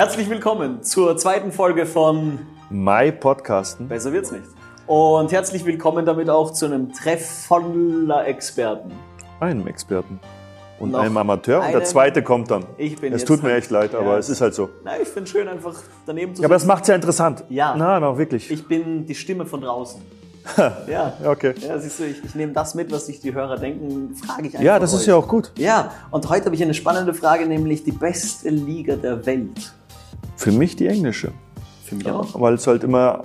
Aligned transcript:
Herzlich 0.00 0.30
willkommen 0.30 0.82
zur 0.82 1.14
zweiten 1.18 1.52
Folge 1.52 1.84
von 1.84 2.38
Mai 2.70 3.10
Podcasten. 3.10 3.86
Besser 3.86 4.14
wird's 4.14 4.32
nicht. 4.32 4.46
Und 4.86 5.30
herzlich 5.30 5.66
willkommen 5.66 6.06
damit 6.06 6.30
auch 6.30 6.54
zu 6.54 6.64
einem 6.64 6.90
Treff 6.94 7.44
voller 7.46 8.26
Experten. 8.26 8.92
Einem 9.40 9.66
Experten. 9.66 10.18
Und 10.78 10.92
Noch 10.92 11.00
einem 11.00 11.18
Amateur. 11.18 11.58
Und 11.58 11.64
einem- 11.64 11.72
der 11.80 11.84
zweite 11.84 12.22
kommt 12.22 12.50
dann. 12.50 12.64
Ich 12.78 12.98
bin 12.98 13.12
Es 13.12 13.20
jetzt 13.20 13.28
tut 13.28 13.42
mir 13.42 13.50
halt- 13.50 13.58
echt 13.64 13.70
leid, 13.70 13.94
aber 13.94 14.12
Ja. 14.12 14.16
es 14.16 14.30
ist 14.30 14.40
halt 14.40 14.54
so. 14.54 14.70
Na, 14.86 14.98
ich 14.98 15.06
finde 15.06 15.28
schön, 15.28 15.46
einfach 15.46 15.74
daneben 16.06 16.34
zu 16.34 16.40
Ja, 16.40 16.46
aber 16.46 16.54
das 16.54 16.62
sitzen. 16.62 16.68
macht's 16.72 16.88
ja 16.88 16.94
interessant. 16.94 17.44
Ja. 17.50 17.74
Na, 17.76 18.00
na, 18.00 18.16
wirklich. 18.16 18.50
Ich 18.50 18.66
bin 18.66 19.04
die 19.04 19.14
Stimme 19.14 19.44
von 19.44 19.60
draußen. 19.60 20.00
ja. 20.56 20.72
Ja, 20.88 21.12
okay. 21.30 21.52
Ja, 21.58 21.78
siehst 21.78 22.00
du, 22.00 22.04
ich, 22.04 22.24
ich 22.24 22.34
nehme 22.34 22.54
das 22.54 22.74
mit, 22.74 22.90
was 22.90 23.04
sich 23.04 23.20
die 23.20 23.34
Hörer 23.34 23.58
denken, 23.58 24.14
frage 24.14 24.46
ich 24.48 24.54
einfach. 24.54 24.60
Ja, 24.64 24.78
das 24.78 24.94
ist 24.94 25.02
euch. 25.02 25.08
ja 25.08 25.16
auch 25.16 25.28
gut. 25.28 25.52
Ja, 25.56 25.92
und 26.10 26.26
heute 26.30 26.46
habe 26.46 26.54
ich 26.54 26.62
eine 26.62 26.72
spannende 26.72 27.12
Frage, 27.12 27.44
nämlich 27.44 27.84
die 27.84 27.92
beste 27.92 28.48
Liga 28.48 28.96
der 28.96 29.26
Welt. 29.26 29.74
Für 30.40 30.52
mich 30.52 30.74
die 30.76 30.86
englische. 30.86 31.32
Für 31.84 31.96
mich 31.96 32.10
auch. 32.10 32.40
Weil 32.40 32.54
es 32.54 32.66
halt 32.66 32.82
immer 32.82 33.24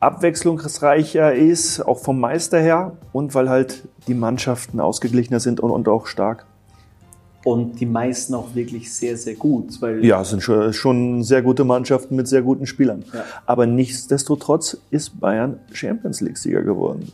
abwechslungsreicher 0.00 1.32
ist, 1.34 1.80
auch 1.80 1.98
vom 1.98 2.20
Meister 2.20 2.60
her. 2.60 2.92
Und 3.12 3.34
weil 3.34 3.48
halt 3.48 3.82
die 4.06 4.14
Mannschaften 4.14 4.78
ausgeglichener 4.78 5.40
sind 5.40 5.60
und, 5.60 5.70
und 5.70 5.88
auch 5.88 6.06
stark. 6.06 6.44
Und 7.44 7.80
die 7.80 7.86
meisten 7.86 8.34
auch 8.34 8.54
wirklich 8.54 8.92
sehr, 8.92 9.16
sehr 9.16 9.34
gut. 9.34 9.80
Weil 9.80 10.04
Ja, 10.04 10.20
es 10.20 10.30
sind 10.30 10.42
schon, 10.42 10.72
schon 10.74 11.22
sehr 11.24 11.40
gute 11.42 11.64
Mannschaften 11.64 12.16
mit 12.16 12.28
sehr 12.28 12.42
guten 12.42 12.66
Spielern. 12.66 13.04
Ja. 13.12 13.24
Aber 13.46 13.66
nichtsdestotrotz 13.66 14.76
ist 14.90 15.18
Bayern 15.18 15.58
Champions 15.72 16.20
League-Sieger 16.20 16.62
geworden. 16.62 17.10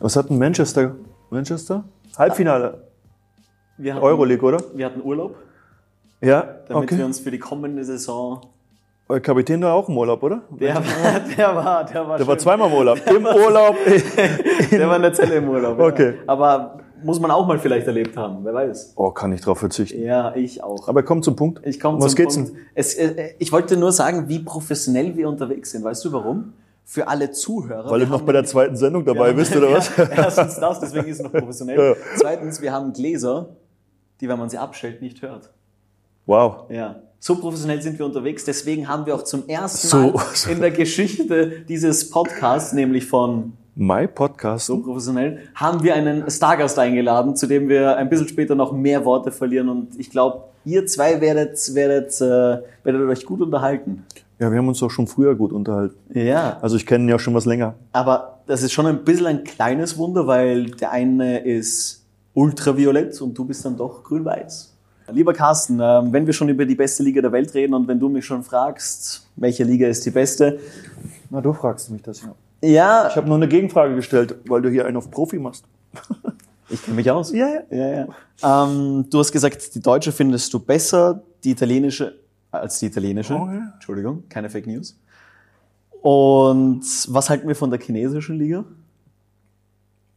Was 0.00 0.16
hat 0.16 0.30
ein 0.30 0.38
Manchester? 0.38 0.96
Manchester? 1.30 1.84
Halbfinale. 2.16 2.82
wir 3.76 3.94
hatten, 3.94 4.04
Euroleague, 4.04 4.44
oder? 4.46 4.62
Wir 4.74 4.86
hatten 4.86 5.02
Urlaub, 5.02 5.36
Ja, 6.20 6.42
damit 6.68 6.90
wir 6.90 6.96
okay. 6.96 7.04
uns 7.04 7.20
für 7.20 7.30
die 7.30 7.38
kommende 7.38 7.84
Saison. 7.84 8.40
Euer 9.10 9.20
Kapitän 9.20 9.62
war 9.62 9.72
auch 9.72 9.88
im 9.88 9.96
Urlaub, 9.96 10.22
oder? 10.22 10.42
Der 10.50 10.74
war, 10.76 10.82
der 11.36 11.56
war, 11.56 11.84
der 11.84 12.06
war, 12.08 12.18
Der 12.18 12.26
war 12.26 12.34
schön. 12.34 12.40
zweimal 12.40 12.68
im 12.68 12.74
Urlaub. 12.76 12.98
Im 13.06 13.24
Urlaub. 13.24 13.76
Der 14.70 14.86
war 14.88 14.96
in 14.96 15.02
der 15.02 15.12
Zelle 15.14 15.36
im 15.36 15.48
Urlaub. 15.48 15.78
Okay. 15.80 16.10
Ja. 16.16 16.22
Aber 16.26 16.80
muss 17.02 17.18
man 17.18 17.30
auch 17.30 17.46
mal 17.46 17.58
vielleicht 17.58 17.86
erlebt 17.86 18.18
haben, 18.18 18.44
wer 18.44 18.52
weiß. 18.52 18.92
Oh, 18.96 19.10
kann 19.10 19.32
ich 19.32 19.40
drauf 19.40 19.58
verzichten. 19.60 20.02
Ja, 20.02 20.34
ich 20.34 20.62
auch. 20.62 20.88
Aber 20.88 21.02
komm 21.02 21.22
zum 21.22 21.36
Punkt. 21.36 21.66
Ich 21.66 21.80
komme 21.80 21.96
Um 21.96 22.02
was 22.02 22.10
zum 22.10 22.16
geht's 22.16 22.34
Punkt. 22.36 22.52
Es, 22.74 22.94
äh, 22.96 23.30
ich 23.38 23.50
wollte 23.50 23.78
nur 23.78 23.92
sagen, 23.92 24.28
wie 24.28 24.40
professionell 24.40 25.16
wir 25.16 25.26
unterwegs 25.26 25.70
sind. 25.70 25.84
Weißt 25.84 26.04
du 26.04 26.12
warum? 26.12 26.52
Für 26.84 27.08
alle 27.08 27.30
Zuhörer. 27.30 27.90
Weil 27.90 28.00
du 28.00 28.06
noch 28.06 28.22
bei 28.22 28.32
der 28.32 28.44
zweiten 28.44 28.76
Sendung 28.76 29.04
dabei 29.06 29.32
bist, 29.32 29.56
oder 29.56 29.72
was? 29.72 29.96
Ja, 29.96 30.04
erstens 30.16 30.56
das, 30.60 30.80
deswegen 30.80 31.06
ist 31.08 31.16
es 31.18 31.22
noch 31.22 31.32
professionell. 31.32 31.78
Ja. 31.78 31.94
Zweitens, 32.16 32.60
wir 32.60 32.72
haben 32.72 32.92
Gläser, 32.92 33.56
die, 34.20 34.28
wenn 34.28 34.38
man 34.38 34.50
sie 34.50 34.58
abstellt, 34.58 35.00
nicht 35.00 35.22
hört. 35.22 35.50
Wow. 36.26 36.64
Ja. 36.70 36.96
So 37.20 37.34
professionell 37.36 37.82
sind 37.82 37.98
wir 37.98 38.06
unterwegs, 38.06 38.44
deswegen 38.44 38.88
haben 38.88 39.04
wir 39.04 39.14
auch 39.14 39.24
zum 39.24 39.48
ersten 39.48 39.88
So- 39.88 40.12
Mal 40.12 40.24
so. 40.34 40.50
in 40.50 40.60
der 40.60 40.70
Geschichte 40.70 41.64
dieses 41.68 42.10
Podcasts, 42.10 42.72
nämlich 42.72 43.06
von 43.06 43.54
My 43.74 44.06
Podcast. 44.06 44.66
so 44.66 44.78
professionell, 44.78 45.40
haben 45.54 45.82
wir 45.82 45.94
einen 45.94 46.30
Stargast 46.30 46.78
eingeladen, 46.78 47.34
zu 47.36 47.46
dem 47.48 47.68
wir 47.68 47.96
ein 47.96 48.08
bisschen 48.08 48.28
später 48.28 48.54
noch 48.54 48.72
mehr 48.72 49.04
Worte 49.04 49.32
verlieren 49.32 49.68
und 49.68 49.98
ich 49.98 50.10
glaube, 50.10 50.44
ihr 50.64 50.86
zwei 50.86 51.20
werdet, 51.20 51.58
werdet, 51.74 52.20
äh, 52.20 52.62
werdet 52.84 53.08
euch 53.08 53.24
gut 53.26 53.40
unterhalten. 53.40 54.04
Ja, 54.38 54.50
wir 54.52 54.58
haben 54.58 54.68
uns 54.68 54.80
auch 54.84 54.90
schon 54.90 55.08
früher 55.08 55.34
gut 55.34 55.52
unterhalten. 55.52 55.96
Ja. 56.16 56.58
Also 56.62 56.76
ich 56.76 56.86
kenne 56.86 57.04
ihn 57.04 57.08
ja 57.08 57.18
schon 57.18 57.34
was 57.34 57.44
länger. 57.46 57.74
Aber 57.92 58.38
das 58.46 58.62
ist 58.62 58.72
schon 58.72 58.86
ein 58.86 59.02
bisschen 59.02 59.26
ein 59.26 59.42
kleines 59.44 59.98
Wunder, 59.98 60.28
weil 60.28 60.66
der 60.66 60.92
eine 60.92 61.40
ist 61.44 62.04
ultraviolett 62.34 63.20
und 63.20 63.36
du 63.36 63.44
bist 63.44 63.64
dann 63.64 63.76
doch 63.76 64.04
grün-weiß. 64.04 64.74
Lieber 65.10 65.32
Carsten, 65.32 65.80
ähm, 65.80 66.12
wenn 66.12 66.26
wir 66.26 66.32
schon 66.32 66.48
über 66.48 66.64
die 66.66 66.74
beste 66.74 67.02
Liga 67.02 67.20
der 67.22 67.32
Welt 67.32 67.54
reden 67.54 67.74
und 67.74 67.88
wenn 67.88 67.98
du 67.98 68.08
mich 68.08 68.24
schon 68.24 68.42
fragst, 68.42 69.26
welche 69.36 69.64
Liga 69.64 69.88
ist 69.88 70.04
die 70.04 70.10
beste? 70.10 70.58
Na, 71.30 71.40
du 71.40 71.52
fragst 71.52 71.90
mich 71.90 72.02
das 72.02 72.22
ja. 72.22 72.34
Ja, 72.60 73.08
Ich 73.08 73.16
habe 73.16 73.28
nur 73.28 73.36
eine 73.36 73.48
Gegenfrage 73.48 73.94
gestellt, 73.94 74.34
weil 74.46 74.62
du 74.62 74.68
hier 74.68 74.86
einen 74.86 74.96
auf 74.96 75.10
Profi 75.10 75.38
machst. 75.38 75.64
ich 76.68 76.82
kenne 76.82 76.96
mich 76.96 77.10
aus. 77.10 77.32
Ja, 77.32 77.48
ja. 77.48 77.62
Ja, 77.70 78.06
ja. 78.42 78.64
Ähm, 78.64 79.06
du 79.08 79.18
hast 79.20 79.30
gesagt, 79.30 79.74
die 79.74 79.80
deutsche 79.80 80.10
findest 80.10 80.52
du 80.52 80.58
besser, 80.58 81.22
die 81.44 81.52
italienische 81.52 82.14
als 82.50 82.78
die 82.78 82.86
italienische. 82.86 83.34
Oh, 83.34 83.46
ja. 83.46 83.72
Entschuldigung, 83.74 84.24
keine 84.28 84.50
Fake 84.50 84.66
News. 84.66 84.98
Und 86.00 86.82
was 87.08 87.28
halten 87.28 87.48
wir 87.48 87.56
von 87.56 87.70
der 87.70 87.80
chinesischen 87.80 88.38
Liga? 88.38 88.64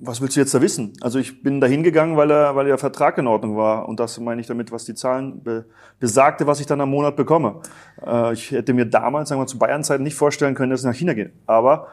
Was 0.04 0.20
willst 0.20 0.36
du 0.36 0.40
jetzt 0.40 0.54
da 0.54 0.62
wissen? 0.62 0.94
Also 1.02 1.20
ich 1.20 1.44
bin 1.44 1.62
da 1.62 1.68
hingegangen, 1.68 2.18
weil, 2.18 2.32
er, 2.32 2.56
weil 2.56 2.66
der 2.66 2.80
Vertrag 2.80 3.20
in 3.20 3.28
Ordnung 3.28 3.56
war. 3.56 3.88
Und 3.88 4.00
das 4.00 4.20
meine 4.20 4.42
ich 4.42 4.48
damit, 4.48 4.72
was 4.72 4.84
die 4.84 4.96
Zahlen 4.96 5.44
be, 5.44 5.66
besagte, 6.00 6.48
was 6.48 6.60
ich 6.60 6.66
dann 6.66 6.82
am 6.82 6.90
Monat 6.90 7.16
bekomme. 7.16 7.62
Äh, 8.04 8.34
ich 8.34 8.50
hätte 8.50 8.74
mir 8.74 8.86
damals, 8.86 9.30
sagen 9.30 9.40
wir 9.40 9.46
zu 9.46 9.60
Bayern-Zeiten, 9.60 10.04
nicht 10.04 10.16
vorstellen 10.16 10.56
können, 10.56 10.72
dass 10.72 10.82
ich 10.82 10.88
nach 10.88 10.96
China 10.96 11.14
gehe. 11.14 11.32
Aber 11.46 11.88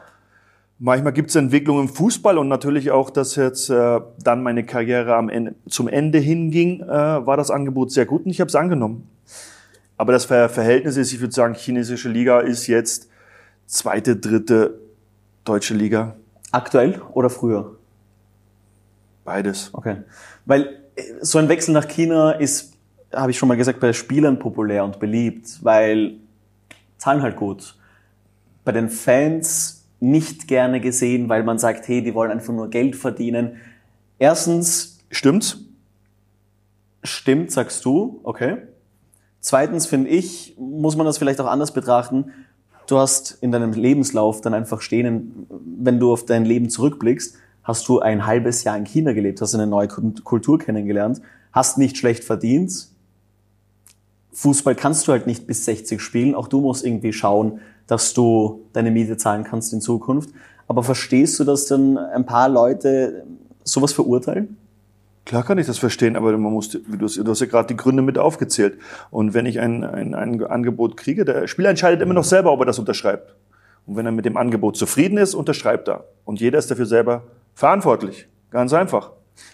manchmal 0.79 1.13
gibt 1.13 1.29
es 1.29 1.35
Entwicklungen 1.35 1.87
im 1.87 1.93
Fußball 1.93 2.39
und 2.39 2.47
natürlich 2.47 2.89
auch, 2.89 3.11
dass 3.11 3.35
jetzt 3.35 3.69
äh, 3.69 4.01
dann 4.23 4.41
meine 4.41 4.65
Karriere 4.65 5.15
am 5.15 5.29
Ende, 5.29 5.53
zum 5.67 5.87
Ende 5.87 6.17
hinging, 6.17 6.81
äh, 6.81 6.87
war 6.87 7.37
das 7.37 7.51
Angebot 7.51 7.91
sehr 7.91 8.07
gut 8.07 8.25
und 8.25 8.31
ich 8.31 8.41
habe 8.41 8.47
es 8.47 8.55
angenommen. 8.55 9.07
Aber 9.97 10.13
das 10.13 10.25
Ver 10.25 10.49
Verhältnis 10.49 10.97
ist, 10.97 11.13
ich 11.13 11.19
würde 11.19 11.33
sagen, 11.33 11.53
chinesische 11.53 12.09
Liga 12.09 12.39
ist 12.39 12.65
jetzt 12.67 13.09
zweite, 13.67 14.15
dritte 14.15 14.79
deutsche 15.43 15.75
Liga. 15.75 16.15
Aktuell 16.51 17.01
oder 17.13 17.29
früher? 17.29 17.78
Beides. 19.29 19.69
Okay. 19.73 19.97
Weil 20.47 20.79
äh, 20.95 21.03
so 21.21 21.37
ein 21.37 21.47
Wechsel 21.49 21.71
nach 21.71 21.87
China 21.87 22.31
ist, 22.31 22.73
habe 23.13 23.29
ich 23.29 23.37
schon 23.37 23.47
mal 23.47 23.57
gesagt, 23.57 23.79
bei 23.79 23.93
Spielern 23.93 24.39
populär 24.39 24.83
und 24.83 24.99
beliebt, 24.99 25.63
weil 25.63 26.15
zahlen 26.97 27.21
halt 27.21 27.35
gut. 27.35 27.75
Bei 28.65 28.71
den 28.71 28.89
Fans 28.89 29.85
nicht 29.99 30.47
gerne 30.47 30.81
gesehen, 30.81 31.29
weil 31.29 31.43
man 31.43 31.59
sagt, 31.59 31.87
hey, 31.87 32.01
die 32.01 32.15
wollen 32.15 32.31
einfach 32.31 32.51
nur 32.51 32.71
Geld 32.71 32.95
verdienen. 32.95 33.57
Erstens, 34.17 34.99
Stimmt's? 35.11 35.59
stimmt, 37.03 37.51
sagst 37.51 37.85
du, 37.85 38.21
okay. 38.23 38.57
Zweitens 39.41 39.85
finde 39.85 40.09
ich, 40.09 40.55
muss 40.57 40.95
man 40.95 41.05
das 41.05 41.19
vielleicht 41.19 41.39
auch 41.39 41.45
anders 41.45 41.71
betrachten. 41.71 42.33
Du 42.87 42.97
hast 42.97 43.37
in 43.41 43.51
deinem 43.51 43.73
Lebenslauf 43.73 44.41
dann 44.41 44.55
einfach 44.55 44.81
stehen, 44.81 45.45
wenn 45.79 45.99
du 45.99 46.11
auf 46.11 46.25
dein 46.25 46.45
Leben 46.45 46.71
zurückblickst, 46.71 47.37
hast 47.63 47.87
du 47.87 47.99
ein 47.99 48.25
halbes 48.25 48.63
Jahr 48.63 48.77
in 48.77 48.85
China 48.85 49.13
gelebt, 49.13 49.41
hast 49.41 49.53
eine 49.55 49.67
neue 49.67 49.87
Kult- 49.87 50.23
Kultur 50.23 50.57
kennengelernt, 50.59 51.21
hast 51.51 51.77
nicht 51.77 51.97
schlecht 51.97 52.23
verdient. 52.23 52.87
Fußball 54.33 54.75
kannst 54.75 55.07
du 55.07 55.11
halt 55.11 55.27
nicht 55.27 55.47
bis 55.47 55.65
60 55.65 56.01
spielen. 56.01 56.35
Auch 56.35 56.47
du 56.47 56.61
musst 56.61 56.85
irgendwie 56.85 57.13
schauen, 57.13 57.59
dass 57.87 58.13
du 58.13 58.61
deine 58.73 58.91
Miete 58.91 59.17
zahlen 59.17 59.43
kannst 59.43 59.73
in 59.73 59.81
Zukunft. 59.81 60.29
Aber 60.67 60.83
verstehst 60.83 61.39
du, 61.39 61.43
dass 61.43 61.65
dann 61.65 61.97
ein 61.97 62.25
paar 62.25 62.47
Leute 62.47 63.25
sowas 63.63 63.91
verurteilen? 63.91 64.55
Klar 65.25 65.43
kann 65.43 65.57
ich 65.57 65.67
das 65.67 65.77
verstehen, 65.77 66.15
aber 66.15 66.31
man 66.37 66.53
muss, 66.53 66.73
wie 66.87 66.97
du, 66.97 67.05
hast- 67.05 67.17
du 67.17 67.27
hast 67.29 67.39
ja 67.39 67.45
gerade 67.47 67.67
die 67.67 67.75
Gründe 67.77 68.01
mit 68.01 68.17
aufgezählt. 68.17 68.77
Und 69.11 69.33
wenn 69.33 69.45
ich 69.45 69.59
ein, 69.59 69.83
ein, 69.83 70.13
ein 70.15 70.43
Angebot 70.43 70.95
kriege, 70.97 71.25
der 71.25 71.47
Spieler 71.47 71.69
entscheidet 71.69 72.01
immer 72.01 72.13
noch 72.13 72.23
selber, 72.23 72.51
ob 72.51 72.59
er 72.61 72.65
das 72.65 72.79
unterschreibt. 72.79 73.35
Und 73.85 73.95
wenn 73.95 74.05
er 74.05 74.11
mit 74.11 74.25
dem 74.25 74.37
Angebot 74.37 74.77
zufrieden 74.77 75.17
ist, 75.17 75.33
unterschreibt 75.33 75.87
er. 75.87 76.05
Und 76.25 76.39
jeder 76.39 76.59
ist 76.59 76.69
dafür 76.71 76.85
selber 76.85 77.23
verantwortlich. 77.59 78.27
Ganz 78.49 78.73
einfach. 78.73 79.11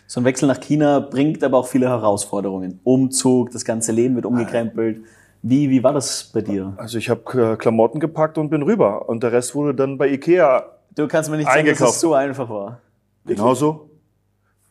So 0.07 0.21
ein 0.21 0.25
Wechsel 0.25 0.47
nach 0.47 0.59
China 0.59 0.99
bringt 0.99 1.43
aber 1.43 1.57
auch 1.57 1.67
viele 1.67 1.89
Herausforderungen. 1.89 2.79
Umzug, 2.83 3.51
das 3.51 3.65
ganze 3.65 3.91
Leben 3.91 4.15
wird 4.15 4.25
umgekrempelt. 4.25 5.03
Wie, 5.41 5.69
wie 5.69 5.83
war 5.83 5.93
das 5.93 6.31
bei 6.33 6.41
dir? 6.41 6.73
Also 6.77 6.97
ich 6.97 7.09
habe 7.09 7.57
Klamotten 7.57 7.99
gepackt 7.99 8.37
und 8.37 8.49
bin 8.49 8.61
rüber. 8.61 9.09
Und 9.09 9.23
der 9.23 9.31
Rest 9.31 9.53
wurde 9.55 9.75
dann 9.75 9.97
bei 9.97 10.07
Ikea 10.09 10.71
Du 10.95 11.07
kannst 11.07 11.29
mir 11.29 11.37
nicht 11.37 11.51
sagen, 11.51 11.67
dass 11.67 11.81
es 11.81 11.99
so 11.99 12.13
einfach 12.13 12.49
war. 12.49 12.79
genauso. 13.25 13.89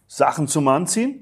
Sachen 0.07 0.49
zum 0.49 0.69
Anziehen. 0.69 1.21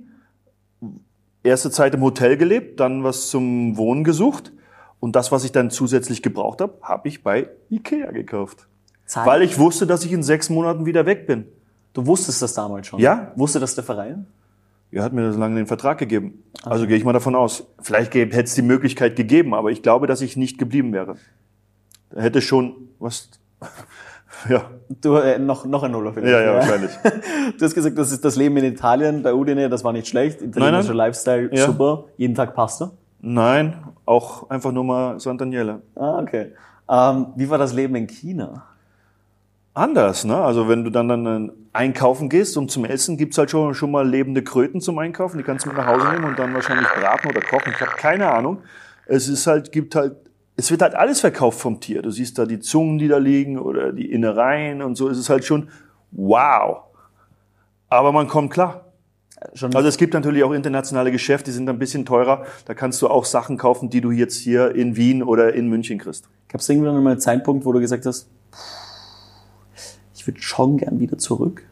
Erste 1.42 1.72
Zeit 1.72 1.94
im 1.94 2.02
Hotel 2.02 2.36
gelebt, 2.36 2.78
dann 2.78 3.02
was 3.02 3.28
zum 3.28 3.76
Wohnen 3.76 4.04
gesucht. 4.04 4.52
Und 5.00 5.16
das, 5.16 5.32
was 5.32 5.42
ich 5.42 5.50
dann 5.50 5.70
zusätzlich 5.70 6.22
gebraucht 6.22 6.60
habe, 6.60 6.78
habe 6.82 7.08
ich 7.08 7.24
bei 7.24 7.48
Ikea 7.68 8.12
gekauft. 8.12 8.68
Zahlen. 9.06 9.26
Weil 9.26 9.42
ich 9.42 9.58
wusste, 9.58 9.88
dass 9.88 10.04
ich 10.04 10.12
in 10.12 10.22
sechs 10.22 10.50
Monaten 10.50 10.86
wieder 10.86 11.04
weg 11.04 11.26
bin. 11.26 11.46
Du 11.94 12.06
wusstest 12.06 12.42
das 12.42 12.54
damals 12.54 12.86
schon. 12.86 13.00
Ja. 13.00 13.32
Wusste 13.36 13.60
das 13.60 13.74
der 13.74 13.84
Verein? 13.84 14.26
Er 14.90 15.02
hat 15.04 15.12
mir 15.14 15.32
so 15.32 15.38
lange 15.38 15.56
den 15.56 15.66
Vertrag 15.66 15.96
gegeben. 15.98 16.42
Also 16.64 16.86
gehe 16.86 16.96
ich 16.96 17.04
mal 17.04 17.12
davon 17.14 17.34
aus. 17.34 17.64
Vielleicht 17.80 18.14
hätte 18.14 18.40
es 18.40 18.54
die 18.54 18.62
Möglichkeit 18.62 19.16
gegeben, 19.16 19.54
aber 19.54 19.70
ich 19.70 19.82
glaube, 19.82 20.06
dass 20.06 20.20
ich 20.20 20.36
nicht 20.36 20.58
geblieben 20.58 20.92
wäre. 20.92 21.16
Da 22.10 22.20
hätte 22.20 22.40
schon 22.42 22.74
was. 22.98 23.30
Ja, 24.48 24.62
Du, 24.88 25.16
äh, 25.16 25.38
noch, 25.38 25.66
noch 25.66 25.82
ein 25.84 25.92
Nuller 25.92 26.12
vielleicht. 26.14 26.32
ja, 26.32 26.40
ja, 26.40 26.54
wahrscheinlich. 26.54 26.90
Du 27.58 27.64
hast 27.64 27.74
gesagt, 27.74 27.96
das 27.96 28.10
ist 28.10 28.24
das 28.24 28.34
Leben 28.34 28.56
in 28.56 28.64
Italien 28.64 29.22
bei 29.22 29.32
Udine, 29.34 29.68
das 29.68 29.84
war 29.84 29.92
nicht 29.92 30.08
schlecht. 30.08 30.42
Italienischer. 30.42 30.94
Lifestyle, 30.94 31.50
Ja. 31.54 31.66
super. 31.66 32.04
Jeden 32.16 32.34
Tag 32.34 32.54
Pasta. 32.54 32.90
Nein, 33.20 33.76
auch 34.04 34.50
einfach 34.50 34.72
nur 34.72 34.82
mal 34.84 35.16
Sant'Agnele. 35.18 35.80
Ah, 35.94 36.18
okay. 36.18 36.52
Ähm, 36.88 37.26
wie 37.36 37.48
war 37.50 37.58
das 37.58 37.72
Leben 37.72 37.94
in 37.94 38.08
China? 38.08 38.64
Anders, 39.74 40.24
ne? 40.24 40.36
Also 40.36 40.68
wenn 40.68 40.84
du 40.84 40.90
dann, 40.90 41.08
dann 41.08 41.52
einkaufen 41.72 42.28
gehst 42.28 42.56
und 42.56 42.70
zum 42.70 42.84
Essen 42.84 43.16
gibt's 43.16 43.38
halt 43.38 43.50
schon, 43.50 43.74
schon 43.74 43.90
mal 43.90 44.06
lebende 44.06 44.42
Kröten 44.42 44.80
zum 44.80 44.98
Einkaufen. 44.98 45.38
Die 45.38 45.44
kannst 45.44 45.64
du 45.64 45.70
mit 45.70 45.78
nach 45.78 45.86
Hause 45.86 46.08
nehmen 46.12 46.24
und 46.24 46.38
dann 46.38 46.52
wahrscheinlich 46.52 46.88
braten 46.88 47.30
oder 47.30 47.40
kochen. 47.40 47.72
Ich 47.74 47.80
habe 47.80 47.92
keine 47.96 48.30
Ahnung. 48.30 48.58
Es 49.06 49.28
ist 49.28 49.46
halt, 49.46 49.72
gibt 49.72 49.94
halt 49.94 50.16
es 50.56 50.70
wird 50.70 50.82
halt 50.82 50.94
alles 50.94 51.20
verkauft 51.20 51.60
vom 51.60 51.80
Tier. 51.80 52.02
Du 52.02 52.10
siehst 52.10 52.38
da 52.38 52.44
die 52.44 52.60
Zungen, 52.60 52.98
die 52.98 53.08
da 53.08 53.18
liegen 53.18 53.58
oder 53.58 53.92
die 53.92 54.10
Innereien 54.10 54.82
und 54.82 54.96
so. 54.96 55.08
Es 55.08 55.18
ist 55.18 55.30
halt 55.30 55.44
schon 55.44 55.70
wow. 56.10 56.82
Aber 57.88 58.12
man 58.12 58.28
kommt 58.28 58.52
klar. 58.52 58.86
Schon 59.54 59.74
Also 59.74 59.88
es 59.88 59.96
gibt 59.96 60.14
natürlich 60.14 60.44
auch 60.44 60.52
internationale 60.52 61.10
Geschäfte, 61.10 61.46
die 61.46 61.52
sind 61.52 61.68
ein 61.68 61.78
bisschen 61.78 62.06
teurer. 62.06 62.44
Da 62.66 62.74
kannst 62.74 63.02
du 63.02 63.08
auch 63.08 63.24
Sachen 63.24 63.56
kaufen, 63.56 63.90
die 63.90 64.00
du 64.00 64.10
jetzt 64.10 64.36
hier 64.36 64.74
in 64.74 64.94
Wien 64.94 65.22
oder 65.22 65.52
in 65.54 65.68
München 65.68 65.98
kriegst. 65.98 66.28
Gab 66.48 66.60
es 66.60 66.68
irgendwann 66.68 67.02
mal 67.02 67.12
einen 67.12 67.20
Zeitpunkt, 67.20 67.64
wo 67.64 67.72
du 67.72 67.80
gesagt 67.80 68.06
hast, 68.06 68.28
ich 70.22 70.28
würde 70.28 70.40
schon 70.40 70.76
gern 70.76 71.00
wieder 71.00 71.18
zurück? 71.18 71.64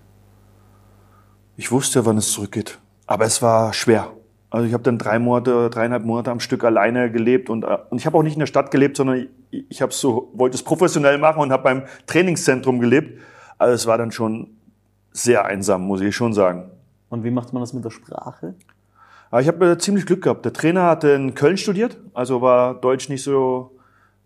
Ich 1.56 1.70
wusste, 1.70 2.04
wann 2.04 2.16
es 2.16 2.32
zurückgeht. 2.32 2.80
Aber 3.06 3.24
es 3.24 3.42
war 3.42 3.72
schwer. 3.72 4.10
Also 4.50 4.66
ich 4.66 4.72
habe 4.72 4.82
dann 4.82 4.98
drei 4.98 5.20
Monate, 5.20 5.70
dreieinhalb 5.70 6.04
Monate 6.04 6.32
am 6.32 6.40
Stück 6.40 6.64
alleine 6.64 7.12
gelebt 7.12 7.48
und, 7.48 7.62
äh, 7.62 7.78
und 7.90 7.98
ich 7.98 8.06
habe 8.06 8.18
auch 8.18 8.24
nicht 8.24 8.32
in 8.32 8.40
der 8.40 8.46
Stadt 8.46 8.72
gelebt, 8.72 8.96
sondern 8.96 9.28
ich, 9.52 9.64
ich 9.68 9.82
habe 9.82 9.92
so 9.92 10.32
wollte 10.34 10.56
es 10.56 10.64
professionell 10.64 11.18
machen 11.18 11.40
und 11.40 11.52
habe 11.52 11.62
beim 11.62 11.84
Trainingszentrum 12.06 12.80
gelebt. 12.80 13.20
Also 13.56 13.74
es 13.74 13.86
war 13.86 13.98
dann 13.98 14.10
schon 14.10 14.48
sehr 15.12 15.44
einsam, 15.44 15.82
muss 15.82 16.00
ich 16.00 16.16
schon 16.16 16.32
sagen. 16.32 16.72
Und 17.08 17.22
wie 17.22 17.30
macht 17.30 17.52
man 17.52 17.62
das 17.62 17.72
mit 17.72 17.84
der 17.84 17.90
Sprache? 17.90 18.56
Aber 19.30 19.40
ich 19.40 19.46
habe 19.46 19.64
äh, 19.64 19.78
ziemlich 19.78 20.06
Glück 20.06 20.24
gehabt. 20.24 20.44
Der 20.44 20.52
Trainer 20.52 20.86
hatte 20.86 21.10
in 21.10 21.34
Köln 21.34 21.56
studiert, 21.56 21.98
also 22.14 22.42
war 22.42 22.74
Deutsch 22.74 23.08
nicht 23.08 23.22
so 23.22 23.76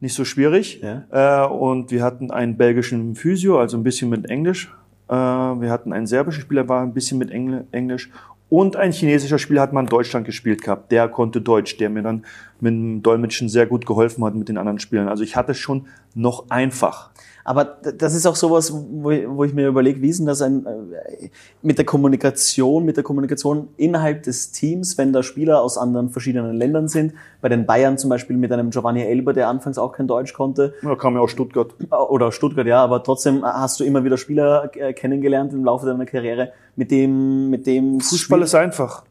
nicht 0.04 0.14
so 0.14 0.24
schwierig. 0.24 0.80
Ja. 0.82 1.44
Äh, 1.44 1.48
und 1.48 1.90
wir 1.90 2.04
hatten 2.04 2.30
einen 2.30 2.56
belgischen 2.56 3.16
Physio, 3.16 3.58
also 3.58 3.76
ein 3.76 3.82
bisschen 3.82 4.10
mit 4.10 4.30
Englisch. 4.30 4.72
Äh, 5.08 5.14
wir 5.14 5.70
hatten 5.70 5.92
einen 5.92 6.06
serbischen 6.06 6.42
Spieler, 6.42 6.68
war 6.68 6.82
ein 6.82 6.92
bisschen 6.92 7.18
mit 7.18 7.30
Engl 7.30 7.66
Englisch. 7.72 8.10
Und 8.50 8.76
ein 8.76 8.92
chinesischer 8.92 9.38
Spieler 9.38 9.62
hat 9.62 9.72
mal 9.72 9.80
in 9.80 9.88
Deutschland 9.88 10.26
gespielt 10.26 10.62
gehabt. 10.62 10.92
Der 10.92 11.08
konnte 11.08 11.40
Deutsch, 11.40 11.78
der 11.78 11.88
mir 11.88 12.02
dann 12.02 12.24
mit 12.60 12.72
dem 12.72 13.02
Dolmetschen 13.02 13.48
sehr 13.48 13.66
gut 13.66 13.86
geholfen 13.86 14.22
hat 14.24 14.34
mit 14.34 14.48
den 14.48 14.58
anderen 14.58 14.78
Spielern. 14.78 15.08
Also 15.08 15.24
ich 15.24 15.34
hatte 15.34 15.54
schon 15.54 15.86
noch 16.14 16.50
einfach. 16.50 17.10
Aber 17.46 17.64
das 17.64 18.14
ist 18.14 18.26
auch 18.26 18.36
sowas, 18.36 18.72
wo 18.72 19.10
ich, 19.10 19.28
wo 19.28 19.44
ich 19.44 19.52
mir 19.52 19.68
überlege, 19.68 20.00
wie 20.00 20.08
ist 20.08 20.18
denn 20.18 20.26
das 20.26 20.40
ein, 20.40 20.64
äh, 20.64 21.28
mit 21.60 21.76
der 21.76 21.84
Kommunikation, 21.84 22.86
mit 22.86 22.96
der 22.96 23.04
Kommunikation 23.04 23.68
innerhalb 23.76 24.22
des 24.22 24.50
Teams, 24.50 24.96
wenn 24.96 25.12
da 25.12 25.22
Spieler 25.22 25.60
aus 25.60 25.76
anderen 25.76 26.08
verschiedenen 26.08 26.56
Ländern 26.56 26.88
sind. 26.88 27.12
Bei 27.42 27.50
den 27.50 27.66
Bayern 27.66 27.98
zum 27.98 28.08
Beispiel 28.08 28.38
mit 28.38 28.50
einem 28.50 28.70
Giovanni 28.70 29.02
Elber, 29.02 29.34
der 29.34 29.48
anfangs 29.48 29.76
auch 29.76 29.92
kein 29.92 30.06
Deutsch 30.06 30.32
konnte. 30.32 30.72
Da 30.82 30.94
kam 30.94 31.14
ja 31.14 31.20
auch 31.20 31.28
Stuttgart. 31.28 31.74
Oder 31.90 32.32
Stuttgart, 32.32 32.66
ja, 32.66 32.82
aber 32.82 33.02
trotzdem 33.02 33.44
hast 33.44 33.78
du 33.78 33.84
immer 33.84 34.04
wieder 34.04 34.16
Spieler 34.16 34.70
äh, 34.74 34.94
kennengelernt 34.94 35.52
im 35.52 35.64
Laufe 35.66 35.84
deiner 35.84 36.06
Karriere, 36.06 36.52
mit 36.76 36.90
dem, 36.90 37.50
mit 37.50 37.66
dem 37.66 38.00
Fußball 38.00 38.40
ist 38.40 38.54
einfach. 38.54 39.04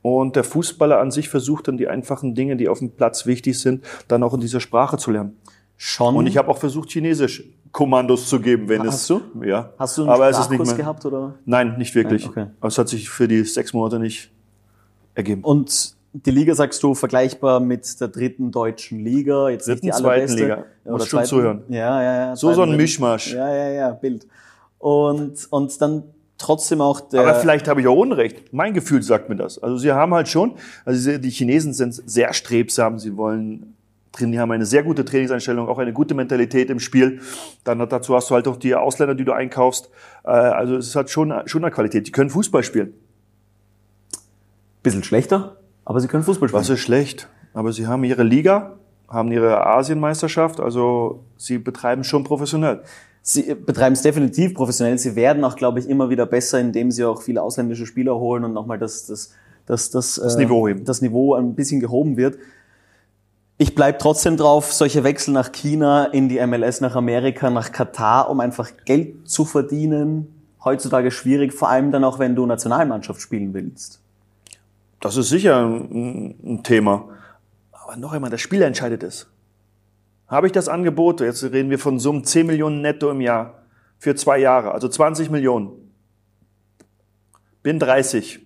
Und 0.00 0.36
der 0.36 0.44
Fußballer 0.44 1.00
an 1.00 1.10
sich 1.10 1.28
versucht 1.28 1.68
dann 1.68 1.76
die 1.76 1.88
einfachen 1.88 2.34
Dinge, 2.34 2.56
die 2.56 2.68
auf 2.68 2.78
dem 2.78 2.90
Platz 2.90 3.26
wichtig 3.26 3.58
sind, 3.58 3.84
dann 4.08 4.22
auch 4.22 4.34
in 4.34 4.40
dieser 4.40 4.60
Sprache 4.60 4.96
zu 4.96 5.10
lernen. 5.10 5.38
Schon. 5.76 6.16
Und 6.16 6.26
ich 6.26 6.36
habe 6.36 6.48
auch 6.48 6.58
versucht, 6.58 6.90
Chinesisch 6.90 7.44
Kommandos 7.72 8.28
zu 8.28 8.38
geben, 8.38 8.68
wenn 8.68 8.86
Hast 8.86 9.02
es. 9.02 9.06
du? 9.08 9.20
Ja. 9.44 9.70
hast 9.78 9.98
du 9.98 10.02
einen 10.02 10.10
Aber 10.10 10.28
es 10.28 10.38
ist 10.38 10.44
Sprachkurs 10.44 10.68
nicht 10.68 10.76
mehr. 10.76 10.84
gehabt 10.86 11.04
oder? 11.06 11.34
Nein, 11.44 11.76
nicht 11.76 11.92
wirklich. 11.96 12.22
Nein, 12.22 12.30
okay. 12.30 12.46
Aber 12.60 12.68
es 12.68 12.78
hat 12.78 12.88
sich 12.88 13.10
für 13.10 13.26
die 13.26 13.42
sechs 13.42 13.72
Monate 13.72 13.98
nicht 13.98 14.30
ergeben. 15.16 15.42
Und 15.42 15.96
die 16.12 16.30
Liga 16.30 16.54
sagst 16.54 16.80
du 16.84 16.94
vergleichbar 16.94 17.58
mit 17.58 18.00
der 18.00 18.06
dritten 18.06 18.52
deutschen 18.52 19.00
Liga, 19.00 19.48
jetzt 19.48 19.66
nicht 19.66 19.82
Dritten, 19.82 19.86
die 19.86 19.92
zweiten 19.92 20.06
allerbeste. 20.06 20.42
Liga. 20.42 20.64
Muss 20.84 21.06
schon 21.08 21.18
zweiten. 21.18 21.28
zuhören. 21.28 21.62
Ja, 21.68 22.00
ja, 22.02 22.14
ja. 22.26 22.36
So 22.36 22.52
so 22.52 22.62
ein 22.62 22.68
Zweiten, 22.68 22.76
Mischmasch. 22.76 23.32
Ja, 23.34 23.52
ja, 23.52 23.68
ja, 23.70 23.90
Bild. 23.90 24.28
Und, 24.78 25.34
und 25.50 25.80
dann 25.82 26.04
trotzdem 26.38 26.80
auch 26.80 27.00
der. 27.00 27.22
Aber 27.22 27.34
vielleicht 27.40 27.66
habe 27.66 27.80
ich 27.80 27.88
auch 27.88 27.96
Unrecht. 27.96 28.52
Mein 28.52 28.72
Gefühl 28.74 29.02
sagt 29.02 29.28
mir 29.28 29.36
das. 29.36 29.60
Also 29.60 29.78
sie 29.78 29.90
haben 29.90 30.14
halt 30.14 30.28
schon, 30.28 30.52
also 30.84 31.18
die 31.18 31.30
Chinesen 31.30 31.72
sind 31.72 31.92
sehr 32.08 32.32
strebsam. 32.32 33.00
Sie 33.00 33.16
wollen 33.16 33.74
trainieren, 34.14 34.42
haben 34.42 34.52
eine 34.52 34.66
sehr 34.66 34.82
gute 34.82 35.04
Trainingseinstellung, 35.04 35.68
auch 35.68 35.78
eine 35.78 35.92
gute 35.92 36.14
Mentalität 36.14 36.70
im 36.70 36.80
Spiel. 36.80 37.20
Dann 37.64 37.78
dazu 37.88 38.14
hast 38.14 38.30
du 38.30 38.34
halt 38.34 38.48
auch 38.48 38.56
die 38.56 38.74
Ausländer, 38.74 39.14
die 39.14 39.24
du 39.24 39.32
einkaufst. 39.32 39.90
Äh, 40.24 40.30
Also 40.30 40.76
es 40.76 40.94
hat 40.96 41.10
schon, 41.10 41.32
schon 41.46 41.64
eine 41.64 41.72
Qualität. 41.72 42.06
Die 42.06 42.12
können 42.12 42.30
Fußball 42.30 42.62
spielen. 42.62 42.94
bisschen 44.82 45.04
schlechter, 45.04 45.56
aber 45.84 46.00
sie 46.00 46.08
können 46.08 46.24
Fußball 46.24 46.48
spielen. 46.48 46.60
Was 46.60 46.70
ist 46.70 46.80
schlecht? 46.80 47.28
Aber 47.54 47.72
sie 47.72 47.86
haben 47.86 48.04
ihre 48.04 48.22
Liga, 48.22 48.76
haben 49.08 49.32
ihre 49.32 49.66
Asienmeisterschaft, 49.66 50.60
also 50.60 51.24
sie 51.36 51.58
betreiben 51.58 52.04
schon 52.04 52.24
professionell. 52.24 52.82
Sie 53.22 53.54
betreiben 53.54 53.94
es 53.94 54.02
definitiv 54.02 54.52
professionell. 54.52 54.98
Sie 54.98 55.16
werden 55.16 55.44
auch, 55.44 55.56
glaube 55.56 55.78
ich, 55.78 55.88
immer 55.88 56.10
wieder 56.10 56.26
besser, 56.26 56.60
indem 56.60 56.90
sie 56.90 57.04
auch 57.04 57.22
viele 57.22 57.40
ausländische 57.40 57.86
Spieler 57.86 58.16
holen 58.16 58.44
und 58.44 58.52
nochmal 58.52 58.78
das, 58.78 59.06
das, 59.06 59.32
das, 59.64 59.90
das, 59.90 60.16
das, 60.16 60.36
Niveau 60.36 60.68
heben. 60.68 60.84
das 60.84 61.00
Niveau 61.00 61.32
ein 61.34 61.54
bisschen 61.54 61.80
gehoben 61.80 62.18
wird. 62.18 62.36
Ich 63.56 63.76
bleib 63.76 64.00
trotzdem 64.00 64.36
drauf, 64.36 64.72
solche 64.72 65.04
Wechsel 65.04 65.32
nach 65.32 65.52
China, 65.52 66.06
in 66.06 66.28
die 66.28 66.44
MLS, 66.44 66.80
nach 66.80 66.96
Amerika, 66.96 67.50
nach 67.50 67.70
Katar, 67.70 68.28
um 68.28 68.40
einfach 68.40 68.72
Geld 68.84 69.28
zu 69.28 69.44
verdienen, 69.44 70.26
heutzutage 70.64 71.12
schwierig, 71.12 71.52
vor 71.52 71.68
allem 71.68 71.92
dann 71.92 72.02
auch, 72.02 72.18
wenn 72.18 72.34
du 72.34 72.46
Nationalmannschaft 72.46 73.20
spielen 73.20 73.54
willst. 73.54 74.00
Das 74.98 75.16
ist 75.16 75.28
sicher 75.28 75.64
ein, 75.64 76.34
ein 76.42 76.62
Thema. 76.64 77.08
Aber 77.70 77.96
noch 77.96 78.12
einmal, 78.12 78.30
der 78.30 78.38
Spieler 78.38 78.66
entscheidet 78.66 79.04
es. 79.04 79.28
Habe 80.26 80.48
ich 80.48 80.52
das 80.52 80.68
Angebot, 80.68 81.20
jetzt 81.20 81.44
reden 81.44 81.70
wir 81.70 81.78
von 81.78 82.00
Summen 82.00 82.24
10 82.24 82.46
Millionen 82.46 82.80
netto 82.80 83.08
im 83.10 83.20
Jahr 83.20 83.62
für 83.98 84.16
zwei 84.16 84.38
Jahre, 84.38 84.72
also 84.72 84.88
20 84.88 85.30
Millionen. 85.30 85.70
Bin 87.62 87.78
30. 87.78 88.40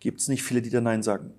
Gibt 0.00 0.20
es 0.20 0.28
nicht 0.28 0.42
viele, 0.42 0.62
die 0.62 0.70
da 0.70 0.80
Nein 0.80 1.02
sagen. 1.02 1.34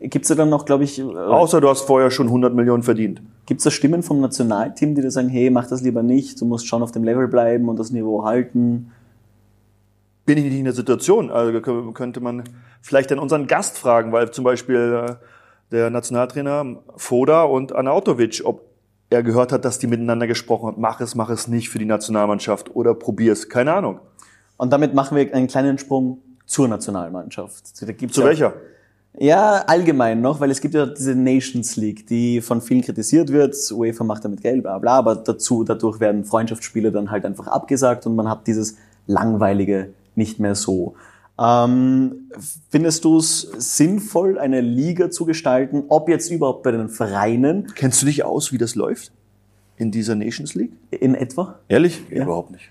Gibt's 0.00 0.28
da 0.28 0.34
dann 0.34 0.48
noch, 0.50 0.64
glaube 0.64 0.84
ich, 0.84 0.98
äh, 0.98 1.02
Außer 1.02 1.60
du 1.60 1.68
hast 1.68 1.82
vorher 1.82 2.10
schon 2.10 2.26
100 2.26 2.54
Millionen 2.54 2.82
verdient. 2.82 3.22
gibt's 3.46 3.64
da 3.64 3.70
Stimmen 3.70 4.02
vom 4.02 4.20
Nationalteam, 4.20 4.94
die 4.94 5.02
da 5.02 5.10
sagen, 5.10 5.28
hey, 5.28 5.50
mach 5.50 5.66
das 5.68 5.82
lieber 5.82 6.02
nicht, 6.02 6.40
du 6.40 6.44
musst 6.44 6.66
schon 6.66 6.82
auf 6.82 6.92
dem 6.92 7.04
Level 7.04 7.28
bleiben 7.28 7.68
und 7.68 7.78
das 7.78 7.90
Niveau 7.90 8.24
halten? 8.24 8.90
bin 10.26 10.38
ich 10.38 10.44
nicht 10.44 10.58
in 10.58 10.64
der 10.64 10.72
Situation. 10.74 11.30
Also 11.30 11.56
kö- 11.58 11.92
könnte 11.92 12.20
man 12.20 12.42
vielleicht 12.82 13.12
dann 13.12 13.20
unseren 13.20 13.46
Gast 13.46 13.78
fragen, 13.78 14.10
weil 14.10 14.30
zum 14.32 14.42
Beispiel 14.44 15.04
äh, 15.08 15.14
der 15.70 15.88
Nationaltrainer 15.90 16.78
Foda 16.96 17.44
und 17.44 17.72
Anautovic, 17.72 18.42
ob 18.44 18.62
er 19.08 19.22
gehört 19.22 19.52
hat, 19.52 19.64
dass 19.64 19.78
die 19.78 19.86
miteinander 19.86 20.26
gesprochen 20.26 20.66
haben, 20.66 20.80
mach 20.80 21.00
es, 21.00 21.14
mach 21.14 21.30
es 21.30 21.46
nicht 21.46 21.68
für 21.68 21.78
die 21.78 21.84
Nationalmannschaft 21.84 22.74
oder 22.74 22.92
probier 22.94 23.32
es. 23.32 23.48
Keine 23.48 23.72
Ahnung. 23.72 24.00
Und 24.56 24.72
damit 24.72 24.94
machen 24.94 25.16
wir 25.16 25.32
einen 25.32 25.46
kleinen 25.46 25.78
Sprung 25.78 26.18
zur 26.44 26.66
Nationalmannschaft. 26.66 27.64
Zu 27.76 27.86
ja, 27.86 28.26
welcher? 28.26 28.54
Ja, 29.18 29.64
allgemein 29.66 30.20
noch, 30.20 30.40
weil 30.40 30.50
es 30.50 30.60
gibt 30.60 30.74
ja 30.74 30.84
diese 30.84 31.14
Nations 31.14 31.76
League, 31.76 32.06
die 32.06 32.40
von 32.42 32.60
vielen 32.60 32.82
kritisiert 32.82 33.32
wird. 33.32 33.56
UEFA 33.72 34.04
macht 34.04 34.24
damit 34.24 34.42
Geld, 34.42 34.62
bla 34.62 34.78
bla, 34.78 34.98
aber 34.98 35.16
dazu, 35.16 35.64
dadurch 35.64 36.00
werden 36.00 36.24
Freundschaftsspiele 36.24 36.92
dann 36.92 37.10
halt 37.10 37.24
einfach 37.24 37.46
abgesagt 37.46 38.06
und 38.06 38.14
man 38.14 38.28
hat 38.28 38.46
dieses 38.46 38.76
langweilige 39.06 39.90
nicht 40.14 40.38
mehr 40.38 40.54
so. 40.54 40.94
Ähm, 41.38 42.30
findest 42.70 43.04
du 43.04 43.18
es 43.18 43.40
sinnvoll, 43.58 44.38
eine 44.38 44.60
Liga 44.60 45.10
zu 45.10 45.24
gestalten, 45.26 45.84
ob 45.88 46.08
jetzt 46.08 46.30
überhaupt 46.30 46.62
bei 46.62 46.70
den 46.70 46.88
Vereinen 46.88 47.72
Kennst 47.74 48.02
du 48.02 48.06
dich 48.06 48.24
aus, 48.24 48.52
wie 48.52 48.58
das 48.58 48.74
läuft 48.74 49.12
in 49.76 49.90
dieser 49.90 50.14
Nations 50.14 50.54
League? 50.54 50.72
in 50.90 51.14
etwa? 51.14 51.58
Ehrlich? 51.68 52.08
Überhaupt 52.10 52.50
nicht. 52.50 52.70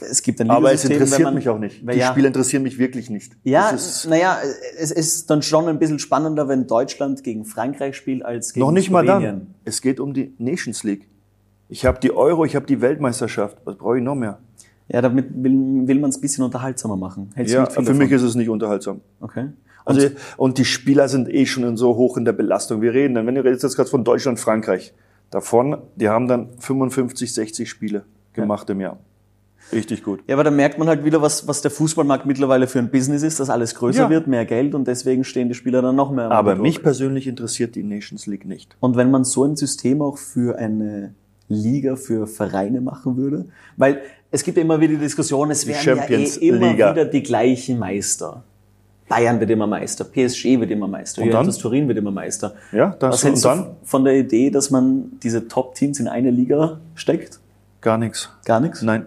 Es 0.00 0.22
gibt 0.22 0.40
ein 0.40 0.50
Aber 0.50 0.72
es 0.72 0.84
interessiert 0.84 1.22
man- 1.22 1.34
mich 1.34 1.48
auch 1.48 1.58
nicht. 1.58 1.82
Die 1.88 1.96
ja, 1.98 2.08
Spiele 2.10 2.26
interessieren 2.26 2.62
mich 2.64 2.78
wirklich 2.78 3.10
nicht. 3.10 3.32
Ja, 3.44 3.72
naja, 4.08 4.38
es 4.76 4.90
ist 4.90 5.30
dann 5.30 5.42
schon 5.42 5.68
ein 5.68 5.78
bisschen 5.78 5.98
spannender, 5.98 6.48
wenn 6.48 6.66
Deutschland 6.66 7.22
gegen 7.22 7.44
Frankreich 7.44 7.96
spielt 7.96 8.24
als 8.24 8.52
gegen 8.52 8.66
noch 8.66 8.72
nicht 8.72 8.90
mal 8.90 9.04
Slowenien. 9.04 9.38
dann. 9.38 9.54
Es 9.64 9.80
geht 9.80 10.00
um 10.00 10.14
die 10.14 10.34
Nations 10.38 10.82
League. 10.82 11.08
Ich 11.68 11.86
habe 11.86 12.00
die 12.00 12.12
Euro, 12.12 12.44
ich 12.44 12.56
habe 12.56 12.66
die 12.66 12.80
Weltmeisterschaft. 12.80 13.56
Was 13.64 13.76
brauche 13.76 13.98
ich 13.98 14.02
noch 14.04 14.14
mehr? 14.16 14.38
Ja, 14.88 15.00
damit 15.00 15.26
will, 15.32 15.86
will 15.86 15.98
man 16.00 16.10
es 16.10 16.18
ein 16.18 16.20
bisschen 16.20 16.44
unterhaltsamer 16.44 16.96
machen. 16.96 17.30
Hältst 17.34 17.54
Ja, 17.54 17.64
für 17.66 17.80
mich 17.80 17.88
davon? 17.98 18.12
ist 18.16 18.22
es 18.22 18.34
nicht 18.34 18.48
unterhaltsam. 18.48 19.00
Okay. 19.20 19.48
Also, 19.84 20.08
und 20.36 20.58
die 20.58 20.64
Spieler 20.64 21.08
sind 21.08 21.28
eh 21.32 21.46
schon 21.46 21.76
so 21.76 21.96
hoch 21.96 22.16
in 22.16 22.24
der 22.24 22.32
Belastung. 22.32 22.82
Wir 22.82 22.92
reden 22.92 23.14
dann, 23.14 23.26
wenn 23.26 23.34
du 23.34 23.42
redest 23.42 23.62
jetzt 23.62 23.76
gerade 23.76 23.88
von 23.90 24.04
Deutschland, 24.04 24.38
Frankreich, 24.38 24.92
davon, 25.30 25.78
die 25.96 26.08
haben 26.08 26.28
dann 26.28 26.48
55, 26.58 27.32
60 27.32 27.68
Spiele 27.70 28.04
gemacht 28.32 28.68
im 28.70 28.80
Jahr. 28.80 28.98
Richtig 29.72 30.02
gut. 30.02 30.20
Ja, 30.26 30.34
aber 30.34 30.44
da 30.44 30.50
merkt 30.50 30.78
man 30.78 30.88
halt 30.88 31.04
wieder, 31.04 31.22
was, 31.22 31.46
was 31.48 31.62
der 31.62 31.70
Fußballmarkt 31.70 32.26
mittlerweile 32.26 32.66
für 32.66 32.78
ein 32.78 32.90
Business 32.90 33.22
ist, 33.22 33.40
dass 33.40 33.50
alles 33.50 33.74
größer 33.74 34.02
Ja. 34.04 34.10
wird, 34.10 34.26
mehr 34.26 34.44
Geld 34.44 34.74
und 34.74 34.86
deswegen 34.86 35.24
stehen 35.24 35.48
die 35.48 35.54
Spieler 35.54 35.82
dann 35.82 35.96
noch 35.96 36.10
mehr. 36.10 36.24
unter 36.26 36.36
Aber 36.36 36.54
Druck. 36.54 36.62
mich 36.62 36.82
persönlich 36.82 37.26
interessiert 37.26 37.74
die 37.74 37.82
Nations 37.82 38.26
League 38.26 38.44
nicht. 38.44 38.76
Und 38.80 38.96
wenn 38.96 39.10
man 39.10 39.24
so 39.24 39.44
ein 39.44 39.56
System 39.56 40.02
auch 40.02 40.18
für 40.18 40.58
eine 40.58 41.14
Liga 41.48 41.96
für 41.96 42.26
Vereine 42.26 42.80
machen 42.80 43.16
würde, 43.16 43.46
weil 43.76 44.00
es 44.30 44.42
gibt 44.42 44.56
ja 44.56 44.62
immer 44.62 44.80
wieder 44.80 44.94
die 44.94 45.00
Diskussion, 45.00 45.50
es 45.50 45.66
werden 45.66 45.80
Champions 45.82 46.36
ja 46.36 46.42
eh 46.42 46.48
immer 46.48 46.70
Liga. 46.70 46.92
wieder 46.92 47.04
die 47.04 47.22
gleichen 47.22 47.78
Meister. 47.78 48.42
Bayern 49.08 49.40
wird 49.40 49.50
immer 49.50 49.66
Meister, 49.66 50.04
PSG 50.04 50.58
wird 50.60 50.70
immer 50.70 50.88
Meister, 50.88 51.20
Und 51.20 51.28
dann? 51.28 51.40
Juventus 51.42 51.58
Turin 51.58 51.86
wird 51.88 51.98
immer 51.98 52.10
Meister. 52.12 52.54
Ja, 52.72 52.96
das 52.98 53.14
Was 53.14 53.24
hältst 53.24 53.44
und 53.44 53.56
du 53.58 53.62
dann? 53.64 53.70
von 53.84 54.04
der 54.04 54.14
Idee, 54.16 54.48
dass 54.50 54.70
man 54.70 55.12
diese 55.22 55.48
Top-Teams 55.48 56.00
in 56.00 56.08
eine 56.08 56.30
Liga 56.30 56.80
steckt? 56.94 57.38
Gar 57.82 57.98
nichts. 57.98 58.30
Gar 58.46 58.60
nichts? 58.60 58.80
Nein. 58.80 59.04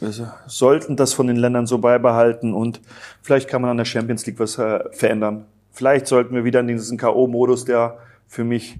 Wir 0.00 0.12
sollten 0.46 0.96
das 0.96 1.12
von 1.12 1.26
den 1.26 1.36
Ländern 1.36 1.66
so 1.66 1.78
beibehalten 1.78 2.52
und 2.52 2.80
vielleicht 3.22 3.48
kann 3.48 3.62
man 3.62 3.70
an 3.70 3.76
der 3.76 3.84
Champions 3.84 4.26
League 4.26 4.38
was 4.38 4.58
äh, 4.58 4.80
verändern. 4.92 5.46
Vielleicht 5.72 6.06
sollten 6.06 6.34
wir 6.34 6.44
wieder 6.44 6.60
in 6.60 6.68
diesen 6.68 6.98
K.O.-Modus, 6.98 7.66
der 7.66 7.98
für 8.26 8.44
mich 8.44 8.78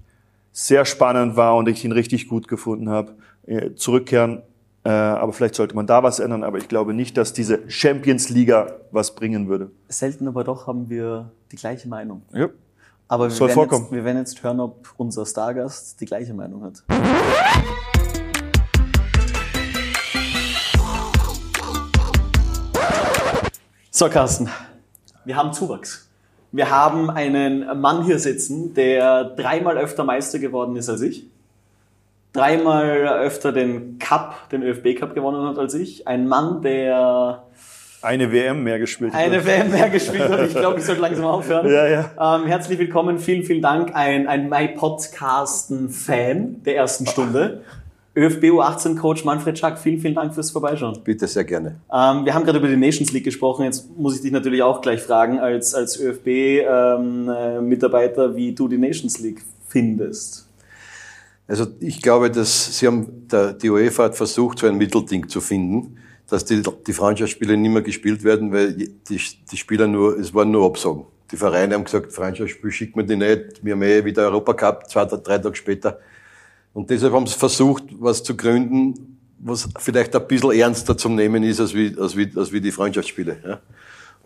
sehr 0.52 0.84
spannend 0.84 1.36
war 1.36 1.56
und 1.56 1.68
ich 1.68 1.84
ihn 1.84 1.92
richtig 1.92 2.28
gut 2.28 2.48
gefunden 2.48 2.88
habe. 2.88 3.12
Äh, 3.46 3.74
zurückkehren, 3.74 4.42
äh, 4.84 4.88
aber 4.88 5.32
vielleicht 5.32 5.54
sollte 5.54 5.74
man 5.74 5.86
da 5.86 6.02
was 6.02 6.18
ändern, 6.18 6.42
aber 6.42 6.58
ich 6.58 6.68
glaube 6.68 6.94
nicht, 6.94 7.16
dass 7.16 7.32
diese 7.32 7.68
Champions 7.68 8.28
Liga 8.28 8.76
was 8.90 9.14
bringen 9.14 9.48
würde. 9.48 9.70
Selten 9.88 10.26
aber 10.26 10.44
doch 10.44 10.66
haben 10.66 10.88
wir 10.88 11.30
die 11.52 11.56
gleiche 11.56 11.88
Meinung. 11.88 12.22
Ja. 12.32 12.48
Aber 13.08 13.26
wir 13.26 13.30
Soll 13.30 13.48
werden, 13.48 13.54
vorkommen. 13.54 13.84
jetzt, 13.84 13.92
wir 13.92 14.04
werden 14.04 14.18
jetzt 14.18 14.42
hören, 14.42 14.60
ob 14.60 14.94
unser 14.96 15.24
Stargast 15.26 16.00
die 16.00 16.06
gleiche 16.06 16.34
Meinung 16.34 16.62
hat. 16.62 16.82
So, 23.96 24.08
Carsten, 24.10 24.50
wir 25.24 25.36
haben 25.36 25.54
Zuwachs. 25.54 26.10
Wir 26.52 26.68
haben 26.68 27.08
einen 27.08 27.80
Mann 27.80 28.04
hier 28.04 28.18
sitzen, 28.18 28.74
der 28.74 29.24
dreimal 29.24 29.78
öfter 29.78 30.04
Meister 30.04 30.38
geworden 30.38 30.76
ist 30.76 30.90
als 30.90 31.00
ich. 31.00 31.24
Dreimal 32.34 33.08
öfter 33.22 33.52
den 33.52 33.98
Cup, 33.98 34.50
den 34.50 34.62
ÖFB 34.62 35.00
Cup 35.00 35.14
gewonnen 35.14 35.48
hat 35.48 35.58
als 35.58 35.72
ich. 35.72 36.06
Ein 36.06 36.28
Mann, 36.28 36.60
der 36.60 37.44
Eine 38.02 38.30
WM 38.32 38.64
mehr 38.64 38.78
gespielt. 38.78 39.14
eine 39.14 39.46
WM 39.46 39.70
mehr 39.70 39.88
gespielt 39.88 40.28
hat. 40.28 40.46
Ich 40.46 40.54
glaube, 40.54 40.78
ich 40.78 40.84
sollte 40.84 41.00
langsam 41.00 41.24
aufhören. 41.24 41.66
Ja, 41.66 41.86
ja. 41.86 42.36
Ähm, 42.36 42.44
herzlich 42.44 42.78
willkommen, 42.78 43.18
vielen, 43.18 43.44
vielen 43.44 43.62
Dank. 43.62 43.94
Ein, 43.94 44.28
ein 44.28 44.50
MyPodcasten-Fan 44.50 46.64
der 46.64 46.76
ersten 46.76 47.06
Stunde. 47.06 47.62
ÖFB 48.16 48.44
U18-Coach 48.44 49.24
Manfred 49.24 49.58
Schack, 49.58 49.78
vielen, 49.78 50.00
vielen 50.00 50.14
Dank 50.14 50.32
fürs 50.34 50.50
Vorbeischauen. 50.50 51.00
Bitte 51.04 51.26
sehr 51.26 51.44
gerne. 51.44 51.80
Ähm, 51.92 52.24
wir 52.24 52.32
haben 52.32 52.44
gerade 52.44 52.56
über 52.58 52.68
die 52.68 52.76
Nations 52.76 53.12
League 53.12 53.24
gesprochen. 53.24 53.64
Jetzt 53.64 53.90
muss 53.96 54.16
ich 54.16 54.22
dich 54.22 54.32
natürlich 54.32 54.62
auch 54.62 54.80
gleich 54.80 55.02
fragen, 55.02 55.38
als, 55.38 55.74
als 55.74 56.00
ÖFB-Mitarbeiter, 56.00 58.24
ähm, 58.26 58.36
wie 58.36 58.54
du 58.54 58.68
die 58.68 58.78
Nations 58.78 59.18
League 59.18 59.42
findest. 59.68 60.48
Also 61.46 61.66
ich 61.78 62.00
glaube, 62.00 62.30
dass 62.30 62.78
Sie 62.78 62.86
haben, 62.86 63.28
der, 63.30 63.52
die 63.52 63.68
UEFA 63.68 64.04
hat 64.04 64.16
versucht, 64.16 64.60
so 64.60 64.66
ein 64.66 64.78
Mittelding 64.78 65.28
zu 65.28 65.42
finden, 65.42 65.98
dass 66.26 66.46
die, 66.46 66.62
die 66.86 66.94
Freundschaftsspiele 66.94 67.54
nicht 67.56 67.70
mehr 67.70 67.82
gespielt 67.82 68.24
werden, 68.24 68.50
weil 68.50 68.72
die, 68.72 68.96
die 69.08 69.56
Spieler 69.56 69.86
nur, 69.86 70.18
es 70.18 70.34
waren 70.34 70.50
nur 70.50 70.66
Absagen. 70.66 71.04
Die 71.30 71.36
Vereine 71.36 71.74
haben 71.74 71.84
gesagt, 71.84 72.12
Freundschaftsspiel 72.12 72.72
schickt 72.72 72.96
man 72.96 73.06
die 73.06 73.16
nicht, 73.16 73.62
wir 73.62 73.74
haben 73.74 73.82
eh 73.82 74.04
wieder 74.04 74.24
Europacup, 74.24 74.88
zwei, 74.88 75.04
drei 75.04 75.38
Tage 75.38 75.54
später. 75.54 76.00
Und 76.76 76.90
deshalb 76.90 77.14
haben 77.14 77.26
sie 77.26 77.38
versucht, 77.38 77.84
was 77.98 78.22
zu 78.22 78.36
gründen, 78.36 79.16
was 79.38 79.66
vielleicht 79.78 80.14
ein 80.14 80.28
bisschen 80.28 80.50
ernster 80.50 80.94
zum 80.94 81.14
Nehmen 81.14 81.42
ist, 81.42 81.58
als 81.58 81.72
wie, 81.72 81.96
als 81.98 82.14
wie, 82.14 82.30
als 82.36 82.52
wie 82.52 82.60
die 82.60 82.70
Freundschaftsspiele. 82.70 83.38
Ja. 83.42 83.60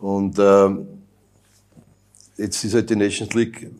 Und 0.00 0.37
ähm, 0.40 0.88
jetzt 2.37 2.64
ist 2.64 2.75
halt 2.75 2.90
die 2.90 2.97
Nations 2.97 3.33
League, 3.35 3.71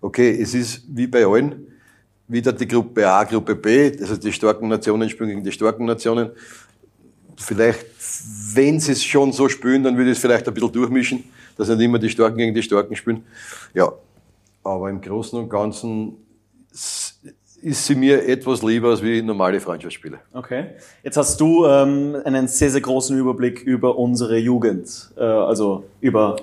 okay, 0.00 0.30
es 0.40 0.54
ist 0.54 0.84
wie 0.86 1.08
bei 1.08 1.26
allen, 1.26 1.66
wieder 2.28 2.52
die 2.52 2.68
Gruppe 2.68 3.04
A, 3.10 3.24
Gruppe 3.24 3.56
B, 3.56 3.90
also 4.00 4.16
die 4.16 4.32
starken 4.32 4.68
Nationen 4.68 5.10
spielen 5.10 5.30
gegen 5.30 5.42
die 5.42 5.50
starken 5.50 5.84
Nationen. 5.84 6.30
Vielleicht, 7.36 7.84
wenn 8.54 8.78
sie 8.78 8.92
es 8.92 9.02
schon 9.02 9.32
so 9.32 9.48
spielen, 9.48 9.82
dann 9.82 9.96
würde 9.96 10.12
ich 10.12 10.18
es 10.18 10.22
vielleicht 10.22 10.46
ein 10.46 10.54
bisschen 10.54 10.70
durchmischen, 10.70 11.24
dass 11.56 11.66
nicht 11.66 11.80
immer 11.80 11.98
die 11.98 12.10
Starken 12.10 12.38
gegen 12.38 12.54
die 12.54 12.62
Starken 12.62 12.94
spielen. 12.94 13.24
Ja, 13.74 13.92
aber 14.62 14.88
im 14.88 15.00
Großen 15.00 15.36
und 15.36 15.48
Ganzen 15.48 16.12
ist 17.64 17.86
sie 17.86 17.94
mir 17.94 18.28
etwas 18.28 18.62
lieber 18.62 18.90
als 18.90 19.02
wie 19.02 19.22
normale 19.22 19.58
Freundschaftsspiele. 19.58 20.18
Okay. 20.32 20.66
Jetzt 21.02 21.16
hast 21.16 21.40
du 21.40 21.64
ähm, 21.66 22.16
einen 22.24 22.46
sehr, 22.46 22.70
sehr 22.70 22.82
großen 22.82 23.18
Überblick 23.18 23.62
über 23.62 23.98
unsere 23.98 24.36
Jugend. 24.36 25.10
Äh, 25.16 25.22
also 25.22 25.84
über 26.00 26.36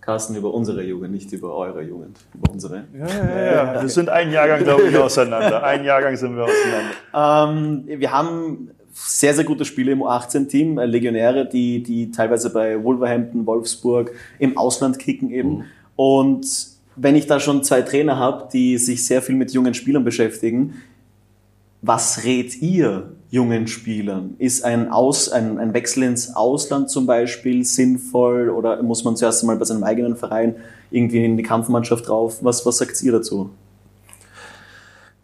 Carsten, 0.00 0.34
über 0.34 0.52
unsere 0.52 0.82
Jugend, 0.82 1.12
nicht 1.12 1.32
über 1.32 1.54
eure 1.54 1.82
Jugend, 1.82 2.18
über 2.34 2.52
unsere. 2.52 2.84
Ja, 2.98 3.06
ja, 3.06 3.74
ja. 3.74 3.82
Wir 3.82 3.88
sind 3.88 4.08
ein 4.08 4.32
Jahrgang, 4.32 4.64
glaube 4.64 4.88
ich, 4.88 4.96
auseinander. 4.96 5.62
Ein 5.62 5.84
Jahrgang 5.84 6.16
sind 6.16 6.36
wir 6.36 6.44
auseinander. 6.44 7.84
Ähm, 7.88 8.00
wir 8.00 8.10
haben 8.10 8.70
sehr, 8.92 9.34
sehr 9.34 9.44
gute 9.44 9.64
Spiele 9.64 9.92
im 9.92 10.02
U18-Team, 10.02 10.78
äh, 10.78 10.86
Legionäre, 10.86 11.48
die, 11.48 11.82
die 11.82 12.10
teilweise 12.10 12.52
bei 12.52 12.82
Wolverhampton, 12.82 13.46
Wolfsburg 13.46 14.10
im 14.40 14.58
Ausland 14.58 14.98
kicken 14.98 15.30
eben. 15.30 15.50
Mhm. 15.50 15.64
Und 15.94 16.75
wenn 16.96 17.14
ich 17.14 17.26
da 17.26 17.38
schon 17.38 17.62
zwei 17.62 17.82
Trainer 17.82 18.18
habe, 18.18 18.48
die 18.52 18.78
sich 18.78 19.04
sehr 19.04 19.22
viel 19.22 19.34
mit 19.34 19.52
jungen 19.52 19.74
Spielern 19.74 20.04
beschäftigen, 20.04 20.82
was 21.82 22.24
rät 22.24 22.60
ihr 22.62 23.12
jungen 23.30 23.66
Spielern? 23.66 24.34
Ist 24.38 24.64
ein, 24.64 24.90
Aus, 24.90 25.28
ein, 25.28 25.58
ein 25.58 25.74
Wechsel 25.74 26.04
ins 26.04 26.34
Ausland 26.34 26.90
zum 26.90 27.06
Beispiel 27.06 27.64
sinnvoll 27.64 28.50
oder 28.50 28.82
muss 28.82 29.04
man 29.04 29.16
zuerst 29.16 29.42
einmal 29.42 29.56
bei 29.56 29.64
seinem 29.64 29.84
eigenen 29.84 30.16
Verein 30.16 30.56
irgendwie 30.90 31.24
in 31.24 31.36
die 31.36 31.42
Kampfmannschaft 31.42 32.08
drauf? 32.08 32.38
Was, 32.40 32.64
was 32.64 32.78
sagt 32.78 33.02
ihr 33.02 33.12
dazu? 33.12 33.50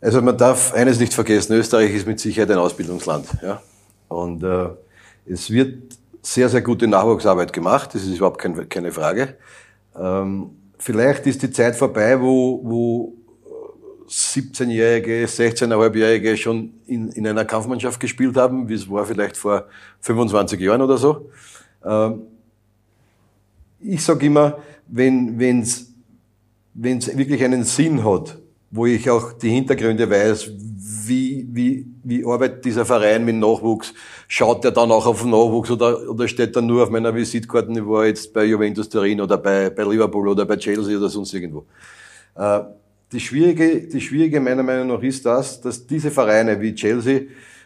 Also 0.01 0.21
man 0.21 0.37
darf 0.37 0.75
eines 0.75 0.99
nicht 0.99 1.15
vergessen, 1.15 1.55
Österreich 1.55 1.95
ist 1.95 2.07
mit 2.07 2.21
Sicherheit 2.21 2.51
ein 2.51 2.59
Ausbildungsland. 2.59 3.27
Ja? 3.43 3.63
Und 4.09 4.43
äh, 4.43 4.69
es 5.27 5.51
wird 5.51 5.97
sehr, 6.21 6.49
sehr 6.49 6.61
gute 6.61 6.87
Nachwuchsarbeit 6.87 7.53
gemacht, 7.53 7.95
das 7.95 8.03
ist 8.03 8.17
überhaupt 8.17 8.39
kein, 8.39 8.69
keine 8.69 8.93
Frage. 8.93 9.37
Ähm, 9.99 10.51
vielleicht 10.83 11.27
ist 11.27 11.43
die 11.43 11.51
Zeit 11.51 11.77
vorbei, 11.77 12.21
wo, 12.21 12.61
wo 12.65 13.15
17-Jährige, 14.09 15.25
16,5-Jährige 15.27 16.37
schon 16.37 16.75
in, 16.87 17.09
in 17.13 17.27
einer 17.27 17.45
Kampfmannschaft 17.45 18.01
gespielt 18.01 18.37
haben, 18.37 18.69
wie 18.69 18.75
es 18.75 18.91
war 18.91 19.07
vielleicht 19.07 19.37
vor 19.37 19.67
25 20.01 20.61
Jahren 20.61 20.83
oder 20.83 20.99
so. 20.99 21.31
Ähm, 21.85 22.23
ich 23.81 24.05
sage 24.05 24.27
immer, 24.27 24.59
wenn 24.87 25.61
es 25.61 25.93
wenn's 26.75 27.17
wirklich 27.17 27.43
einen 27.45 27.65
Sinn 27.65 28.05
hat, 28.05 28.39
wo 28.73 28.87
ich 28.87 29.09
auch 29.09 29.35
die 29.35 29.51
Hintergründe 29.51 30.11
weiß, 30.11 30.51
wie, 31.05 31.47
wie, 31.53 31.87
wie 32.03 32.25
arbeitet 32.25 32.65
dieser 32.65 32.87
Verein 32.87 33.25
mit 33.25 33.37
Nachwuchs? 33.37 33.93
Schaut 34.29 34.65
der 34.65 34.71
dann 34.71 34.91
auch 34.91 35.07
auf 35.07 35.21
den 35.21 35.31
Nachwuchs 35.31 35.71
oder, 35.71 36.09
oder 36.09 36.27
steht 36.27 36.57
er 36.57 36.63
nur 36.63 36.83
auf 36.83 36.91
meiner 36.91 37.15
Visitkarte, 37.15 37.71
ich 37.71 37.87
war 37.87 38.07
jetzt 38.07 38.33
bei 38.33 38.45
Juventus 38.45 38.89
Turin 38.89 39.21
oder 39.21 39.37
bei, 39.37 39.69
bei 39.69 39.83
Liverpool 39.85 40.29
oder 40.29 40.47
bei 40.47 40.57
Chelsea 40.57 40.97
oder 40.97 41.11
sonst 41.11 41.35
irgendwo? 41.35 41.67
Äh, 42.35 42.61
die 43.13 43.21
schwierige, 43.21 43.83
die 43.83 44.01
schwierige 44.01 44.41
meiner 44.41 44.63
Meinung 44.63 44.89
nach 44.89 45.03
ist 45.03 45.27
das, 45.27 45.61
dass 45.61 45.87
diese 45.87 46.11
Vereine 46.11 46.59
wie 46.59 46.75
Chelsea 46.75 47.23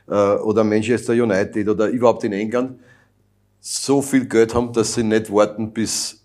äh, 0.09 0.13
oder 0.13 0.65
Manchester 0.65 1.13
United 1.13 1.69
oder 1.69 1.87
überhaupt 1.87 2.25
in 2.25 2.33
England 2.33 2.81
so 3.61 4.03
viel 4.03 4.27
Geld 4.27 4.57
haben, 4.57 4.73
dass 4.73 4.95
sie 4.95 5.05
nicht 5.05 5.33
warten, 5.33 5.71
bis 5.71 6.25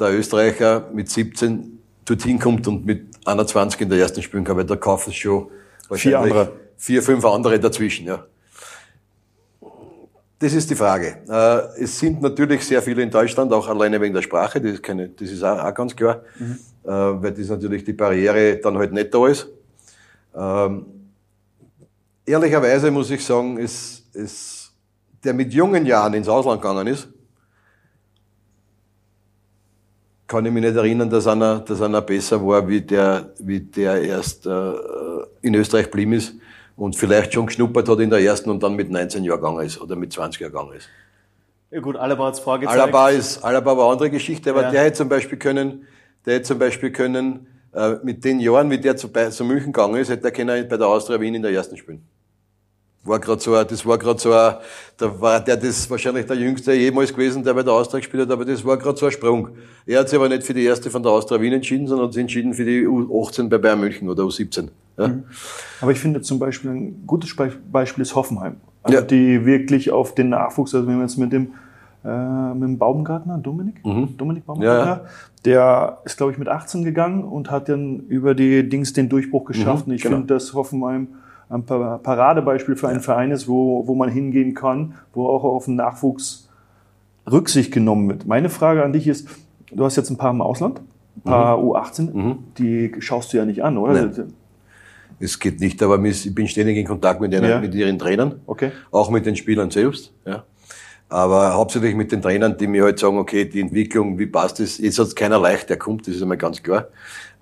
der 0.00 0.12
Österreicher 0.18 0.90
mit 0.92 1.08
17 1.08 1.78
dorthin 2.04 2.40
kommt 2.40 2.66
und 2.66 2.84
mit 2.84 3.15
21 3.26 3.80
in 3.80 3.88
der 3.88 3.98
ersten 3.98 4.22
spielen 4.22 4.44
kann, 4.44 4.56
weil 4.56 4.64
da 4.64 4.76
kaufen 4.76 5.10
es 5.10 5.16
schon 5.16 5.48
vier 5.92 6.20
andere. 6.20 6.52
Vier, 6.78 7.02
fünf 7.02 7.24
andere 7.24 7.58
dazwischen, 7.58 8.06
ja. 8.06 8.26
Das 10.38 10.52
ist 10.52 10.68
die 10.68 10.74
Frage. 10.74 11.22
Äh, 11.26 11.82
es 11.82 11.98
sind 11.98 12.20
natürlich 12.20 12.66
sehr 12.66 12.82
viele 12.82 13.02
in 13.02 13.10
Deutschland, 13.10 13.50
auch 13.52 13.66
alleine 13.68 13.98
wegen 13.98 14.12
der 14.12 14.20
Sprache, 14.20 14.60
das 14.60 14.72
ist, 14.72 14.82
keine, 14.82 15.08
das 15.08 15.30
ist 15.30 15.42
auch, 15.42 15.58
auch 15.58 15.72
ganz 15.72 15.96
klar, 15.96 16.22
mhm. 16.38 16.58
weil 16.84 17.32
das 17.32 17.48
natürlich 17.48 17.84
die 17.84 17.94
Barriere 17.94 18.56
dann 18.56 18.76
halt 18.76 18.92
nicht 18.92 19.14
da 19.14 19.26
ist. 19.26 19.48
Ähm, 20.36 20.84
ehrlicherweise 22.26 22.90
muss 22.90 23.10
ich 23.10 23.24
sagen, 23.24 23.56
ist, 23.56 24.04
ist, 24.14 24.72
der 25.24 25.32
mit 25.32 25.54
jungen 25.54 25.86
Jahren 25.86 26.12
ins 26.12 26.28
Ausland 26.28 26.60
gegangen 26.60 26.88
ist, 26.88 27.08
kann 30.26 30.44
ich 30.44 30.52
mich 30.52 30.62
nicht 30.62 30.76
erinnern, 30.76 31.08
dass 31.08 31.26
einer, 31.26 31.60
dass 31.60 31.80
einer 31.80 32.02
besser 32.02 32.44
war, 32.44 32.66
wie 32.68 32.80
der, 32.80 33.30
wie 33.38 33.60
der 33.60 34.02
erst 34.02 34.46
äh, 34.46 34.72
in 35.42 35.54
Österreich 35.54 35.90
blieben 35.90 36.14
ist 36.14 36.34
und 36.76 36.96
vielleicht 36.96 37.32
schon 37.32 37.46
geschnuppert 37.46 37.88
hat 37.88 38.00
in 38.00 38.10
der 38.10 38.20
ersten 38.20 38.50
und 38.50 38.62
dann 38.62 38.74
mit 38.74 38.90
19 38.90 39.24
Jahren 39.24 39.40
gegangen 39.40 39.64
ist 39.64 39.80
oder 39.80 39.96
mit 39.96 40.12
20 40.12 40.40
Jahren 40.40 40.52
gegangen 40.52 40.72
ist. 40.74 40.88
Ja 41.70 41.80
gut, 41.80 41.96
Alaba 41.96 42.26
hat's 42.26 42.40
vorgezeigt. 42.40 42.78
Alaba 42.78 43.10
ist, 43.10 43.42
Alaba 43.42 43.76
war 43.76 43.84
eine 43.84 43.92
andere 43.92 44.10
Geschichte, 44.10 44.50
aber 44.50 44.62
ja. 44.62 44.70
der 44.70 44.84
hätte 44.84 44.98
zum 44.98 45.08
Beispiel 45.08 45.38
können, 45.38 45.86
der 46.24 46.34
hätte 46.34 46.44
zum 46.44 46.58
Beispiel 46.58 46.90
können, 46.90 47.46
äh, 47.72 47.96
mit 48.02 48.24
den 48.24 48.40
Jahren, 48.40 48.70
wie 48.70 48.78
der 48.78 48.96
zu, 48.96 49.08
zu 49.08 49.44
München 49.44 49.72
gegangen 49.72 49.96
ist, 49.96 50.08
hätte 50.08 50.24
er 50.24 50.30
können 50.32 50.68
bei 50.68 50.76
der 50.76 50.86
Austria 50.86 51.20
Wien 51.20 51.34
in 51.34 51.42
der 51.42 51.52
ersten 51.52 51.76
spielen 51.76 52.06
war 53.06 53.18
gerade 53.18 53.40
so, 53.40 53.54
ein, 53.54 53.66
das 53.68 53.84
war 53.84 53.98
gerade 53.98 54.18
so, 54.18 54.32
ein, 54.32 54.54
da 54.96 55.20
war 55.20 55.40
der 55.40 55.56
das 55.56 55.88
wahrscheinlich 55.90 56.26
der 56.26 56.36
jüngste 56.36 56.72
jemals 56.72 57.12
gewesen, 57.12 57.44
der 57.44 57.54
bei 57.54 57.62
der 57.62 57.72
Austria 57.72 58.00
gespielt 58.00 58.24
hat, 58.24 58.30
aber 58.30 58.44
das 58.44 58.64
war 58.64 58.76
gerade 58.76 58.98
so 58.98 59.06
ein 59.06 59.12
Sprung. 59.12 59.48
Er 59.86 60.00
hat 60.00 60.08
sich 60.08 60.18
aber 60.18 60.28
nicht 60.28 60.44
für 60.44 60.54
die 60.54 60.64
erste 60.64 60.90
von 60.90 61.02
der 61.02 61.12
Austria 61.12 61.40
Wien 61.40 61.52
entschieden, 61.52 61.86
sondern 61.86 62.06
hat 62.06 62.14
sich 62.14 62.22
entschieden 62.22 62.54
für 62.54 62.64
die 62.64 62.86
U18 62.86 63.48
bei 63.48 63.58
Bayern 63.58 63.80
München 63.80 64.08
oder 64.08 64.24
U17. 64.24 64.68
Ja. 64.98 65.08
Mhm. 65.08 65.24
Aber 65.80 65.92
ich 65.92 65.98
finde 65.98 66.22
zum 66.22 66.38
Beispiel 66.38 66.70
ein 66.70 67.06
gutes 67.06 67.34
Beispiel 67.70 68.02
ist 68.02 68.14
Hoffenheim. 68.14 68.56
Also 68.82 68.98
ja. 68.98 69.04
die 69.04 69.44
wirklich 69.44 69.90
auf 69.90 70.14
den 70.14 70.30
Nachwuchs, 70.30 70.74
also 70.74 70.86
wenn 70.86 70.96
wir 70.96 71.02
jetzt 71.02 71.18
mit 71.18 71.32
dem 71.32 71.52
äh, 72.04 72.54
mit 72.54 72.62
dem 72.62 72.78
Baumgartner, 72.78 73.38
Dominik, 73.38 73.84
mhm. 73.84 74.16
Dominik 74.16 74.46
Baumgartner, 74.46 74.86
ja, 74.86 75.04
der 75.44 75.98
ist 76.04 76.16
glaube 76.16 76.32
ich 76.32 76.38
mit 76.38 76.46
18 76.46 76.84
gegangen 76.84 77.24
und 77.24 77.50
hat 77.50 77.68
dann 77.68 78.00
über 78.08 78.34
die 78.34 78.68
Dings 78.68 78.92
den 78.92 79.08
Durchbruch 79.08 79.44
geschafft. 79.44 79.86
Mhm, 79.86 79.90
und 79.90 79.96
ich 79.96 80.02
genau. 80.02 80.16
finde, 80.18 80.34
dass 80.34 80.54
Hoffenheim 80.54 81.08
ein 81.48 81.64
Paradebeispiel 81.64 82.76
für 82.76 82.88
einen 82.88 83.00
Verein 83.00 83.30
ist, 83.30 83.48
wo, 83.48 83.86
wo 83.86 83.94
man 83.94 84.08
hingehen 84.08 84.54
kann, 84.54 84.94
wo 85.12 85.28
auch 85.28 85.44
auf 85.44 85.66
den 85.66 85.76
Nachwuchs 85.76 86.48
Rücksicht 87.30 87.72
genommen 87.72 88.08
wird. 88.08 88.26
Meine 88.26 88.48
Frage 88.48 88.84
an 88.84 88.92
dich 88.92 89.06
ist, 89.06 89.28
du 89.72 89.84
hast 89.84 89.96
jetzt 89.96 90.10
ein 90.10 90.16
paar 90.16 90.30
im 90.30 90.40
Ausland, 90.40 90.80
ein 91.16 91.22
paar 91.22 91.58
mhm. 91.58 91.70
U18, 91.70 92.12
mhm. 92.12 92.38
die 92.58 92.94
schaust 92.98 93.32
du 93.32 93.36
ja 93.36 93.44
nicht 93.44 93.62
an, 93.62 93.78
oder? 93.78 94.06
Nee. 94.06 94.24
Es 95.18 95.38
geht 95.38 95.60
nicht, 95.60 95.82
aber 95.82 96.02
ich 96.04 96.34
bin 96.34 96.46
ständig 96.46 96.76
in 96.76 96.86
Kontakt 96.86 97.20
mit, 97.20 97.32
denen, 97.32 97.48
Ja. 97.48 97.60
mit 97.60 97.74
ihren 97.74 97.98
Trainern, 97.98 98.40
Okay. 98.46 98.70
auch 98.90 99.10
mit 99.10 99.24
den 99.24 99.34
Spielern 99.34 99.70
selbst. 99.70 100.12
Ja. 100.26 100.44
Aber 101.08 101.54
hauptsächlich 101.54 101.94
mit 101.94 102.10
den 102.10 102.20
Trainern, 102.20 102.56
die 102.58 102.66
mir 102.66 102.82
halt 102.82 102.98
sagen, 102.98 103.16
okay, 103.16 103.44
die 103.44 103.60
Entwicklung, 103.60 104.18
wie 104.18 104.26
passt 104.26 104.58
das? 104.58 104.78
Jetzt 104.78 104.98
hat 104.98 105.06
es 105.06 105.14
keiner 105.14 105.38
leicht, 105.38 105.70
der 105.70 105.78
kommt, 105.78 106.06
das 106.06 106.16
ist 106.16 106.22
einmal 106.22 106.36
ganz 106.36 106.62
klar. 106.62 106.88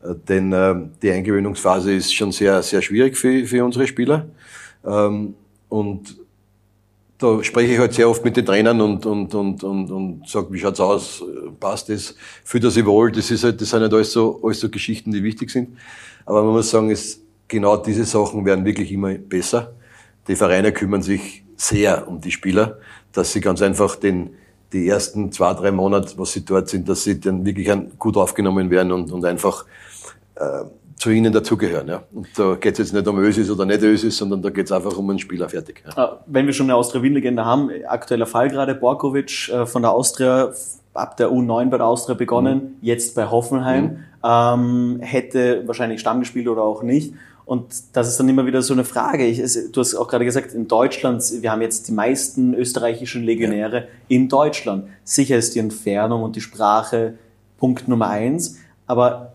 Äh, 0.05 0.15
Denn 0.29 0.53
ähm, 0.53 0.91
die 1.03 1.11
Eingewöhnungsphase 1.11 1.95
ist 1.95 2.15
schon 2.15 2.33
sehr, 2.33 2.63
sehr 2.63 2.83
schwierig 2.83 3.17
für, 3.17 3.47
für 3.47 3.65
unsere 3.65 3.87
Spieler. 3.87 4.27
Ähm, 4.85 5.35
und 5.69 6.17
da 7.19 7.43
spreche 7.43 7.73
ich 7.73 7.79
halt 7.79 7.95
sehr 7.95 8.09
oft 8.09 8.25
mit 8.25 8.37
den 8.37 8.45
Trainern 8.45 8.81
und, 8.81 9.07
und, 9.07 9.35
und, 9.35 9.65
und, 9.65 9.91
und 9.91 10.29
sage, 10.29 10.49
wie 10.51 10.59
schaut's 10.59 10.81
aus, 10.81 11.23
passt 11.59 11.89
das, 11.89 12.15
fühlt 12.45 12.71
sich 12.71 12.85
wohl, 12.85 13.13
das 13.13 13.31
ist 13.31 13.45
halt, 13.45 13.61
das 13.61 13.71
sind 13.71 13.81
halt 13.81 13.95
alles 13.95 14.13
so, 14.13 14.41
alles 14.43 14.61
so 14.61 14.69
Geschichten, 14.69 15.13
die 15.13 15.23
wichtig 15.23 15.51
sind. 15.51 15.77
Aber 16.27 16.43
man 16.43 16.53
muss 16.53 16.71
sagen, 16.71 16.91
es, 16.91 17.21
genau 17.49 17.77
diese 17.77 18.05
Sachen 18.05 18.45
werden 18.45 18.65
wirklich 18.65 18.91
immer 18.93 19.15
besser. 19.15 19.75
Die 20.27 20.37
Vereine 20.37 20.73
kümmern 20.73 21.03
sich 21.03 21.45
sehr 21.57 22.09
um 22.09 22.21
die 22.21 22.33
Spieler, 22.33 22.79
dass 23.13 23.33
sie 23.33 23.41
ganz 23.41 23.63
einfach 23.63 23.97
den, 23.97 24.31
die 24.75 24.89
ersten 24.89 25.33
zwei, 25.33 25.55
drei 25.55 25.71
Monate, 25.71 26.19
was 26.19 26.33
sie 26.33 26.45
dort 26.45 26.69
sind, 26.69 26.89
dass 26.89 27.05
sie 27.05 27.21
dann 27.21 27.47
wirklich 27.47 27.71
gut 27.99 28.17
aufgenommen 28.17 28.71
werden 28.71 28.93
und, 28.93 29.13
und 29.13 29.25
einfach 29.25 29.65
äh, 30.35 30.65
zu 30.97 31.11
ihnen 31.11 31.33
dazugehören. 31.33 31.89
Ja. 31.89 32.03
Und 32.13 32.27
da 32.37 32.57
geht 32.57 32.73
es 32.73 32.79
jetzt 32.79 32.93
nicht 32.93 33.07
um 33.07 33.19
Ösis 33.19 33.51
oder 33.51 33.65
nicht 33.65 33.83
Ösis, 33.83 34.17
sondern 34.17 34.43
da 34.43 34.51
geht 34.51 34.67
es 34.67 34.73
einfach 34.73 34.97
um 34.97 35.09
einen 35.11 35.19
Spieler 35.21 35.49
fertig. 35.49 35.85
Ja. 35.97 36.05
Äh, 36.05 36.09
Wenn 36.27 36.47
wir 36.47 36.53
schon 36.53 36.67
eine 36.67 36.75
Austria-Wien-Legende 36.75 37.45
haben, 37.45 37.71
aktueller 37.87 38.27
Fall 38.27 38.51
gerade, 38.51 38.75
Borkovic 38.75 39.49
äh, 39.49 39.65
von 39.65 39.83
der 39.83 39.93
Austria, 39.93 40.53
ab 40.93 41.17
der 41.17 41.31
U9 41.31 41.71
bei 41.71 41.79
der 41.79 41.87
Austria 41.87 42.15
begonnen, 42.15 42.77
jetzt 42.81 43.15
bei 43.15 43.31
Hoffenheim, 43.31 44.05
ähm, 44.25 44.99
hätte 45.01 45.63
wahrscheinlich 45.67 46.01
Stamm 46.01 46.21
gespielt 46.21 46.49
oder 46.49 46.63
auch 46.63 46.83
nicht. 46.83 47.15
Und 47.47 47.67
das 47.93 48.09
ist 48.09 48.19
dann 48.19 48.29
immer 48.29 48.47
wieder 48.47 48.63
so 48.63 48.73
eine 48.73 48.85
Frage. 48.85 49.27
Ich, 49.27 49.39
es, 49.39 49.71
du 49.71 49.81
hast 49.81 49.95
auch 49.95 50.09
gerade 50.09 50.25
gesagt, 50.25 50.55
in 50.55 50.67
Deutschland, 50.67 51.23
wir 51.41 51.51
haben 51.51 51.61
jetzt 51.61 51.89
die 51.89 51.93
meisten 51.93 52.55
österreichischen 52.55 53.23
Legionäre 53.23 53.89
in 54.09 54.29
Deutschland. 54.29 54.89
Sicher 55.05 55.37
ist 55.37 55.55
die 55.55 55.59
Entfernung 55.59 56.23
und 56.23 56.37
die 56.37 56.41
Sprache 56.41 57.15
Punkt 57.59 57.87
Nummer 57.87 58.09
eins, 58.09 58.59
aber 58.87 59.35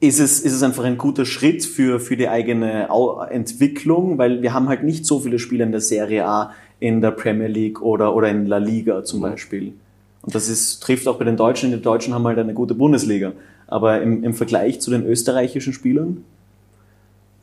ist 0.00 0.18
es, 0.18 0.40
ist 0.40 0.52
es 0.52 0.64
einfach 0.64 0.82
ein 0.82 0.98
guter 0.98 1.24
Schritt 1.24 1.64
für, 1.64 2.00
für 2.00 2.16
die 2.16 2.28
eigene 2.28 2.88
Entwicklung, 3.30 4.18
weil 4.18 4.42
wir 4.42 4.52
haben 4.52 4.68
halt 4.68 4.82
nicht 4.82 5.06
so 5.06 5.20
viele 5.20 5.38
Spieler 5.38 5.64
in 5.64 5.70
der 5.70 5.80
Serie 5.80 6.26
A, 6.26 6.52
in 6.80 7.00
der 7.00 7.12
Premier 7.12 7.46
League 7.46 7.80
oder, 7.80 8.14
oder 8.16 8.28
in 8.28 8.46
La 8.46 8.58
Liga 8.58 9.04
zum 9.04 9.20
Beispiel. 9.20 9.74
Und 10.22 10.34
das 10.34 10.48
ist, 10.48 10.80
trifft 10.80 11.06
auch 11.06 11.18
bei 11.18 11.24
den 11.24 11.36
Deutschen. 11.36 11.70
Die 11.70 11.80
Deutschen 11.80 12.14
haben 12.14 12.26
halt 12.26 12.38
eine 12.38 12.52
gute 12.52 12.74
Bundesliga. 12.74 13.32
Aber 13.72 14.02
im, 14.02 14.22
im 14.22 14.34
Vergleich 14.34 14.82
zu 14.82 14.90
den 14.90 15.06
österreichischen 15.06 15.72
Spielern, 15.72 16.24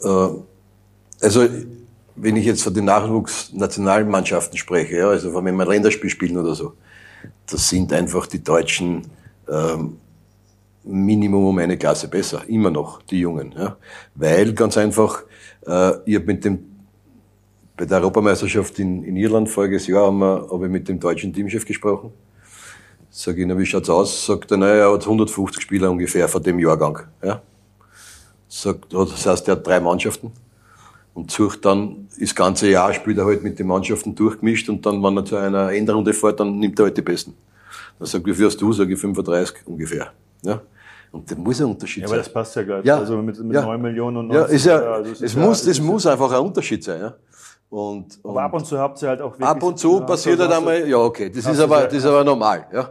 Äh, 0.01 0.29
also, 1.21 1.48
wenn 2.15 2.36
ich 2.36 2.45
jetzt 2.45 2.63
von 2.63 2.74
den 2.74 2.86
Nachwuchsnationalmannschaften 2.86 4.57
spreche, 4.57 4.98
ja, 4.98 5.09
also 5.09 5.33
wenn 5.33 5.55
wir 5.55 5.65
Länderspiel 5.65 6.09
spielen 6.09 6.38
oder 6.38 6.55
so, 6.55 6.74
das 7.50 7.67
sind 7.67 7.91
einfach 7.93 8.27
die 8.27 8.43
Deutschen 8.43 9.07
ähm, 9.50 9.98
Minimum 10.83 11.45
um 11.48 11.57
eine 11.57 11.77
Klasse 11.77 12.07
besser, 12.07 12.43
immer 12.48 12.71
noch, 12.71 13.01
die 13.03 13.19
Jungen. 13.19 13.53
Ja. 13.57 13.77
Weil 14.15 14.53
ganz 14.53 14.77
einfach, 14.77 15.24
äh, 15.65 15.91
ich 16.05 16.15
habe 16.15 16.25
mit 16.25 16.45
dem, 16.45 16.59
bei 17.75 17.86
der 17.86 17.98
Europameisterschaft 18.00 18.79
in, 18.79 19.03
in 19.03 19.17
Irland 19.17 19.50
voriges 19.50 19.88
Jahr 19.88 20.12
habe 20.12 20.65
ich 20.65 20.71
mit 20.71 20.88
dem 20.88 20.99
deutschen 20.99 21.34
Teamchef 21.34 21.65
gesprochen. 21.65 22.12
Sag 23.12 23.38
ich, 23.38 23.45
na, 23.45 23.58
wie 23.58 23.65
schaut's 23.65 23.89
aus? 23.89 24.26
Sagt 24.26 24.52
er, 24.52 24.58
naja, 24.58 24.88
er 24.88 24.93
hat 24.93 25.04
150 25.04 25.62
Spieler 25.62 25.89
ungefähr 25.89 26.28
von 26.28 26.43
dem 26.43 26.60
Jahrgang. 26.60 27.00
Ja. 27.24 27.41
Sagt, 28.48 28.93
das 28.93 29.26
heißt, 29.26 29.48
er 29.48 29.54
hat 29.56 29.65
drei 29.67 29.80
Mannschaften 29.80 30.32
und 31.13 31.32
sucht 31.32 31.65
dann 31.65 32.08
das 32.19 32.34
ganze 32.36 32.69
Jahr, 32.69 32.93
spielt 32.93 33.17
er 33.17 33.26
halt 33.26 33.43
mit 33.43 33.58
den 33.60 33.67
Mannschaften 33.67 34.13
durchgemischt 34.15 34.69
und 34.69 34.86
dann, 34.86 35.02
wenn 35.04 35.17
er 35.17 35.26
zu 35.26 35.36
einer 35.36 35.72
Endrunde 35.72 36.13
fährt, 36.13 36.39
dann 36.39 36.60
nimmt 36.60 36.78
er 36.80 36.86
halt 36.86 36.98
die 36.98 37.02
Besten. 37.02 37.34
Dann 37.98 38.08
sagt, 38.08 38.26
wie 38.26 38.34
viel 38.34 38.45
hast 38.45 38.58
du? 38.62 38.72
Sag 38.74 38.89
ich 38.89 39.00
35 39.00 39.56
ungefähr. 39.67 40.12
Ja. 40.43 40.62
Und 41.12 41.30
das 41.30 41.38
muss 41.38 41.60
ein 41.60 41.65
Unterschied 41.67 42.04
Ja, 42.04 42.08
aber 42.08 42.15
sein. 42.17 42.24
das 42.26 42.34
passt 42.34 42.56
ja 42.56 42.63
gar 42.63 42.78
nicht. 42.78 42.86
Ja. 42.86 42.98
Also 43.00 43.17
mit, 43.17 43.39
mit 43.43 43.54
Ja. 43.54 43.63
9 43.63 43.82
Millionen 43.82 44.17
und 44.17 44.30
ja, 44.32 44.41
90, 44.41 44.56
ist 44.56 44.65
ja, 44.67 44.78
also 44.80 45.12
es, 45.12 45.22
ist 45.22 45.36
ja- 45.36 45.41
muss, 45.41 45.60
das 45.62 45.67
es 45.67 45.82
muss 45.82 46.06
einfach 46.06 46.32
ein 46.32 46.39
Unterschied 46.41 46.84
sein. 46.84 47.02
Ja. 47.02 47.15
Und, 47.69 48.19
Aber 48.23 48.41
ab 48.41 48.53
und 48.53 48.65
zu 48.65 48.79
habt 48.79 49.01
ihr 49.01 49.10
halt 49.10 49.21
auch 49.21 49.32
wirklich. 49.32 49.47
Ab 49.47 49.62
und 49.62 49.77
zu 49.77 50.01
passiert 50.01 50.39
halt 50.39 50.51
einmal, 50.51 50.88
ja 50.88 50.97
okay, 50.97 51.29
das 51.29 51.45
ist 51.45 51.60
aber, 51.60 51.84
das 51.84 51.93
ist 51.93 52.05
aber 52.05 52.23
normal, 52.23 52.65
ja. 52.73 52.89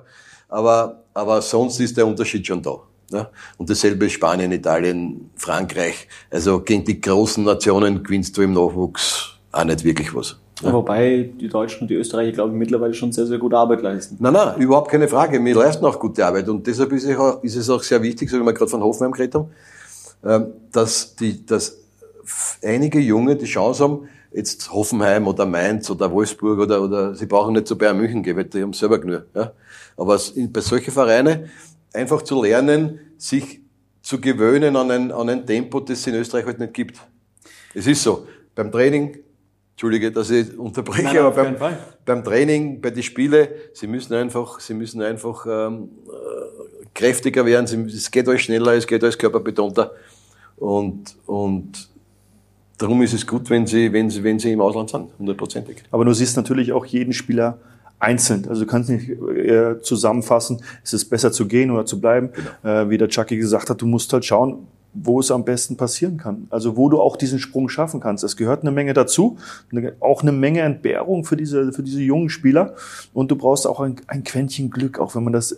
Aber, 0.48 1.02
aber 1.12 1.42
sonst 1.42 1.80
ist 1.80 1.96
der 1.96 2.06
Unterschied 2.06 2.46
schon 2.46 2.62
da. 2.62 2.78
Ja? 3.10 3.28
Und 3.56 3.68
dasselbe 3.68 4.08
Spanien, 4.08 4.52
Italien, 4.52 5.30
Frankreich. 5.36 6.08
Also 6.30 6.60
gegen 6.60 6.84
die 6.84 7.00
großen 7.00 7.44
Nationen 7.44 8.02
gewinnst 8.02 8.36
du 8.36 8.42
im 8.42 8.52
Nachwuchs 8.52 9.38
auch 9.52 9.64
nicht 9.64 9.84
wirklich 9.84 10.14
was. 10.14 10.36
Ja. 10.62 10.72
wobei 10.72 11.30
die 11.40 11.48
Deutschen 11.48 11.82
und 11.82 11.88
die 11.88 11.94
Österreicher, 11.94 12.32
glaube 12.32 12.50
ich, 12.50 12.58
mittlerweile 12.58 12.92
schon 12.92 13.12
sehr, 13.12 13.26
sehr 13.26 13.38
gute 13.38 13.56
Arbeit 13.56 13.80
leisten. 13.80 14.16
Nein, 14.18 14.32
nein, 14.32 14.60
überhaupt 14.60 14.90
keine 14.90 15.06
Frage. 15.06 15.44
Wir 15.44 15.54
leisten 15.54 15.84
auch 15.84 15.98
gute 16.00 16.26
Arbeit. 16.26 16.48
Und 16.48 16.66
deshalb 16.66 16.90
ist 16.92 17.04
es 17.04 17.16
auch, 17.16 17.42
ist 17.44 17.54
es 17.54 17.70
auch 17.70 17.82
sehr 17.82 18.02
wichtig, 18.02 18.28
so 18.28 18.40
wie 18.40 18.44
wir 18.44 18.52
gerade 18.52 18.70
von 18.70 18.82
Hoffenheim 18.82 19.12
geredet 19.12 19.36
haben, 19.36 19.50
ähm, 20.24 20.46
dass, 20.72 21.14
die, 21.14 21.46
dass 21.46 21.78
einige 22.62 22.98
Junge 22.98 23.36
die 23.36 23.46
Chance 23.46 23.84
haben, 23.84 24.08
jetzt 24.32 24.72
Hoffenheim 24.72 25.26
oder 25.26 25.46
Mainz 25.46 25.90
oder 25.90 26.10
Wolfsburg 26.10 26.58
oder, 26.58 26.82
oder 26.82 27.14
sie 27.14 27.26
brauchen 27.26 27.54
nicht 27.54 27.66
zu 27.66 27.76
Bayern 27.76 27.96
München 27.96 28.22
gehen, 28.22 28.36
weil 28.36 28.44
die 28.44 28.62
haben 28.62 28.72
selber 28.72 28.98
genug. 28.98 29.24
Ja? 29.34 29.52
Aber 29.96 30.18
bei 30.36 30.60
solchen 30.60 30.90
Vereinen 30.90 31.50
einfach 31.92 32.22
zu 32.22 32.42
lernen, 32.42 33.00
sich 33.16 33.60
zu 34.02 34.20
gewöhnen 34.20 34.76
an 34.76 34.90
ein, 34.90 35.12
an 35.12 35.28
ein 35.28 35.46
Tempo, 35.46 35.80
das 35.80 36.00
es 36.00 36.06
in 36.06 36.14
Österreich 36.14 36.46
halt 36.46 36.58
nicht 36.58 36.74
gibt. 36.74 36.98
Es 37.74 37.86
ist 37.86 38.02
so. 38.02 38.26
Beim 38.54 38.72
Training, 38.72 39.18
Entschuldige, 39.72 40.10
dass 40.10 40.30
ich 40.30 40.58
unterbreche, 40.58 41.04
Nein, 41.04 41.14
nein, 41.14 41.24
aber 41.24 41.44
beim, 41.44 41.76
beim 42.04 42.24
Training, 42.24 42.80
bei 42.80 42.90
den 42.90 43.02
Spielen, 43.02 43.48
sie 43.72 43.86
müssen 43.86 44.14
einfach, 44.14 44.58
sie 44.58 44.74
müssen 44.74 45.02
einfach 45.02 45.46
ähm, 45.48 45.90
äh, 46.06 46.86
kräftiger 46.94 47.46
werden. 47.46 47.66
Sie, 47.66 47.80
es 47.82 48.10
geht 48.10 48.28
alles 48.28 48.42
schneller, 48.42 48.72
es 48.72 48.86
geht 48.86 49.02
alles 49.04 49.16
körperbetonter. 49.16 49.92
Und, 50.56 51.16
und 51.26 51.88
darum 52.78 53.02
ist 53.02 53.12
es 53.12 53.26
gut, 53.26 53.50
wenn 53.50 53.66
sie, 53.66 53.92
wenn 53.92 54.08
sie, 54.08 54.24
wenn 54.24 54.38
sie 54.38 54.52
im 54.52 54.60
Ausland 54.60 54.90
sind, 54.90 55.10
hundertprozentig. 55.18 55.82
Aber 55.90 56.04
du 56.04 56.12
siehst 56.12 56.36
natürlich 56.36 56.72
auch 56.72 56.86
jeden 56.86 57.12
Spieler 57.12 57.58
einzeln. 57.98 58.46
Also 58.48 58.62
du 58.62 58.70
kannst 58.70 58.88
nicht 58.88 59.10
äh, 59.10 59.80
zusammenfassen, 59.82 60.62
es 60.84 60.92
ist 60.92 61.06
besser 61.06 61.32
zu 61.32 61.46
gehen 61.46 61.70
oder 61.70 61.84
zu 61.84 62.00
bleiben. 62.00 62.30
Äh, 62.62 62.88
wie 62.88 62.96
der 62.96 63.08
Chucky 63.08 63.36
gesagt 63.36 63.70
hat, 63.70 63.82
du 63.82 63.86
musst 63.86 64.12
halt 64.12 64.24
schauen, 64.24 64.66
wo 65.02 65.20
es 65.20 65.30
am 65.30 65.44
besten 65.44 65.76
passieren 65.76 66.16
kann. 66.16 66.46
Also 66.50 66.76
wo 66.76 66.88
du 66.88 67.00
auch 67.00 67.16
diesen 67.16 67.38
Sprung 67.38 67.68
schaffen 67.68 68.00
kannst. 68.00 68.24
Es 68.24 68.36
gehört 68.36 68.62
eine 68.62 68.70
Menge 68.70 68.94
dazu, 68.94 69.38
auch 70.00 70.22
eine 70.22 70.32
Menge 70.32 70.60
Entbehrung 70.60 71.24
für 71.24 71.36
diese, 71.36 71.72
für 71.72 71.82
diese 71.82 72.02
jungen 72.02 72.30
Spieler. 72.30 72.74
Und 73.12 73.30
du 73.30 73.36
brauchst 73.36 73.66
auch 73.66 73.80
ein, 73.80 73.96
ein 74.06 74.24
Quäntchen 74.24 74.70
Glück, 74.70 74.98
auch 74.98 75.14
wenn 75.14 75.24
man 75.24 75.32
das, 75.32 75.56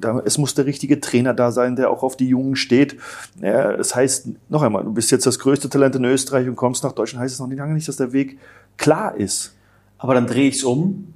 da, 0.00 0.20
es 0.24 0.38
muss 0.38 0.54
der 0.54 0.66
richtige 0.66 1.00
Trainer 1.00 1.34
da 1.34 1.50
sein, 1.52 1.76
der 1.76 1.90
auch 1.90 2.02
auf 2.02 2.16
die 2.16 2.28
Jungen 2.28 2.56
steht. 2.56 2.96
Ja, 3.40 3.76
das 3.76 3.94
heißt, 3.94 4.28
noch 4.48 4.62
einmal, 4.62 4.84
du 4.84 4.92
bist 4.92 5.10
jetzt 5.10 5.26
das 5.26 5.38
größte 5.38 5.68
Talent 5.68 5.96
in 5.96 6.04
Österreich 6.04 6.48
und 6.48 6.56
kommst 6.56 6.84
nach 6.84 6.92
Deutschland, 6.92 7.22
heißt 7.22 7.34
es 7.34 7.40
noch 7.40 7.50
lange 7.50 7.74
nicht, 7.74 7.88
dass 7.88 7.96
der 7.96 8.12
Weg 8.12 8.38
klar 8.76 9.16
ist. 9.16 9.54
Aber 9.98 10.14
dann 10.14 10.26
drehe 10.26 10.48
ich 10.48 10.56
es 10.56 10.64
um. 10.64 11.12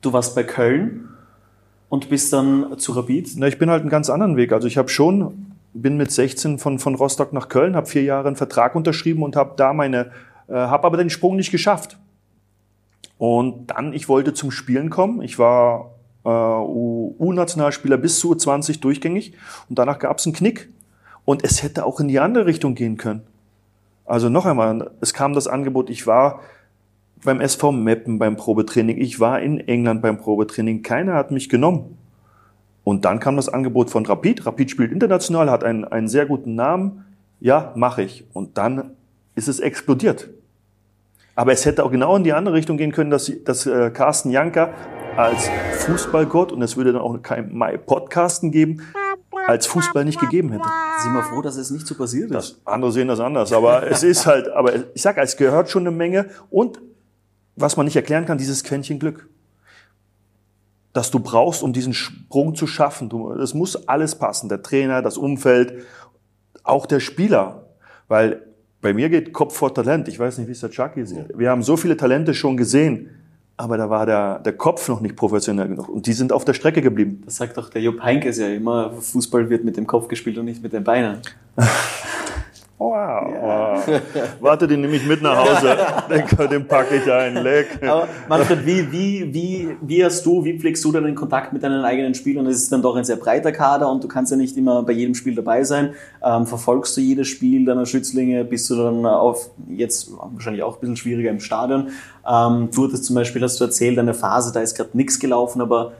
Du 0.00 0.12
warst 0.12 0.34
bei 0.34 0.44
Köln 0.44 1.08
und 1.88 2.08
bist 2.08 2.32
dann 2.32 2.78
zu 2.78 2.92
Rapid. 2.92 3.32
Na, 3.36 3.48
ich 3.48 3.58
bin 3.58 3.70
halt 3.70 3.80
einen 3.80 3.90
ganz 3.90 4.10
anderen 4.10 4.36
Weg. 4.36 4.52
Also 4.52 4.68
ich 4.68 4.76
habe 4.76 4.88
schon, 4.88 5.46
bin 5.72 5.96
mit 5.96 6.10
16 6.10 6.58
von, 6.58 6.78
von 6.78 6.94
Rostock 6.94 7.32
nach 7.32 7.48
Köln, 7.48 7.76
habe 7.76 7.86
vier 7.86 8.02
Jahre 8.02 8.28
einen 8.28 8.36
Vertrag 8.36 8.74
unterschrieben 8.74 9.22
und 9.22 9.36
habe 9.36 9.54
da 9.56 9.72
meine, 9.72 10.10
äh, 10.48 10.54
habe 10.54 10.86
aber 10.86 10.96
den 10.96 11.10
Sprung 11.10 11.36
nicht 11.36 11.50
geschafft. 11.50 11.98
Und 13.18 13.68
dann, 13.68 13.92
ich 13.92 14.08
wollte 14.08 14.32
zum 14.32 14.50
Spielen 14.50 14.90
kommen. 14.90 15.22
Ich 15.22 15.38
war 15.38 15.92
äh, 16.24 16.28
U-Nationalspieler 16.28 17.96
bis 17.96 18.18
zu 18.18 18.34
20 18.34 18.80
durchgängig 18.80 19.34
und 19.68 19.78
danach 19.78 19.98
gab 19.98 20.18
es 20.18 20.26
einen 20.26 20.34
Knick. 20.34 20.70
Und 21.24 21.44
es 21.44 21.62
hätte 21.62 21.84
auch 21.84 22.00
in 22.00 22.08
die 22.08 22.20
andere 22.20 22.46
Richtung 22.46 22.74
gehen 22.74 22.96
können. 22.96 23.22
Also 24.06 24.30
noch 24.30 24.46
einmal, 24.46 24.90
es 25.02 25.12
kam 25.12 25.34
das 25.34 25.46
Angebot, 25.46 25.90
ich 25.90 26.06
war 26.06 26.40
beim 27.22 27.42
SV 27.42 27.72
Meppen 27.72 28.18
beim 28.18 28.36
Probetraining, 28.36 28.96
ich 28.96 29.20
war 29.20 29.40
in 29.40 29.60
England 29.60 30.00
beim 30.00 30.16
Probetraining, 30.16 30.82
keiner 30.82 31.14
hat 31.14 31.30
mich 31.30 31.50
genommen. 31.50 31.97
Und 32.88 33.04
dann 33.04 33.20
kam 33.20 33.36
das 33.36 33.50
Angebot 33.50 33.90
von 33.90 34.06
Rapid. 34.06 34.46
Rapid 34.46 34.70
spielt 34.70 34.92
international, 34.92 35.50
hat 35.50 35.62
einen, 35.62 35.84
einen 35.84 36.08
sehr 36.08 36.24
guten 36.24 36.54
Namen. 36.54 37.04
Ja, 37.38 37.70
mache 37.76 38.02
ich. 38.02 38.24
Und 38.32 38.56
dann 38.56 38.92
ist 39.34 39.46
es 39.46 39.60
explodiert. 39.60 40.30
Aber 41.34 41.52
es 41.52 41.66
hätte 41.66 41.84
auch 41.84 41.90
genau 41.90 42.16
in 42.16 42.24
die 42.24 42.32
andere 42.32 42.54
Richtung 42.54 42.78
gehen 42.78 42.92
können, 42.92 43.10
dass, 43.10 43.30
dass 43.44 43.66
äh, 43.66 43.90
Carsten 43.90 44.30
Janker 44.30 44.72
als 45.18 45.50
Fußballgott, 45.80 46.50
und 46.50 46.62
es 46.62 46.78
würde 46.78 46.94
dann 46.94 47.02
auch 47.02 47.20
kein 47.20 47.54
Mai 47.54 47.76
Podcasten 47.76 48.52
geben, 48.52 48.80
als 49.46 49.66
Fußball 49.66 50.06
nicht 50.06 50.18
gegeben 50.18 50.50
hätte. 50.50 50.64
Sind 51.02 51.12
wir 51.12 51.24
froh, 51.24 51.42
dass 51.42 51.58
es 51.58 51.70
nicht 51.70 51.86
so 51.86 51.94
passiert 51.94 52.30
ist. 52.30 52.34
Das, 52.34 52.60
andere 52.64 52.90
sehen 52.90 53.08
das 53.08 53.20
anders, 53.20 53.52
aber 53.52 53.86
es 53.90 54.02
ist 54.02 54.24
halt, 54.24 54.48
aber 54.48 54.72
ich 54.94 55.02
sag, 55.02 55.18
es 55.18 55.36
gehört 55.36 55.68
schon 55.68 55.82
eine 55.82 55.94
Menge 55.94 56.30
und 56.48 56.80
was 57.54 57.76
man 57.76 57.84
nicht 57.84 57.96
erklären 57.96 58.24
kann, 58.24 58.38
dieses 58.38 58.64
Quäntchen 58.64 58.98
Glück. 58.98 59.28
Das 60.92 61.10
du 61.10 61.20
brauchst, 61.20 61.62
um 61.62 61.72
diesen 61.72 61.92
Sprung 61.92 62.54
zu 62.54 62.66
schaffen. 62.66 63.08
Du, 63.08 63.32
es 63.32 63.54
muss 63.54 63.88
alles 63.88 64.14
passen. 64.14 64.48
Der 64.48 64.62
Trainer, 64.62 65.02
das 65.02 65.18
Umfeld, 65.18 65.84
auch 66.62 66.86
der 66.86 67.00
Spieler. 67.00 67.66
Weil 68.08 68.42
bei 68.80 68.94
mir 68.94 69.08
geht 69.08 69.32
Kopf 69.32 69.56
vor 69.56 69.74
Talent. 69.74 70.08
Ich 70.08 70.18
weiß 70.18 70.38
nicht, 70.38 70.46
wie 70.46 70.52
es 70.52 70.60
der 70.60 70.70
Chucky 70.70 71.04
sieht. 71.06 71.36
Wir 71.36 71.50
haben 71.50 71.62
so 71.62 71.76
viele 71.76 71.96
Talente 71.96 72.32
schon 72.32 72.56
gesehen, 72.56 73.10
aber 73.56 73.76
da 73.76 73.90
war 73.90 74.06
der, 74.06 74.38
der 74.38 74.52
Kopf 74.52 74.88
noch 74.88 75.00
nicht 75.00 75.16
professionell 75.16 75.68
genug. 75.68 75.88
Und 75.88 76.06
die 76.06 76.12
sind 76.12 76.32
auf 76.32 76.44
der 76.44 76.54
Strecke 76.54 76.80
geblieben. 76.80 77.22
Das 77.24 77.36
sagt 77.36 77.56
doch 77.56 77.68
der 77.70 77.82
Jupp 77.82 78.02
Heynckes 78.02 78.38
ja 78.38 78.48
immer, 78.48 78.92
Fußball 78.92 79.50
wird 79.50 79.64
mit 79.64 79.76
dem 79.76 79.86
Kopf 79.86 80.08
gespielt 80.08 80.38
und 80.38 80.44
nicht 80.44 80.62
mit 80.62 80.72
den 80.72 80.84
Beinen. 80.84 81.20
Wow. 82.78 83.26
wow. 83.40 84.00
Warte, 84.40 84.68
den 84.68 84.82
nehme 84.82 84.94
ich 84.94 85.04
mit 85.04 85.20
nach 85.20 85.36
Hause. 85.36 85.76
Den, 86.08 86.48
den 86.48 86.68
packe 86.68 86.96
ich 86.96 87.12
ein. 87.12 87.34
Leck. 87.42 87.82
Aber 87.82 88.06
Manfred, 88.28 88.64
wie, 88.64 88.92
wie, 88.92 89.34
wie, 89.34 89.76
wie 89.80 90.04
hast 90.04 90.24
du, 90.24 90.44
wie 90.44 90.56
pflegst 90.56 90.84
du 90.84 90.92
dann 90.92 91.02
den 91.02 91.16
Kontakt 91.16 91.52
mit 91.52 91.64
deinen 91.64 91.84
eigenen 91.84 92.14
Spielern? 92.14 92.46
Es 92.46 92.58
ist 92.58 92.70
dann 92.70 92.80
doch 92.80 92.94
ein 92.94 93.02
sehr 93.02 93.16
breiter 93.16 93.50
Kader 93.50 93.90
und 93.90 94.04
du 94.04 94.08
kannst 94.08 94.30
ja 94.30 94.36
nicht 94.36 94.56
immer 94.56 94.84
bei 94.84 94.92
jedem 94.92 95.16
Spiel 95.16 95.34
dabei 95.34 95.64
sein. 95.64 95.94
Ähm, 96.24 96.46
verfolgst 96.46 96.96
du 96.96 97.00
jedes 97.00 97.26
Spiel 97.26 97.64
deiner 97.64 97.84
Schützlinge? 97.84 98.44
Bist 98.44 98.70
du 98.70 98.76
dann 98.76 99.04
auf, 99.04 99.50
jetzt 99.68 100.12
wahrscheinlich 100.16 100.62
auch 100.62 100.76
ein 100.76 100.80
bisschen 100.80 100.96
schwieriger 100.96 101.30
im 101.30 101.40
Stadion? 101.40 101.88
Ähm, 102.28 102.68
du 102.72 102.84
hattest 102.84 103.06
zum 103.06 103.16
Beispiel, 103.16 103.42
hast 103.42 103.58
du 103.58 103.64
erzählt, 103.64 103.98
eine 103.98 104.14
Phase, 104.14 104.52
da 104.52 104.60
ist 104.60 104.76
gerade 104.76 104.90
nichts 104.92 105.18
gelaufen, 105.18 105.60
aber 105.60 105.92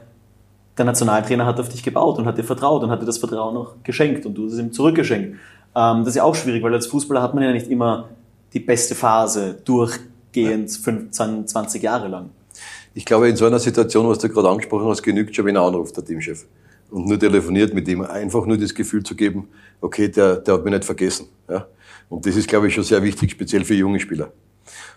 der 0.78 0.84
Nationaltrainer 0.84 1.44
hat 1.44 1.58
auf 1.58 1.68
dich 1.68 1.82
gebaut 1.82 2.18
und 2.18 2.26
hat 2.26 2.38
dir 2.38 2.44
vertraut 2.44 2.84
und 2.84 2.90
hat 2.90 3.02
dir 3.02 3.06
das 3.06 3.18
Vertrauen 3.18 3.56
auch 3.56 3.74
geschenkt 3.82 4.24
und 4.26 4.34
du 4.34 4.46
hast 4.46 4.52
es 4.52 4.60
ihm 4.60 4.72
zurückgeschenkt. 4.72 5.36
Ähm, 5.78 6.00
das 6.00 6.08
ist 6.08 6.16
ja 6.16 6.24
auch 6.24 6.34
schwierig, 6.34 6.62
weil 6.62 6.74
als 6.74 6.88
Fußballer 6.88 7.22
hat 7.22 7.34
man 7.34 7.44
ja 7.44 7.52
nicht 7.52 7.68
immer 7.68 8.08
die 8.52 8.58
beste 8.58 8.96
Phase 8.96 9.60
durchgehend 9.64 10.70
15, 10.72 11.46
20 11.46 11.82
Jahre 11.82 12.08
lang. 12.08 12.30
Ich 12.94 13.04
glaube, 13.04 13.28
in 13.28 13.36
so 13.36 13.46
einer 13.46 13.60
Situation, 13.60 14.08
was 14.08 14.18
du 14.18 14.28
gerade 14.28 14.48
angesprochen 14.48 14.88
hast, 14.88 15.02
genügt 15.02 15.36
schon, 15.36 15.44
wenn 15.44 15.54
er 15.54 15.62
anruft, 15.62 15.96
der 15.96 16.04
Teamchef. 16.04 16.46
Und 16.90 17.06
nur 17.06 17.18
telefoniert 17.18 17.74
mit 17.74 17.86
ihm, 17.86 18.00
einfach 18.00 18.44
nur 18.46 18.56
das 18.56 18.74
Gefühl 18.74 19.04
zu 19.04 19.14
geben, 19.14 19.46
okay, 19.80 20.08
der, 20.08 20.36
der 20.36 20.54
hat 20.54 20.64
mich 20.64 20.72
nicht 20.72 20.84
vergessen. 20.84 21.28
Ja? 21.48 21.66
Und 22.08 22.26
das 22.26 22.34
ist, 22.34 22.48
glaube 22.48 22.66
ich, 22.66 22.74
schon 22.74 22.82
sehr 22.82 23.02
wichtig, 23.02 23.30
speziell 23.30 23.64
für 23.64 23.74
junge 23.74 24.00
Spieler. 24.00 24.32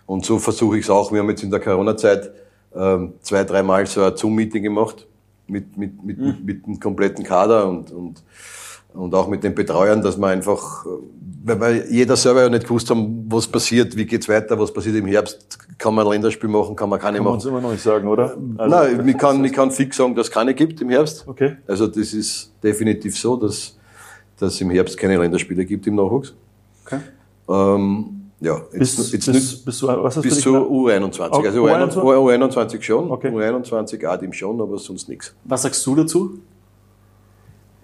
Und 0.06 0.24
so 0.24 0.38
versuche 0.38 0.78
ich 0.78 0.84
es 0.84 0.90
auch. 0.90 1.12
Wir 1.12 1.20
haben 1.20 1.30
jetzt 1.30 1.44
in 1.44 1.50
der 1.50 1.60
Corona-Zeit 1.60 2.32
ähm, 2.74 3.12
zwei, 3.20 3.44
dreimal 3.44 3.86
so 3.86 4.02
ein 4.02 4.16
Zoom-Meeting 4.16 4.64
gemacht 4.64 5.06
mit, 5.46 5.76
mit, 5.76 6.02
mit, 6.02 6.18
mhm. 6.18 6.24
mit, 6.24 6.44
mit 6.44 6.66
dem 6.66 6.80
kompletten 6.80 7.24
Kader 7.24 7.68
und, 7.68 7.92
und 7.92 8.22
und 8.94 9.14
auch 9.14 9.28
mit 9.28 9.42
den 9.42 9.54
Betreuern, 9.54 10.02
dass 10.02 10.16
man 10.16 10.30
einfach, 10.30 10.86
weil 11.44 11.60
wir 11.60 11.90
jeder 11.90 12.16
selber 12.16 12.42
ja 12.42 12.48
nicht 12.48 12.64
gewusst 12.64 12.90
haben, 12.90 13.26
was 13.28 13.46
passiert, 13.46 13.96
wie 13.96 14.04
geht's 14.04 14.28
weiter, 14.28 14.58
was 14.58 14.72
passiert 14.72 14.96
im 14.96 15.06
Herbst, 15.06 15.58
kann 15.78 15.94
man 15.94 16.06
ein 16.06 16.12
Länderspiel 16.12 16.48
machen, 16.48 16.76
kann 16.76 16.88
man 16.88 16.98
keine 16.98 17.18
kann 17.18 17.24
machen. 17.24 17.40
Kann 17.40 17.52
man 17.52 17.58
uns 17.58 17.60
immer 17.60 17.60
noch 17.60 17.72
nicht 17.72 17.82
sagen, 17.82 18.08
oder? 18.08 18.36
Also 18.58 18.76
Nein, 18.76 19.08
ich 19.08 19.18
kann, 19.18 19.44
ich 19.44 19.52
kann 19.52 19.70
fix 19.70 19.96
sagen, 19.96 20.14
dass 20.14 20.28
es 20.28 20.32
keine 20.32 20.54
gibt 20.54 20.80
im 20.80 20.90
Herbst. 20.90 21.24
Okay. 21.26 21.56
Also 21.66 21.86
das 21.86 22.12
ist 22.12 22.52
definitiv 22.62 23.18
so, 23.18 23.36
dass, 23.36 23.76
dass 24.38 24.54
es 24.54 24.60
im 24.60 24.70
Herbst 24.70 24.96
keine 24.96 25.16
Länderspiele 25.18 25.64
gibt 25.64 25.86
im 25.86 25.96
Nachwuchs. 25.96 26.34
Okay. 26.84 27.00
Ähm, 27.48 28.22
ja, 28.40 28.60
jetzt, 28.72 28.96
bis, 28.96 29.12
jetzt 29.12 29.26
bis, 29.26 29.26
bis, 29.26 29.64
bis, 29.64 29.82
was 29.84 30.16
hast 30.16 30.22
bis 30.22 30.40
zu 30.40 30.50
U21. 30.50 31.30
Oh, 31.30 31.42
also 31.44 31.64
U21, 31.64 31.92
U21 31.94 32.82
schon, 32.82 33.10
Okay. 33.10 33.28
U21 33.28 34.04
A-Team 34.04 34.32
schon, 34.32 34.60
aber 34.60 34.78
sonst 34.78 35.08
nichts. 35.08 35.32
Was 35.44 35.62
sagst 35.62 35.86
du 35.86 35.94
dazu? 35.94 36.38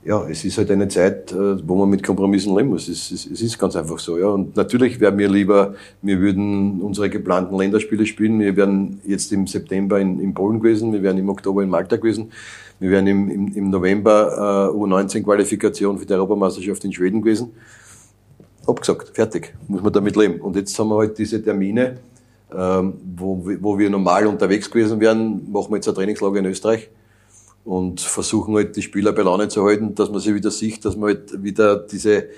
Ja, 0.05 0.27
es 0.29 0.45
ist 0.45 0.57
halt 0.59 0.71
eine 0.71 0.89
Zeit, 0.89 1.33
äh, 1.33 1.69
wo 1.69 1.75
man 1.75 1.91
mit 1.91 2.03
Kompromissen 2.03 2.57
leben 2.57 2.71
muss. 2.71 2.89
Es, 2.89 3.11
es, 3.11 3.27
es 3.27 3.43
ist 3.43 3.59
ganz 3.59 3.75
einfach 3.75 3.99
so. 3.99 4.17
Ja. 4.19 4.29
Und 4.29 4.57
natürlich 4.57 5.01
wäre 5.01 5.13
mir 5.13 5.29
lieber, 5.29 5.75
wir 6.03 6.21
würden 6.21 6.81
unsere 6.81 7.11
geplanten 7.11 7.57
Länderspiele 7.57 8.07
spielen. 8.07 8.39
Wir 8.39 8.57
wären 8.57 9.01
jetzt 9.05 9.33
im 9.33 9.47
September 9.47 9.99
in, 9.99 10.21
in 10.21 10.35
Polen 10.35 10.61
gewesen, 10.61 10.93
wir 10.93 11.03
wären 11.03 11.19
im 11.19 11.29
Oktober 11.29 11.63
in 11.63 11.69
Malta 11.69 11.97
gewesen, 11.97 12.31
wir 12.79 12.91
wären 12.91 13.07
im, 13.09 13.29
im, 13.29 13.49
im 13.49 13.71
November 13.71 14.71
äh, 14.73 14.77
U19-Qualifikation 14.77 15.99
für 15.99 16.07
die 16.07 16.13
Europameisterschaft 16.15 16.85
in 16.85 16.93
Schweden 16.93 17.21
gewesen. 17.21 17.51
Abgesagt, 18.67 19.11
fertig, 19.15 19.55
muss 19.67 19.83
man 19.83 19.93
damit 19.93 20.15
leben. 20.15 20.41
Und 20.41 20.55
jetzt 20.55 20.79
haben 20.79 20.89
wir 20.89 20.99
halt 20.99 21.19
diese 21.19 21.43
Termine, 21.43 21.99
ähm, 22.55 22.95
wo, 23.17 23.45
wo 23.61 23.79
wir 23.79 23.91
normal 23.91 24.27
unterwegs 24.27 24.71
gewesen 24.71 25.01
wären, 25.01 25.51
machen 25.51 25.71
wir 25.71 25.77
jetzt 25.77 25.89
ein 25.89 25.95
Trainingslager 25.95 26.39
in 26.39 26.47
Österreich 26.47 26.89
und 27.69 28.01
versuchen 28.01 28.55
halt 28.55 28.77
die 28.77 28.83
Spieler 28.83 29.13
bei 29.13 29.21
Laune 29.21 29.49
zu 29.49 29.63
halten, 29.63 29.95
dass 29.95 30.11
man 30.11 30.21
sie 30.21 30.35
wieder 30.35 30.51
sieht, 30.51 30.87
dass 30.87 30.97
man 30.97 31.11
halt 31.11 31.43
wieder 31.43 31.77
diese 31.77 32.29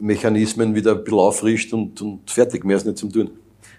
Mechanismen 0.00 0.74
wieder 0.74 0.96
ein 0.96 1.04
bisschen 1.04 1.20
auffrischt 1.20 1.72
und, 1.72 2.02
und 2.02 2.28
fertig, 2.28 2.64
mehr 2.64 2.76
ist 2.76 2.86
nicht 2.86 2.98
zum 2.98 3.12
tun. 3.12 3.30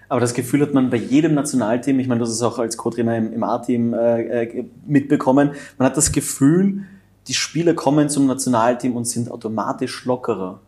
Aber 0.08 0.20
das 0.20 0.32
Gefühl 0.32 0.62
hat 0.62 0.72
man 0.72 0.88
bei 0.88 0.96
jedem 0.96 1.34
Nationalteam, 1.34 2.00
ich 2.00 2.08
meine, 2.08 2.20
du 2.20 2.24
hast 2.24 2.32
es 2.32 2.40
auch 2.40 2.58
als 2.58 2.78
Co-Trainer 2.78 3.18
im, 3.18 3.30
im 3.30 3.44
A-Team 3.44 3.92
äh, 3.92 4.44
äh, 4.44 4.64
mitbekommen, 4.86 5.50
man 5.76 5.86
hat 5.86 5.98
das 5.98 6.12
Gefühl, 6.12 6.84
die 7.28 7.34
Spieler 7.34 7.74
kommen 7.74 8.08
zum 8.08 8.26
Nationalteam 8.26 8.96
und 8.96 9.04
sind 9.04 9.30
automatisch 9.30 10.06
lockerer. 10.06 10.60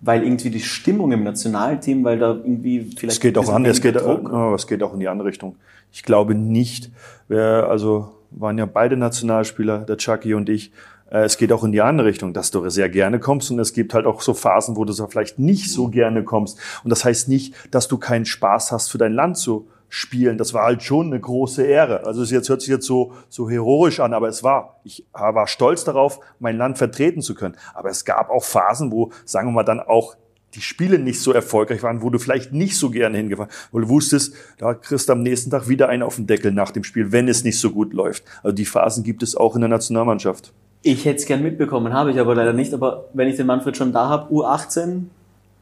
Weil 0.00 0.22
irgendwie 0.22 0.48
die 0.48 0.60
Stimmung 0.60 1.12
im 1.12 1.24
Nationalteam, 1.24 2.04
weil 2.04 2.18
da 2.18 2.30
irgendwie 2.30 2.90
vielleicht. 2.96 3.16
Es 3.16 3.20
geht 3.20 3.36
auch 3.36 3.50
an, 3.50 3.66
es 3.66 3.82
geht, 3.82 4.00
oh, 4.00 4.54
es 4.54 4.66
geht 4.66 4.82
auch 4.82 4.94
in 4.94 5.00
die 5.00 5.08
andere 5.08 5.28
Richtung. 5.28 5.56
Ich 5.92 6.04
glaube 6.04 6.34
nicht, 6.34 6.90
wer, 7.26 7.68
also 7.68 8.17
waren 8.30 8.58
ja 8.58 8.66
beide 8.66 8.96
Nationalspieler, 8.96 9.80
der 9.80 9.96
Chucky 9.96 10.34
und 10.34 10.48
ich. 10.48 10.72
Äh, 11.10 11.20
es 11.20 11.36
geht 11.36 11.52
auch 11.52 11.64
in 11.64 11.72
die 11.72 11.80
andere 11.80 12.08
Richtung, 12.08 12.32
dass 12.32 12.50
du 12.50 12.68
sehr 12.68 12.88
gerne 12.88 13.18
kommst 13.18 13.50
und 13.50 13.58
es 13.58 13.72
gibt 13.72 13.94
halt 13.94 14.06
auch 14.06 14.20
so 14.20 14.34
Phasen, 14.34 14.76
wo 14.76 14.84
du 14.84 14.92
so 14.92 15.06
vielleicht 15.06 15.38
nicht 15.38 15.70
so 15.70 15.88
gerne 15.88 16.24
kommst. 16.24 16.58
Und 16.84 16.90
das 16.90 17.04
heißt 17.04 17.28
nicht, 17.28 17.54
dass 17.70 17.88
du 17.88 17.98
keinen 17.98 18.24
Spaß 18.24 18.72
hast, 18.72 18.90
für 18.90 18.98
dein 18.98 19.12
Land 19.12 19.38
zu 19.38 19.68
spielen. 19.88 20.36
Das 20.36 20.52
war 20.52 20.64
halt 20.64 20.82
schon 20.82 21.06
eine 21.06 21.20
große 21.20 21.64
Ehre. 21.64 22.04
Also 22.04 22.22
es 22.22 22.30
jetzt 22.30 22.48
hört 22.48 22.60
sich 22.60 22.70
jetzt 22.70 22.86
so, 22.86 23.12
so 23.28 23.48
heroisch 23.48 24.00
an, 24.00 24.12
aber 24.12 24.28
es 24.28 24.44
war. 24.44 24.80
Ich 24.84 25.06
war 25.12 25.46
stolz 25.46 25.84
darauf, 25.84 26.20
mein 26.38 26.58
Land 26.58 26.78
vertreten 26.78 27.22
zu 27.22 27.34
können. 27.34 27.56
Aber 27.74 27.88
es 27.88 28.04
gab 28.04 28.30
auch 28.30 28.44
Phasen, 28.44 28.92
wo, 28.92 29.10
sagen 29.24 29.48
wir 29.48 29.52
mal, 29.52 29.62
dann 29.62 29.80
auch 29.80 30.16
die 30.54 30.60
Spiele 30.60 30.98
nicht 30.98 31.20
so 31.20 31.32
erfolgreich 31.32 31.82
waren, 31.82 32.02
wo 32.02 32.10
du 32.10 32.18
vielleicht 32.18 32.52
nicht 32.52 32.76
so 32.76 32.90
gerne 32.90 33.16
hingefahren, 33.16 33.52
weil 33.70 33.82
du 33.82 33.88
wusstest, 33.88 34.34
da 34.58 34.74
kriegst 34.74 35.08
du 35.08 35.12
am 35.12 35.22
nächsten 35.22 35.50
Tag 35.50 35.68
wieder 35.68 35.88
einen 35.88 36.02
auf 36.02 36.16
den 36.16 36.26
Deckel 36.26 36.52
nach 36.52 36.70
dem 36.70 36.84
Spiel, 36.84 37.12
wenn 37.12 37.28
es 37.28 37.44
nicht 37.44 37.58
so 37.58 37.70
gut 37.70 37.92
läuft. 37.92 38.24
Also 38.42 38.54
die 38.54 38.64
Phasen 38.64 39.04
gibt 39.04 39.22
es 39.22 39.36
auch 39.36 39.54
in 39.54 39.60
der 39.60 39.68
Nationalmannschaft. 39.68 40.52
Ich 40.82 41.04
hätte 41.04 41.16
es 41.16 41.26
gern 41.26 41.42
mitbekommen, 41.42 41.92
habe 41.92 42.10
ich 42.10 42.18
aber 42.18 42.34
leider 42.34 42.52
nicht. 42.52 42.72
Aber 42.72 43.06
wenn 43.12 43.28
ich 43.28 43.36
den 43.36 43.46
Manfred 43.46 43.76
schon 43.76 43.92
da 43.92 44.08
habe, 44.08 44.32
U18, 44.32 45.02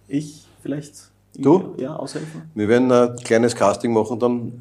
ich 0.09 0.47
vielleicht. 0.63 1.11
Du? 1.37 1.75
Ja, 1.79 1.97
aushelfen. 1.97 2.43
Wir 2.55 2.69
werden 2.69 2.91
ein 2.91 3.17
kleines 3.17 3.55
Casting 3.55 3.93
machen 3.93 4.19
dann 4.19 4.53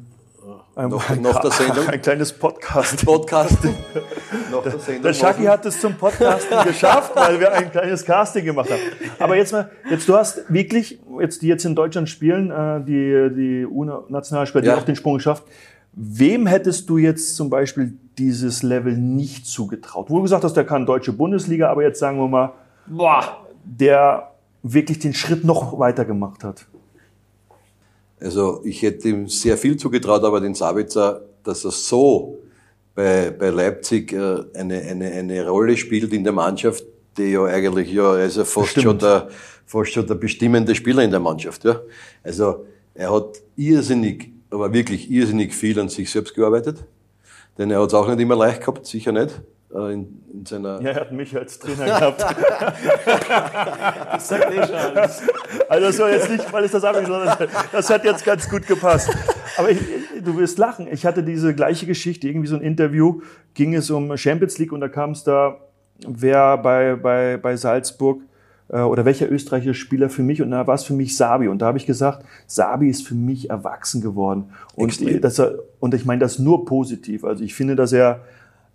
ein, 0.76 0.90
nach, 0.90 1.16
nach 1.20 1.40
der 1.40 1.50
Sendung. 1.50 1.88
Ein 1.88 2.02
kleines 2.02 2.32
Podcast. 2.32 3.04
Podcasting. 3.04 3.74
der 4.64 4.78
Sendung. 4.78 5.02
Der 5.02 5.14
Shaki 5.14 5.44
hat 5.44 5.64
es 5.64 5.80
zum 5.80 5.94
Podcasting 5.94 6.58
geschafft, 6.64 7.12
weil 7.16 7.40
wir 7.40 7.50
ein 7.50 7.70
kleines 7.70 8.04
Casting 8.04 8.44
gemacht 8.44 8.70
haben. 8.70 8.80
Aber 9.18 9.36
jetzt 9.36 9.52
mal, 9.52 9.70
jetzt 9.90 10.06
du 10.06 10.14
hast 10.14 10.52
wirklich, 10.52 11.00
jetzt 11.18 11.40
die 11.40 11.48
jetzt 11.48 11.64
in 11.64 11.74
Deutschland 11.74 12.10
spielen, 12.10 12.50
äh, 12.50 12.84
die, 12.84 13.34
die 13.34 13.66
U-Nationalspieler, 13.66 14.62
die 14.62 14.68
ja. 14.68 14.76
auch 14.76 14.82
den 14.82 14.96
Sprung 14.96 15.14
geschafft. 15.14 15.44
Wem 15.92 16.46
hättest 16.46 16.90
du 16.90 16.98
jetzt 16.98 17.36
zum 17.36 17.48
Beispiel 17.48 17.94
dieses 18.18 18.62
Level 18.62 18.98
nicht 18.98 19.46
zugetraut? 19.46 20.10
Wo 20.10 20.16
du 20.16 20.22
gesagt 20.22 20.44
hast, 20.44 20.54
der 20.54 20.66
kann 20.66 20.84
deutsche 20.84 21.14
Bundesliga, 21.14 21.70
aber 21.70 21.84
jetzt 21.84 21.98
sagen 21.98 22.18
wir 22.18 22.28
mal, 22.28 22.52
boah, 22.86 23.46
der 23.64 24.30
wirklich 24.62 24.98
den 24.98 25.14
Schritt 25.14 25.42
noch 25.42 25.78
weiter 25.78 26.04
gemacht 26.04 26.44
hat. 26.44 26.66
Also 28.26 28.60
ich 28.64 28.82
hätte 28.82 29.08
ihm 29.08 29.28
sehr 29.28 29.56
viel 29.56 29.76
zugetraut, 29.76 30.24
aber 30.24 30.40
den 30.40 30.54
Sabitzer, 30.54 31.22
dass 31.44 31.64
er 31.64 31.70
so 31.70 32.42
bei, 32.92 33.30
bei 33.30 33.50
Leipzig 33.50 34.12
äh, 34.12 34.42
eine, 34.52 34.80
eine, 34.80 35.12
eine 35.12 35.48
Rolle 35.48 35.76
spielt 35.76 36.12
in 36.12 36.24
der 36.24 36.32
Mannschaft, 36.32 36.84
die 37.16 37.30
ja 37.30 37.44
eigentlich 37.44 37.92
ja 37.92 38.10
also 38.10 38.44
fast 38.44 38.80
schon 38.80 38.98
der 38.98 39.28
fast 39.64 39.92
schon 39.92 40.06
der 40.08 40.16
bestimmende 40.16 40.74
Spieler 40.74 41.04
in 41.04 41.12
der 41.12 41.20
Mannschaft. 41.20 41.64
Ja. 41.64 41.80
Also 42.24 42.66
er 42.94 43.12
hat 43.12 43.42
irrsinnig, 43.54 44.32
aber 44.50 44.72
wirklich 44.72 45.08
irrsinnig 45.08 45.54
viel 45.54 45.78
an 45.78 45.88
sich 45.88 46.10
selbst 46.10 46.34
gearbeitet, 46.34 46.84
denn 47.58 47.70
er 47.70 47.80
hat 47.80 47.88
es 47.88 47.94
auch 47.94 48.08
nicht 48.08 48.20
immer 48.20 48.36
leicht 48.36 48.60
gehabt, 48.60 48.86
sicher 48.86 49.12
nicht. 49.12 49.40
Äh, 49.76 49.92
in, 49.92 50.22
in 50.32 50.46
seiner 50.46 50.80
ja, 50.80 50.90
er 50.90 51.00
hat 51.02 51.12
mich 51.12 51.36
als 51.36 51.58
Trainer 51.58 51.84
gehabt. 51.84 52.24
das 54.12 54.28
sagt 54.28 54.52
eh 54.52 54.66
schon 54.66 54.74
alles. 54.74 55.22
Also 55.68 55.86
das 55.86 55.98
war 55.98 56.10
jetzt 56.10 56.30
nicht, 56.30 56.52
weil 56.52 56.64
ich 56.64 56.70
das 56.70 56.82
habe, 56.82 57.04
sondern 57.04 57.48
das 57.72 57.90
hat 57.90 58.04
jetzt 58.04 58.24
ganz 58.24 58.48
gut 58.48 58.66
gepasst. 58.66 59.10
Aber 59.56 59.70
ich, 59.70 59.78
du 60.24 60.36
wirst 60.36 60.58
lachen. 60.58 60.88
Ich 60.90 61.04
hatte 61.04 61.22
diese 61.22 61.54
gleiche 61.54 61.86
Geschichte, 61.86 62.28
irgendwie 62.28 62.48
so 62.48 62.56
ein 62.56 62.62
Interview, 62.62 63.20
ging 63.54 63.74
es 63.74 63.90
um 63.90 64.16
Champions 64.16 64.58
League 64.58 64.72
und 64.72 64.80
da 64.80 64.88
kam 64.88 65.10
es 65.10 65.24
da, 65.24 65.58
wer 66.06 66.56
bei, 66.58 66.96
bei, 66.96 67.36
bei 67.36 67.56
Salzburg 67.56 68.20
äh, 68.68 68.80
oder 68.80 69.04
welcher 69.04 69.30
österreichische 69.30 69.74
Spieler 69.74 70.08
für 70.08 70.22
mich 70.22 70.42
und 70.42 70.50
da 70.50 70.66
war 70.66 70.74
es 70.74 70.84
für 70.84 70.94
mich 70.94 71.16
Sabi 71.16 71.48
und 71.48 71.60
da 71.60 71.66
habe 71.66 71.78
ich 71.78 71.86
gesagt, 71.86 72.24
Sabi 72.46 72.88
ist 72.88 73.06
für 73.06 73.14
mich 73.14 73.50
erwachsen 73.50 74.00
geworden 74.00 74.50
und, 74.74 75.24
dass 75.24 75.38
er, 75.38 75.54
und 75.80 75.94
ich 75.94 76.04
meine 76.04 76.20
das 76.20 76.38
nur 76.38 76.64
positiv. 76.64 77.24
Also 77.24 77.44
ich 77.44 77.54
finde, 77.54 77.76
dass 77.76 77.92
er 77.92 78.20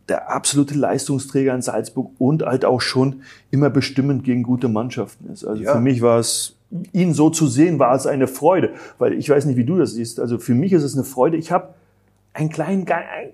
der 0.09 0.31
absolute 0.31 0.73
Leistungsträger 0.73 1.53
in 1.53 1.61
Salzburg 1.61 2.11
und 2.17 2.43
halt 2.43 2.65
auch 2.65 2.81
schon 2.81 3.21
immer 3.49 3.69
bestimmend 3.69 4.23
gegen 4.23 4.43
gute 4.43 4.67
Mannschaften 4.67 5.29
ist. 5.31 5.45
Also 5.45 5.63
ja. 5.63 5.73
für 5.73 5.79
mich 5.79 6.01
war 6.01 6.19
es, 6.19 6.55
ihn 6.91 7.13
so 7.13 7.29
zu 7.29 7.47
sehen, 7.47 7.79
war 7.79 7.95
es 7.95 8.07
eine 8.07 8.27
Freude, 8.27 8.71
weil 8.97 9.13
ich 9.13 9.29
weiß 9.29 9.45
nicht, 9.45 9.57
wie 9.57 9.65
du 9.65 9.77
das 9.77 9.93
siehst. 9.93 10.19
Also 10.19 10.37
für 10.37 10.53
mich 10.53 10.73
ist 10.73 10.83
es 10.83 10.95
eine 10.95 11.03
Freude. 11.03 11.37
Ich 11.37 11.51
habe 11.51 11.73
einen 12.33 12.49
kleinen, 12.49 12.87
ein, 12.87 13.31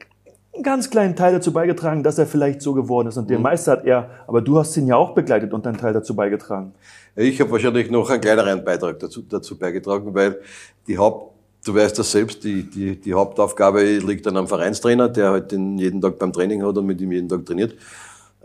einen 0.53 0.63
ganz 0.63 0.89
kleinen 0.89 1.15
Teil 1.15 1.33
dazu 1.33 1.53
beigetragen, 1.53 2.03
dass 2.03 2.17
er 2.17 2.25
vielleicht 2.25 2.61
so 2.61 2.73
geworden 2.73 3.07
ist. 3.07 3.17
Und 3.17 3.29
den 3.29 3.41
Meister 3.41 3.73
hat 3.73 3.85
er, 3.85 4.09
aber 4.27 4.41
du 4.41 4.57
hast 4.57 4.75
ihn 4.77 4.87
ja 4.87 4.95
auch 4.95 5.13
begleitet 5.13 5.53
und 5.53 5.65
deinen 5.65 5.77
Teil 5.77 5.93
dazu 5.93 6.15
beigetragen. 6.15 6.73
Ich 7.15 7.39
habe 7.39 7.51
wahrscheinlich 7.51 7.89
noch 7.89 8.09
einen 8.09 8.21
kleineren 8.21 8.63
Beitrag 8.63 8.99
dazu, 8.99 9.21
dazu 9.21 9.57
beigetragen, 9.57 10.13
weil 10.13 10.39
die 10.87 10.97
Haupt, 10.97 11.36
du 11.67 11.75
weißt 11.75 11.97
das 11.97 12.11
selbst, 12.11 12.43
die, 12.43 12.63
die, 12.63 12.99
die 12.99 13.13
Hauptaufgabe 13.13 13.97
liegt 13.97 14.25
dann 14.25 14.37
am 14.37 14.47
Vereinstrainer, 14.47 15.09
der 15.09 15.31
halt 15.31 15.51
den 15.51 15.77
jeden 15.77 16.01
Tag 16.01 16.17
beim 16.19 16.31
Training 16.31 16.63
hat 16.63 16.77
und 16.77 16.85
mit 16.85 17.01
ihm 17.01 17.11
jeden 17.11 17.27
Tag 17.27 17.45
trainiert. 17.45 17.75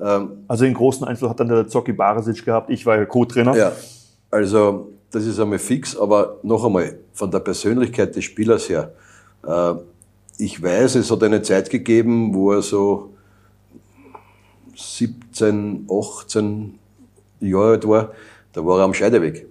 Ähm, 0.00 0.44
Also 0.48 0.64
den 0.64 0.74
großen 0.74 1.06
Einfluss 1.06 1.30
hat 1.30 1.40
dann 1.40 1.48
der 1.48 1.68
Zocki 1.68 1.92
Barisic 1.92 2.44
gehabt. 2.44 2.70
Ich 2.70 2.84
war 2.86 2.96
ja 2.96 3.04
Co-Trainer. 3.04 3.56
Ja, 3.56 3.72
also 4.30 4.92
das 5.10 5.26
ist 5.26 5.38
einmal 5.38 5.58
fix, 5.58 5.96
aber 5.96 6.38
noch 6.42 6.64
einmal, 6.64 6.98
von 7.12 7.30
der 7.30 7.40
Persönlichkeit 7.40 8.16
des 8.16 8.24
Spielers 8.24 8.68
her, 8.68 8.92
äh, 9.46 9.74
ich 10.38 10.62
weiß, 10.62 10.96
es 10.96 11.10
hat 11.10 11.22
eine 11.22 11.42
Zeit 11.42 11.70
gegeben, 11.70 12.34
wo 12.34 12.52
er 12.52 12.62
so 12.62 13.14
17, 14.74 15.86
18 15.90 16.78
Jahre 17.40 17.72
alt 17.72 17.86
war, 17.86 18.12
da 18.52 18.64
war 18.64 18.78
er 18.78 18.84
am 18.84 18.94
Scheideweg. 18.94 19.46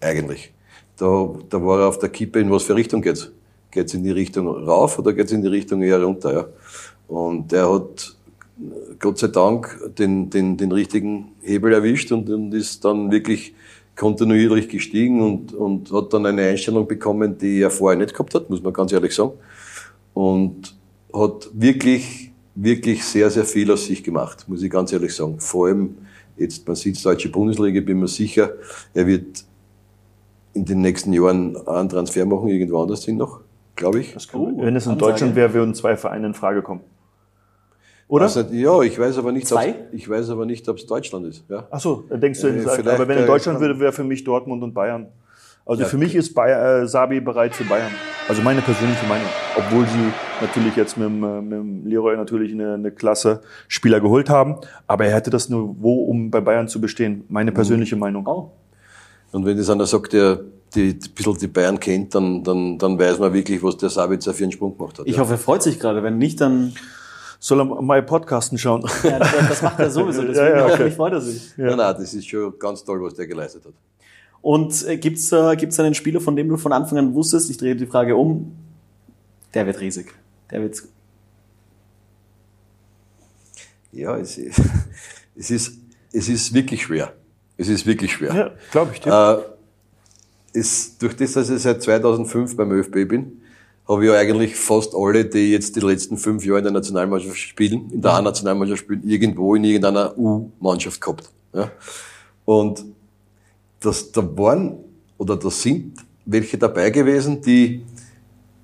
Eigentlich. 0.00 0.52
Da, 0.98 1.34
da 1.48 1.64
war 1.64 1.80
er 1.80 1.88
auf 1.88 1.98
der 1.98 2.08
Kippe, 2.08 2.40
in 2.40 2.50
was 2.50 2.64
für 2.64 2.74
Richtung 2.74 3.02
geht's? 3.02 3.30
Geht's 3.70 3.94
in 3.94 4.02
die 4.02 4.10
Richtung 4.10 4.48
rauf 4.48 4.98
oder 4.98 5.12
geht's 5.12 5.32
in 5.32 5.42
die 5.42 5.48
Richtung 5.48 5.82
eher 5.82 6.02
runter? 6.02 6.32
Ja? 6.32 6.46
Und 7.06 7.52
er 7.52 7.72
hat 7.72 8.16
Gott 8.98 9.18
sei 9.18 9.28
Dank 9.28 9.78
den, 9.96 10.30
den, 10.30 10.56
den 10.56 10.72
richtigen 10.72 11.32
Hebel 11.42 11.72
erwischt 11.72 12.10
und, 12.10 12.28
und 12.28 12.52
ist 12.52 12.84
dann 12.84 13.10
wirklich 13.12 13.54
kontinuierlich 13.94 14.68
gestiegen 14.68 15.22
und, 15.22 15.52
und 15.52 15.92
hat 15.92 16.12
dann 16.12 16.26
eine 16.26 16.42
Einstellung 16.42 16.86
bekommen, 16.86 17.38
die 17.38 17.60
er 17.60 17.70
vorher 17.70 17.98
nicht 17.98 18.12
gehabt 18.12 18.34
hat, 18.34 18.50
muss 18.50 18.62
man 18.62 18.72
ganz 18.72 18.92
ehrlich 18.92 19.14
sagen. 19.14 19.32
Und 20.14 20.74
hat 21.12 21.48
wirklich, 21.52 22.32
wirklich 22.54 23.04
sehr, 23.04 23.30
sehr 23.30 23.44
viel 23.44 23.70
aus 23.70 23.86
sich 23.86 24.02
gemacht, 24.02 24.48
muss 24.48 24.62
ich 24.62 24.70
ganz 24.70 24.92
ehrlich 24.92 25.14
sagen. 25.14 25.38
Vor 25.38 25.66
allem 25.68 25.96
jetzt, 26.36 26.66
man 26.66 26.76
sieht 26.76 27.04
deutsche 27.04 27.28
Bundesliga, 27.28 27.80
bin 27.80 28.00
mir 28.00 28.08
sicher, 28.08 28.52
er 28.94 29.06
wird 29.06 29.44
in 30.58 30.64
den 30.64 30.80
nächsten 30.80 31.12
Jahren 31.12 31.56
einen 31.66 31.88
Transfer 31.88 32.26
machen, 32.26 32.48
irgendwo 32.48 32.82
anders 32.82 33.04
hin 33.04 33.16
noch, 33.16 33.40
glaube 33.76 34.00
ich. 34.00 34.14
Wenn 34.14 34.76
es 34.76 34.86
in 34.86 34.92
Ansage. 34.92 34.96
Deutschland 34.98 35.36
wäre, 35.36 35.54
würden 35.54 35.74
zwei 35.74 35.96
Vereine 35.96 36.26
in 36.26 36.34
Frage 36.34 36.62
kommen. 36.62 36.80
Oder? 38.08 38.24
Also, 38.24 38.40
ja, 38.50 38.80
ich 38.82 38.98
weiß 38.98 39.18
aber 39.18 39.32
nicht, 39.32 39.52
ich 39.92 40.08
weiß 40.08 40.30
aber 40.30 40.46
nicht, 40.46 40.68
ob 40.68 40.78
es 40.78 40.86
Deutschland 40.86 41.26
ist. 41.26 41.44
Ja. 41.48 41.68
Ach 41.70 41.78
so, 41.80 42.04
denkst 42.10 42.40
du, 42.40 42.48
Äh, 42.48 42.62
aber 42.62 42.70
vielleicht, 42.76 42.98
wenn 43.08 43.18
in 43.18 43.24
äh, 43.24 43.26
Deutschland 43.26 43.60
würde, 43.60 43.78
wäre 43.78 43.92
für 43.92 44.04
mich 44.04 44.24
Dortmund 44.24 44.62
und 44.62 44.72
Bayern. 44.72 45.08
Also 45.66 45.82
Ja. 45.82 45.88
für 45.88 45.98
mich 45.98 46.14
ist 46.14 46.32
Bayer, 46.34 46.82
äh, 46.82 46.88
Sabi 46.88 47.20
bereit 47.20 47.54
für 47.54 47.64
Bayern. 47.64 47.92
Also 48.26 48.40
meine 48.40 48.62
persönliche 48.62 49.06
Meinung. 49.06 49.26
Obwohl 49.56 49.84
sie 49.86 50.12
natürlich 50.40 50.74
jetzt 50.76 50.96
mit 50.96 51.06
dem, 51.06 51.22
äh, 51.22 51.40
mit 51.42 51.52
dem 51.52 51.86
Leroy 51.86 52.16
natürlich 52.16 52.52
eine, 52.52 52.74
eine 52.74 52.90
klasse 52.90 53.42
Spieler 53.68 54.00
geholt 54.00 54.30
haben. 54.30 54.56
Aber 54.86 55.04
er 55.04 55.14
hätte 55.14 55.28
das 55.28 55.50
Niveau, 55.50 56.04
um 56.04 56.30
bei 56.30 56.40
Bayern 56.40 56.68
zu 56.68 56.80
bestehen. 56.80 57.24
Meine 57.28 57.52
persönliche 57.52 57.96
Meinung. 57.96 58.26
Oh. 58.26 58.50
Und 59.32 59.44
wenn 59.44 59.56
das 59.56 59.68
einer 59.70 59.86
sagt, 59.86 60.12
der 60.12 60.40
die, 60.74 60.90
ein 60.90 60.98
bisschen 61.14 61.38
die 61.38 61.46
Bayern 61.46 61.80
kennt, 61.80 62.14
dann, 62.14 62.44
dann, 62.44 62.78
dann 62.78 62.98
weiß 62.98 63.18
man 63.18 63.32
wirklich, 63.32 63.62
was 63.62 63.76
der 63.76 63.88
Sabitzer 63.90 64.34
für 64.34 64.44
einen 64.44 64.52
Sprung 64.52 64.76
gemacht 64.76 64.98
hat. 64.98 65.06
Ich 65.06 65.14
ja. 65.16 65.20
hoffe, 65.20 65.32
er 65.32 65.38
freut 65.38 65.62
sich 65.62 65.78
gerade. 65.78 66.02
Wenn 66.02 66.18
nicht, 66.18 66.40
dann. 66.40 66.74
Soll 67.40 67.60
er 67.60 67.64
mal 67.64 68.02
Podcasten 68.02 68.58
schauen? 68.58 68.84
Ja, 69.04 69.18
das, 69.20 69.30
das 69.48 69.62
macht 69.62 69.78
er 69.78 69.90
sowieso. 69.90 70.22
Deswegen 70.22 70.36
Ja, 70.36 70.48
ja, 70.48 70.62
okay. 70.64 70.72
hoffentlich 70.72 70.94
freut 70.96 71.12
er 71.12 71.20
sich. 71.20 71.52
Nein, 71.56 71.76
nein, 71.76 71.94
das 71.96 72.12
ist 72.12 72.26
schon 72.28 72.58
ganz 72.58 72.84
toll, 72.84 73.00
was 73.00 73.14
der 73.14 73.28
geleistet 73.28 73.64
hat. 73.64 73.74
Und 74.42 74.84
gibt's 75.00 75.30
äh, 75.32 75.56
gibt's 75.56 75.78
einen 75.78 75.94
Spieler, 75.94 76.20
von 76.20 76.34
dem 76.34 76.48
du 76.48 76.56
von 76.56 76.72
Anfang 76.72 76.98
an 76.98 77.14
wusstest, 77.14 77.48
ich 77.50 77.56
drehe 77.56 77.76
die 77.76 77.86
Frage 77.86 78.16
um, 78.16 78.52
der 79.54 79.66
wird 79.66 79.80
riesig. 79.80 80.14
Der 80.50 80.62
wird. 80.62 80.82
Ja, 83.92 84.16
es, 84.16 84.36
ist- 84.38 84.60
es, 85.36 85.50
ist, 85.50 85.72
es 86.12 86.28
ist 86.28 86.54
wirklich 86.54 86.82
schwer. 86.82 87.12
Es 87.58 87.68
ist 87.68 87.86
wirklich 87.86 88.12
schwer. 88.12 88.34
Ja, 88.34 88.50
glaube 88.70 88.92
ich 88.94 89.00
dir. 89.00 89.44
Äh, 90.54 90.58
es, 90.58 90.96
durch 90.96 91.14
das, 91.16 91.32
dass 91.32 91.50
ich 91.50 91.60
seit 91.60 91.82
2005 91.82 92.56
beim 92.56 92.70
ÖFB 92.72 93.06
bin, 93.06 93.42
habe 93.86 94.04
ich 94.04 94.10
ja 94.10 94.16
eigentlich 94.16 94.56
fast 94.56 94.94
alle, 94.94 95.24
die 95.24 95.50
jetzt 95.50 95.76
die 95.76 95.80
letzten 95.80 96.16
fünf 96.16 96.44
Jahre 96.44 96.58
in 96.58 96.64
der 96.64 96.72
Nationalmannschaft 96.72 97.36
spielen, 97.36 97.90
in 97.90 98.00
der 98.00 98.12
A-Nationalmannschaft 98.12 98.80
spielen, 98.80 99.02
irgendwo 99.04 99.54
in 99.54 99.64
irgendeiner 99.64 100.16
U-Mannschaft 100.16 101.00
gehabt. 101.00 101.30
Ja? 101.52 101.70
Und 102.44 102.84
das, 103.80 104.12
da 104.12 104.22
waren 104.36 104.78
oder 105.18 105.36
da 105.36 105.50
sind 105.50 105.98
welche 106.24 106.58
dabei 106.58 106.90
gewesen, 106.90 107.40
die, 107.40 107.84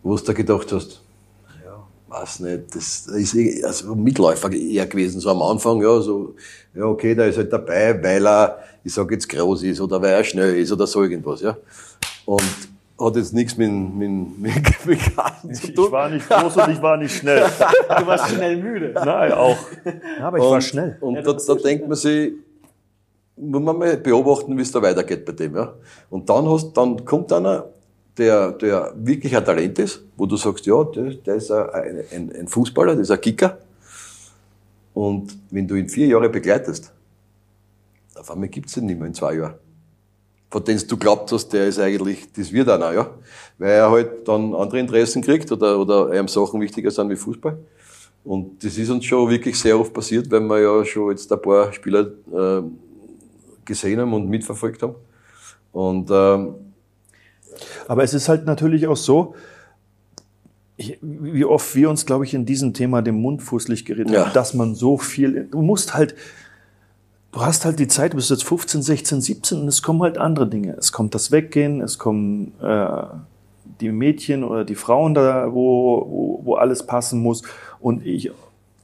wo 0.02 0.16
du 0.16 0.24
da 0.24 0.32
gedacht 0.32 0.70
hast, 0.72 1.02
weiß 2.20 2.40
nicht, 2.40 2.74
das 2.74 3.06
ist 3.06 3.34
eh- 3.34 3.64
also 3.64 3.92
ein 3.92 4.02
Mitläufer 4.02 4.50
eher 4.52 4.86
gewesen, 4.86 5.20
so 5.20 5.30
am 5.30 5.42
Anfang, 5.42 5.82
ja, 5.82 6.00
so, 6.00 6.34
ja, 6.74 6.84
okay, 6.84 7.14
der 7.14 7.26
ist 7.28 7.36
halt 7.38 7.52
dabei, 7.52 8.00
weil 8.02 8.26
er, 8.26 8.58
ich 8.84 8.92
sag 8.94 9.10
jetzt 9.10 9.28
groß 9.28 9.62
ist 9.64 9.80
oder 9.80 10.00
weil 10.00 10.12
er 10.12 10.24
schnell 10.24 10.56
ist 10.56 10.72
oder 10.72 10.86
so 10.86 11.02
irgendwas, 11.02 11.40
ja. 11.42 11.56
Und 12.26 12.42
hat 13.00 13.16
jetzt 13.16 13.34
nichts 13.34 13.56
mit, 13.56 13.70
mit, 13.70 14.38
mit, 14.38 14.54
mit 14.86 15.00
Karten 15.16 15.52
zu 15.52 15.66
ich 15.68 15.74
tun. 15.74 15.90
war 15.90 16.08
nicht 16.08 16.28
groß 16.28 16.56
und 16.56 16.70
ich 16.70 16.80
war 16.82 16.96
nicht 16.96 17.16
schnell. 17.16 17.44
Du 17.98 18.06
warst 18.06 18.30
schnell 18.30 18.56
müde. 18.56 18.92
Nein, 18.94 19.32
auch. 19.32 19.56
Ja, 20.18 20.26
aber 20.28 20.38
ich 20.38 20.44
war 20.44 20.52
Und- 20.52 20.62
schnell. 20.64 20.96
Und 21.00 21.14
da, 21.16 21.32
da 21.32 21.54
denkt 21.56 21.88
man 21.88 21.96
sich, 21.96 22.32
muss 23.36 23.60
man 23.62 23.76
mal 23.76 23.96
beobachten, 23.96 24.56
wie 24.56 24.62
es 24.62 24.70
da 24.70 24.80
weitergeht 24.80 25.24
bei 25.24 25.32
dem, 25.32 25.56
ja. 25.56 25.74
Und 26.10 26.28
dann 26.30 26.48
hast, 26.48 26.72
dann 26.76 27.04
kommt 27.04 27.32
einer, 27.32 27.66
der, 28.16 28.52
der 28.52 28.92
wirklich 28.96 29.36
ein 29.36 29.44
Talent 29.44 29.78
ist, 29.78 30.02
wo 30.16 30.26
du 30.26 30.36
sagst, 30.36 30.66
ja, 30.66 30.82
der, 30.84 31.14
der 31.14 31.34
ist 31.36 31.50
ein, 31.50 32.04
ein, 32.12 32.32
ein 32.32 32.48
Fußballer, 32.48 32.94
der 32.94 33.02
ist 33.02 33.10
ein 33.10 33.20
Kicker. 33.20 33.58
Und 34.92 35.36
wenn 35.50 35.66
du 35.66 35.74
ihn 35.74 35.88
vier 35.88 36.06
Jahre 36.06 36.28
begleitest, 36.28 36.92
auf 38.14 38.30
einmal 38.30 38.48
gibt's 38.48 38.76
ihn 38.76 38.86
nicht 38.86 38.98
mehr 38.98 39.08
in 39.08 39.14
zwei 39.14 39.34
Jahren. 39.34 39.54
Von 40.50 40.64
denen 40.64 40.86
du 40.86 40.96
glaubt 40.96 41.32
hast, 41.32 41.48
der 41.48 41.66
ist 41.66 41.80
eigentlich, 41.80 42.32
das 42.32 42.52
wird 42.52 42.68
einer, 42.68 42.92
ja. 42.92 43.10
Weil 43.58 43.72
er 43.72 43.90
halt 43.90 44.28
dann 44.28 44.54
andere 44.54 44.78
Interessen 44.78 45.20
kriegt 45.20 45.50
oder, 45.50 45.80
oder 45.80 46.10
einem 46.10 46.28
Sachen 46.28 46.60
wichtiger 46.60 46.92
sind 46.92 47.10
wie 47.10 47.16
Fußball. 47.16 47.58
Und 48.22 48.64
das 48.64 48.78
ist 48.78 48.88
uns 48.88 49.04
schon 49.04 49.28
wirklich 49.28 49.58
sehr 49.58 49.78
oft 49.78 49.92
passiert, 49.92 50.30
weil 50.30 50.40
wir 50.40 50.60
ja 50.60 50.84
schon 50.84 51.10
jetzt 51.10 51.30
ein 51.32 51.42
paar 51.42 51.72
Spieler 51.72 52.06
äh, 52.32 52.62
gesehen 53.64 54.00
haben 54.00 54.14
und 54.14 54.28
mitverfolgt 54.28 54.82
haben. 54.82 54.94
Und 55.72 56.08
ähm, 56.12 56.54
Aber 57.88 58.02
es 58.02 58.14
ist 58.14 58.28
halt 58.28 58.46
natürlich 58.46 58.86
auch 58.86 58.96
so, 58.96 59.34
ich, 60.76 60.98
wie 61.00 61.44
oft 61.44 61.74
wir 61.76 61.88
uns, 61.88 62.04
glaube 62.04 62.24
ich, 62.24 62.34
in 62.34 62.46
diesem 62.46 62.74
Thema 62.74 63.00
dem 63.02 63.16
Mund 63.20 63.42
fußlich 63.42 63.84
geredet 63.84 64.12
Ja. 64.12 64.24
haben, 64.26 64.32
dass 64.34 64.54
man 64.54 64.74
so 64.74 64.98
viel, 64.98 65.44
du 65.50 65.62
musst 65.62 65.94
halt, 65.94 66.14
du 67.32 67.40
hast 67.40 67.64
halt 67.64 67.78
die 67.78 67.86
Zeit, 67.88 68.12
du 68.12 68.16
bist 68.16 68.30
jetzt 68.30 68.44
15, 68.44 68.82
16, 68.82 69.20
17 69.20 69.60
und 69.60 69.68
es 69.68 69.82
kommen 69.82 70.02
halt 70.02 70.18
andere 70.18 70.48
Dinge. 70.48 70.74
Es 70.76 70.90
kommt 70.92 71.14
das 71.14 71.30
Weggehen, 71.30 71.80
es 71.80 71.98
kommen 71.98 72.54
äh, 72.60 73.04
die 73.80 73.90
Mädchen 73.92 74.42
oder 74.42 74.64
die 74.64 74.74
Frauen 74.74 75.14
da, 75.14 75.52
wo, 75.52 76.06
wo, 76.08 76.40
wo 76.44 76.54
alles 76.56 76.84
passen 76.84 77.20
muss 77.20 77.42
und 77.80 78.04
ich, 78.04 78.30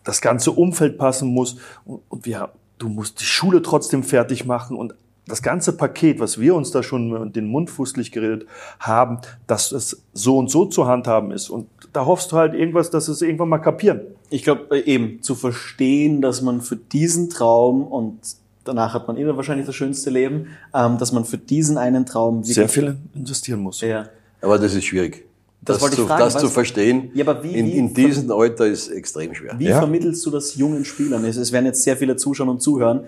das 0.04 0.20
ganze 0.20 0.52
Umfeld 0.52 0.96
passen 0.96 1.28
muss 1.28 1.56
und, 1.84 2.00
und 2.08 2.24
wir, 2.24 2.50
du 2.78 2.88
musst 2.88 3.20
die 3.20 3.24
Schule 3.24 3.62
trotzdem 3.62 4.02
fertig 4.04 4.46
machen 4.46 4.76
und 4.76 4.94
das 5.30 5.42
ganze 5.42 5.72
Paket, 5.76 6.20
was 6.20 6.38
wir 6.38 6.54
uns 6.54 6.70
da 6.70 6.82
schon 6.82 7.32
den 7.32 7.46
Mund 7.46 7.70
fußlich 7.70 8.12
geredet 8.12 8.46
haben, 8.78 9.18
dass 9.46 9.72
es 9.72 10.02
so 10.12 10.36
und 10.38 10.50
so 10.50 10.66
zu 10.66 10.86
handhaben 10.86 11.30
ist. 11.30 11.48
Und 11.50 11.66
da 11.92 12.04
hoffst 12.06 12.32
du 12.32 12.36
halt 12.36 12.54
irgendwas, 12.54 12.90
dass 12.90 13.08
es 13.08 13.22
irgendwann 13.22 13.48
mal 13.48 13.58
kapieren. 13.58 14.00
Ich 14.28 14.42
glaube, 14.44 14.78
eben 14.80 15.22
zu 15.22 15.34
verstehen, 15.34 16.20
dass 16.22 16.42
man 16.42 16.60
für 16.60 16.76
diesen 16.76 17.30
Traum 17.30 17.82
und 17.86 18.18
danach 18.64 18.94
hat 18.94 19.08
man 19.08 19.16
immer 19.16 19.36
wahrscheinlich 19.36 19.66
das 19.66 19.74
schönste 19.74 20.10
Leben, 20.10 20.48
ähm, 20.74 20.98
dass 20.98 21.12
man 21.12 21.24
für 21.24 21.38
diesen 21.38 21.78
einen 21.78 22.06
Traum 22.06 22.38
wirklich 22.38 22.54
Sehr 22.54 22.68
viel 22.68 22.96
investieren 23.14 23.60
muss. 23.60 23.80
Ja. 23.80 24.06
aber 24.42 24.58
das 24.58 24.74
ist 24.74 24.84
schwierig. 24.84 25.24
Das 25.62 25.82
ich 25.82 25.90
zu, 25.90 26.06
fragen, 26.06 26.20
das 26.22 26.38
zu 26.38 26.48
verstehen 26.48 27.10
Ja, 27.12 27.26
aber 27.28 27.42
wie- 27.44 27.52
in, 27.54 27.66
wie- 27.66 27.76
in 27.76 27.92
diesem 27.92 28.30
Alter 28.32 28.66
ist 28.66 28.88
extrem 28.88 29.34
schwer. 29.34 29.54
Wie 29.58 29.66
Ja. 29.68 29.78
vermittelst 29.78 30.24
du 30.24 30.30
das 30.30 30.54
jungen 30.56 30.86
Spielern? 30.86 31.22
Es, 31.26 31.36
es 31.36 31.52
werden 31.52 31.66
jetzt 31.66 31.82
sehr 31.82 31.98
viele 31.98 32.16
zuschauen 32.16 32.48
und 32.48 32.62
zuhören, 32.62 33.00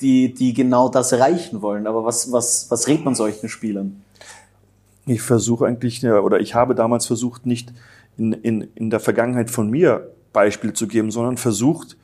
die, 0.00 0.32
die 0.32 0.54
genau 0.54 0.88
das 0.88 1.12
erreichen 1.12 1.62
wollen. 1.62 1.86
Aber 1.86 2.04
was, 2.04 2.30
was, 2.32 2.70
was 2.70 2.86
rät 2.88 3.04
man 3.04 3.14
solchen 3.14 3.48
Spielern? 3.48 4.02
Ich 5.06 5.22
versuche 5.22 5.66
eigentlich, 5.66 6.04
oder 6.04 6.40
ich 6.40 6.54
habe 6.54 6.74
damals 6.74 7.06
versucht, 7.06 7.46
nicht 7.46 7.72
in, 8.16 8.32
in, 8.32 8.68
in 8.74 8.90
der 8.90 9.00
Vergangenheit 9.00 9.50
von 9.50 9.70
mir 9.70 10.12
Beispiel 10.32 10.72
zu 10.72 10.86
geben, 10.86 11.10
sondern 11.10 11.36
versucht, 11.36 11.96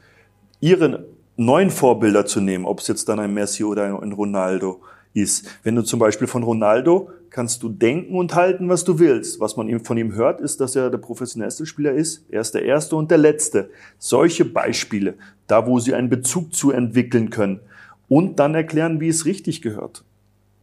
ihre 0.61 1.07
neuen 1.37 1.71
Vorbilder 1.71 2.25
zu 2.27 2.41
nehmen, 2.41 2.65
ob 2.65 2.81
es 2.81 2.89
jetzt 2.89 3.09
dann 3.09 3.21
ein 3.21 3.35
Messi 3.35 3.65
oder 3.65 4.01
ein 4.01 4.13
Ronaldo 4.13 4.81
ist. 5.13 5.47
Wenn 5.63 5.75
du 5.75 5.83
zum 5.83 6.01
Beispiel 6.01 6.27
von 6.27 6.43
Ronaldo 6.43 7.11
kannst 7.31 7.65
du 7.65 7.69
denken 7.69 8.17
und 8.17 8.35
halten, 8.37 8.69
was 8.69 8.85
du 8.85 9.01
willst. 9.01 9.41
Was 9.41 9.57
man 9.57 9.81
von 9.81 9.99
ihm 9.99 10.15
hört, 10.15 10.41
ist, 10.41 10.61
dass 10.61 10.77
er 10.77 10.89
der 10.89 10.99
professionellste 10.99 11.67
Spieler 11.67 11.93
ist. 11.93 12.25
Er 12.29 12.41
ist 12.41 12.55
der 12.55 12.65
Erste 12.65 12.95
und 12.95 13.11
der 13.11 13.19
Letzte. 13.19 13.71
Solche 13.99 14.45
Beispiele, 14.45 15.15
da 15.49 15.67
wo 15.67 15.81
sie 15.81 15.95
einen 15.95 16.09
Bezug 16.09 16.55
zu 16.55 16.71
entwickeln 16.71 17.31
können 17.31 17.61
und 18.09 18.39
dann 18.39 18.55
erklären, 18.55 19.01
wie 19.01 19.09
es 19.09 19.25
richtig 19.25 19.63
gehört. 19.63 20.05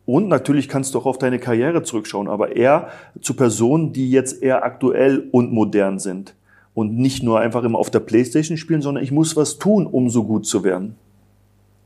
Und 0.05 0.27
natürlich 0.27 0.67
kannst 0.67 0.93
du 0.93 0.99
auch 0.99 1.05
auf 1.05 1.17
deine 1.17 1.39
Karriere 1.39 1.83
zurückschauen, 1.83 2.27
aber 2.27 2.55
eher 2.55 2.89
zu 3.21 3.33
Personen, 3.35 3.93
die 3.93 4.09
jetzt 4.11 4.41
eher 4.41 4.63
aktuell 4.63 5.27
und 5.31 5.53
modern 5.53 5.99
sind. 5.99 6.35
Und 6.73 6.97
nicht 6.97 7.21
nur 7.21 7.39
einfach 7.39 7.63
immer 7.63 7.77
auf 7.77 7.91
der 7.91 7.99
Playstation 7.99 8.57
spielen, 8.57 8.81
sondern 8.81 9.03
ich 9.03 9.11
muss 9.11 9.35
was 9.35 9.57
tun, 9.57 9.85
um 9.85 10.09
so 10.09 10.23
gut 10.23 10.45
zu 10.45 10.63
werden. 10.63 10.95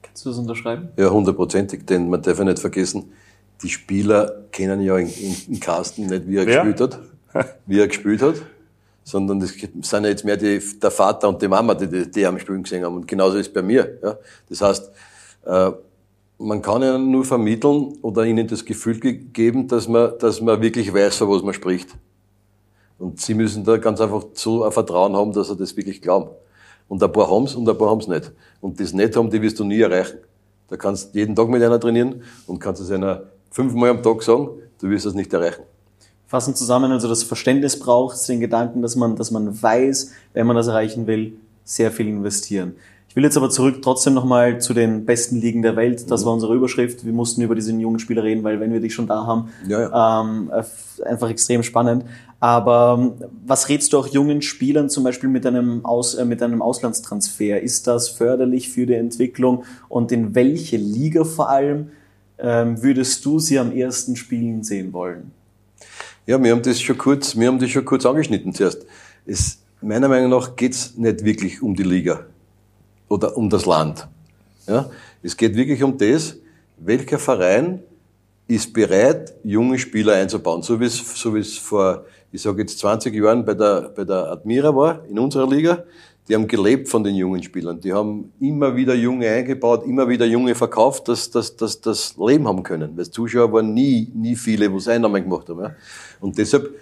Kannst 0.01 0.25
du 0.25 0.29
das 0.29 0.37
unterschreiben? 0.37 0.89
Ja, 0.97 1.09
hundertprozentig, 1.09 1.85
denn 1.85 2.09
man 2.09 2.21
darf 2.21 2.37
ja 2.37 2.45
nicht 2.45 2.59
vergessen, 2.59 3.11
die 3.61 3.69
Spieler 3.69 4.43
kennen 4.51 4.81
ja 4.81 4.97
in, 4.97 5.59
Carsten 5.59 6.05
nicht, 6.07 6.27
wie 6.27 6.37
er 6.37 6.45
Wer? 6.45 6.63
gespielt 6.63 6.81
hat, 6.81 6.99
wie 7.65 7.79
er 7.79 7.87
gespielt 7.87 8.21
hat, 8.21 8.35
sondern 9.03 9.39
das 9.39 9.51
sind 9.51 10.03
ja 10.03 10.09
jetzt 10.09 10.25
mehr 10.25 10.37
die, 10.37 10.59
der 10.81 10.91
Vater 10.91 11.29
und 11.29 11.41
die 11.41 11.47
Mama, 11.47 11.73
die, 11.73 11.87
die, 11.87 12.09
die 12.09 12.25
am 12.25 12.39
Spielen 12.39 12.63
gesehen 12.63 12.83
haben. 12.83 12.95
Und 12.95 13.07
genauso 13.07 13.37
ist 13.37 13.47
es 13.47 13.53
bei 13.53 13.61
mir. 13.61 13.97
Ja. 14.03 14.17
Das 14.49 14.61
heißt, 14.61 14.91
man 15.45 16.62
kann 16.62 16.81
ja 16.81 16.97
nur 16.97 17.23
vermitteln 17.23 17.97
oder 18.01 18.25
ihnen 18.25 18.47
das 18.47 18.65
Gefühl 18.65 18.99
ge 18.99 19.13
geben, 19.13 19.67
dass 19.67 19.88
man, 19.88 20.13
dass 20.19 20.41
man 20.41 20.62
wirklich 20.62 20.93
weiß, 20.93 21.17
von 21.17 21.29
was 21.29 21.43
man 21.43 21.53
spricht. 21.53 21.95
Und 22.97 23.19
sie 23.19 23.34
müssen 23.34 23.63
da 23.63 23.77
ganz 23.77 23.99
einfach 23.99 24.25
so 24.34 24.63
ein 24.63 24.71
Vertrauen 24.71 25.15
haben, 25.15 25.34
dass 25.34 25.47
sie 25.47 25.55
das 25.55 25.75
wirklich 25.75 26.01
glauben. 26.01 26.29
Und 26.88 27.03
ein 27.03 27.12
paar 27.12 27.29
haben's 27.29 27.55
und 27.55 27.67
ein 27.67 27.77
paar 27.77 27.89
haben's 27.89 28.08
nicht. 28.08 28.31
Und 28.62 28.79
das 28.79 28.93
nicht 28.93 29.15
haben, 29.15 29.29
die 29.29 29.41
wirst 29.41 29.60
du 29.60 29.63
nie 29.63 29.81
erreichen. 29.81 30.19
Da 30.67 30.77
kannst 30.77 31.13
du 31.13 31.19
jeden 31.19 31.36
Tag 31.36 31.49
mit 31.49 31.62
einer 31.62 31.79
trainieren 31.79 32.23
und 32.47 32.60
kannst 32.60 32.81
es 32.81 32.91
einer 32.91 33.23
fünfmal 33.51 33.89
am 33.89 34.03
Tag 34.03 34.23
sagen, 34.23 34.49
du 34.79 34.89
wirst 34.89 35.05
das 35.05 35.13
nicht 35.13 35.31
erreichen. 35.34 35.63
Fassen 36.27 36.55
zusammen, 36.55 36.91
also 36.91 37.08
das 37.08 37.23
Verständnis 37.23 37.77
braucht, 37.77 38.27
den 38.27 38.39
Gedanken, 38.39 38.81
dass 38.81 38.95
man, 38.95 39.15
dass 39.15 39.29
man 39.29 39.62
weiß, 39.62 40.12
wenn 40.34 40.47
man 40.47 40.55
das 40.55 40.67
erreichen 40.67 41.05
will, 41.05 41.38
sehr 41.63 41.91
viel 41.91 42.08
investieren. 42.08 42.75
Ich 43.15 43.17
will 43.17 43.23
jetzt 43.23 43.38
aber 43.38 43.49
zurück 43.49 43.82
trotzdem 43.82 44.13
nochmal 44.13 44.60
zu 44.60 44.73
den 44.73 45.06
besten 45.06 45.39
Ligen 45.39 45.62
der 45.62 45.78
Welt. 45.78 46.12
Das 46.12 46.25
war 46.25 46.34
unsere 46.34 46.54
Überschrift. 46.54 47.06
Wir 47.06 47.13
mussten 47.13 47.41
über 47.41 47.56
diese 47.56 47.71
jungen 47.71 47.97
Spieler 47.97 48.23
reden, 48.23 48.43
weil 48.43 48.60
wenn 48.60 48.73
wir 48.73 48.82
dich 48.82 48.93
schon 48.93 49.08
da 49.08 49.25
haben, 49.25 49.47
Ja, 49.65 50.21
Ähm, 50.21 50.51
äh, 50.51 51.01
einfach 51.06 51.30
extrem 51.30 51.63
spannend. 51.63 52.04
Aber 52.41 52.97
ähm, 52.99 53.30
was 53.47 53.69
rätst 53.69 53.93
du 53.93 53.99
auch 53.99 54.08
jungen 54.08 54.41
Spielern 54.41 54.89
zum 54.89 55.06
Beispiel 55.06 55.30
mit 55.30 55.45
einem, 55.45 55.86
Aus, 55.86 56.15
äh, 56.15 56.25
mit 56.25 56.43
einem 56.43 56.62
Auslandstransfer? 56.62 57.62
Ist 57.62 57.88
das 57.88 58.10
förderlich 58.10 58.67
für 58.67 58.86
die 58.86 58.95
Entwicklung 58.95 59.63
und 59.88 60.12
in 60.12 60.36
welche 60.36 60.75
Liga 60.75 61.23
vor 61.23 61.49
allem 61.49 61.91
ähm, 62.38 62.84
würdest 62.84 63.23
du 63.23 63.39
sie 63.39 63.60
am 63.60 63.71
ersten 63.71 64.17
spielen 64.17 64.62
sehen 64.62 64.91
wollen? 64.91 65.32
Ja, 66.28 66.43
wir 66.43 66.51
haben 66.51 66.63
das 66.63 66.82
schon 66.82 66.97
kurz, 66.97 67.38
wir 67.38 67.47
haben 67.47 67.60
das 67.60 67.69
schon 67.69 67.86
kurz 67.86 68.06
angeschnitten 68.06 68.51
zuerst. 68.54 68.86
Es, 69.25 69.60
meiner 69.80 70.10
Meinung 70.10 70.32
nach 70.32 70.58
geht's 70.58 70.97
nicht 70.97 71.23
wirklich 71.23 71.62
um 71.62 71.75
die 71.75 71.84
Liga 71.84 72.25
oder 73.15 73.38
um 73.38 73.49
das 73.49 73.65
Land. 73.65 74.08
Ja, 74.67 74.89
es 75.23 75.36
geht 75.38 75.56
wirklich 75.56 75.82
um 75.82 75.97
das, 75.97 76.36
welcher 76.78 77.17
Verein 77.17 77.82
ist 78.47 78.73
bereit, 78.73 79.34
junge 79.43 79.80
Spieler 79.80 80.13
einzubauen, 80.13 80.62
so 80.62 80.80
wie 80.80 80.86
es, 80.86 80.97
so 80.97 81.34
wie 81.34 81.39
es 81.39 81.58
vor, 81.58 82.06
ich 82.32 82.41
sage 82.41 82.62
jetzt 82.62 82.78
20 82.80 83.15
Jahren 83.15 83.45
bei 83.45 83.54
der, 83.54 83.93
bei 83.95 84.04
der 84.04 84.32
Admira 84.32 84.75
war, 84.75 85.06
in 85.06 85.17
unserer 85.17 85.49
Liga. 85.49 85.84
Die 86.28 86.34
haben 86.34 86.47
gelebt 86.47 86.89
von 86.89 87.04
den 87.04 87.15
jungen 87.15 87.41
Spielern. 87.43 87.80
Die 87.80 87.93
haben 87.93 88.34
immer 88.39 88.75
wieder 88.75 88.95
Junge 88.95 89.30
eingebaut, 89.30 89.86
immer 89.86 90.10
wieder 90.10 90.25
Junge 90.25 90.56
verkauft, 90.56 91.08
dass, 91.08 91.30
dass, 91.30 91.56
dass 91.56 91.80
das 91.80 92.15
Leben 92.17 92.47
haben 92.47 92.63
können. 92.63 92.97
Weil 92.97 93.10
Zuschauer 93.12 93.54
waren 93.54 93.73
nie, 93.75 94.12
nie 94.13 94.36
viele, 94.36 94.71
wo 94.71 94.78
es 94.78 94.88
Einnahmen 94.88 95.23
gemacht 95.23 95.47
haben. 95.49 95.62
Ja. 95.62 95.75
Und 96.19 96.36
deshalb 96.36 96.73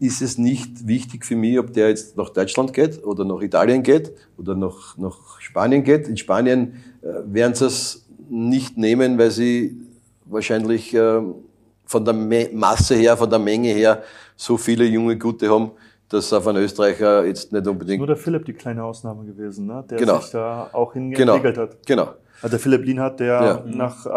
ist 0.00 0.22
es 0.22 0.38
nicht 0.38 0.86
wichtig 0.86 1.24
für 1.24 1.36
mich, 1.36 1.58
ob 1.58 1.72
der 1.72 1.88
jetzt 1.88 2.16
nach 2.16 2.30
Deutschland 2.30 2.72
geht 2.72 3.04
oder 3.04 3.24
nach 3.24 3.40
Italien 3.40 3.82
geht 3.82 4.12
oder 4.36 4.54
nach, 4.54 4.96
nach 4.98 5.40
Spanien 5.40 5.84
geht. 5.84 6.08
In 6.08 6.16
Spanien 6.16 6.82
äh, 7.02 7.06
werden 7.26 7.54
sie 7.54 7.66
es 7.66 8.06
nicht 8.28 8.76
nehmen, 8.76 9.18
weil 9.18 9.30
sie 9.30 9.76
wahrscheinlich 10.24 10.94
äh, 10.94 11.20
von 11.86 12.04
der 12.04 12.14
Me 12.14 12.48
Masse 12.52 12.94
her, 12.94 13.16
von 13.16 13.28
der 13.30 13.38
Menge 13.38 13.68
her 13.68 14.02
so 14.36 14.56
viele 14.56 14.84
junge 14.84 15.16
Gute 15.18 15.48
haben, 15.50 15.70
dass 16.08 16.32
auf 16.32 16.46
einen 16.48 16.62
Österreicher 16.62 17.24
jetzt 17.26 17.52
nicht 17.52 17.64
Nur 17.64 17.72
unbedingt. 17.72 18.08
der 18.08 18.16
Philipp 18.16 18.44
die 18.46 18.52
kleine 18.54 18.82
Ausnahme 18.84 19.24
gewesen, 19.24 19.66
ne? 19.66 19.84
der 19.88 19.98
Genau. 19.98 20.18
sich 20.20 20.30
da 20.30 20.70
auch 20.72 20.92
Genau, 20.94 21.08
hingeentwickelt 21.34 21.58
hat. 21.58 21.86
genau. 21.86 22.08
Also 22.42 22.52
der 22.56 22.58
Philipp 22.60 22.84
Lienhardt, 22.84 23.20
der 23.20 23.26
Ja. 23.26 23.62
nach 23.66 24.06
äh, 24.06 24.10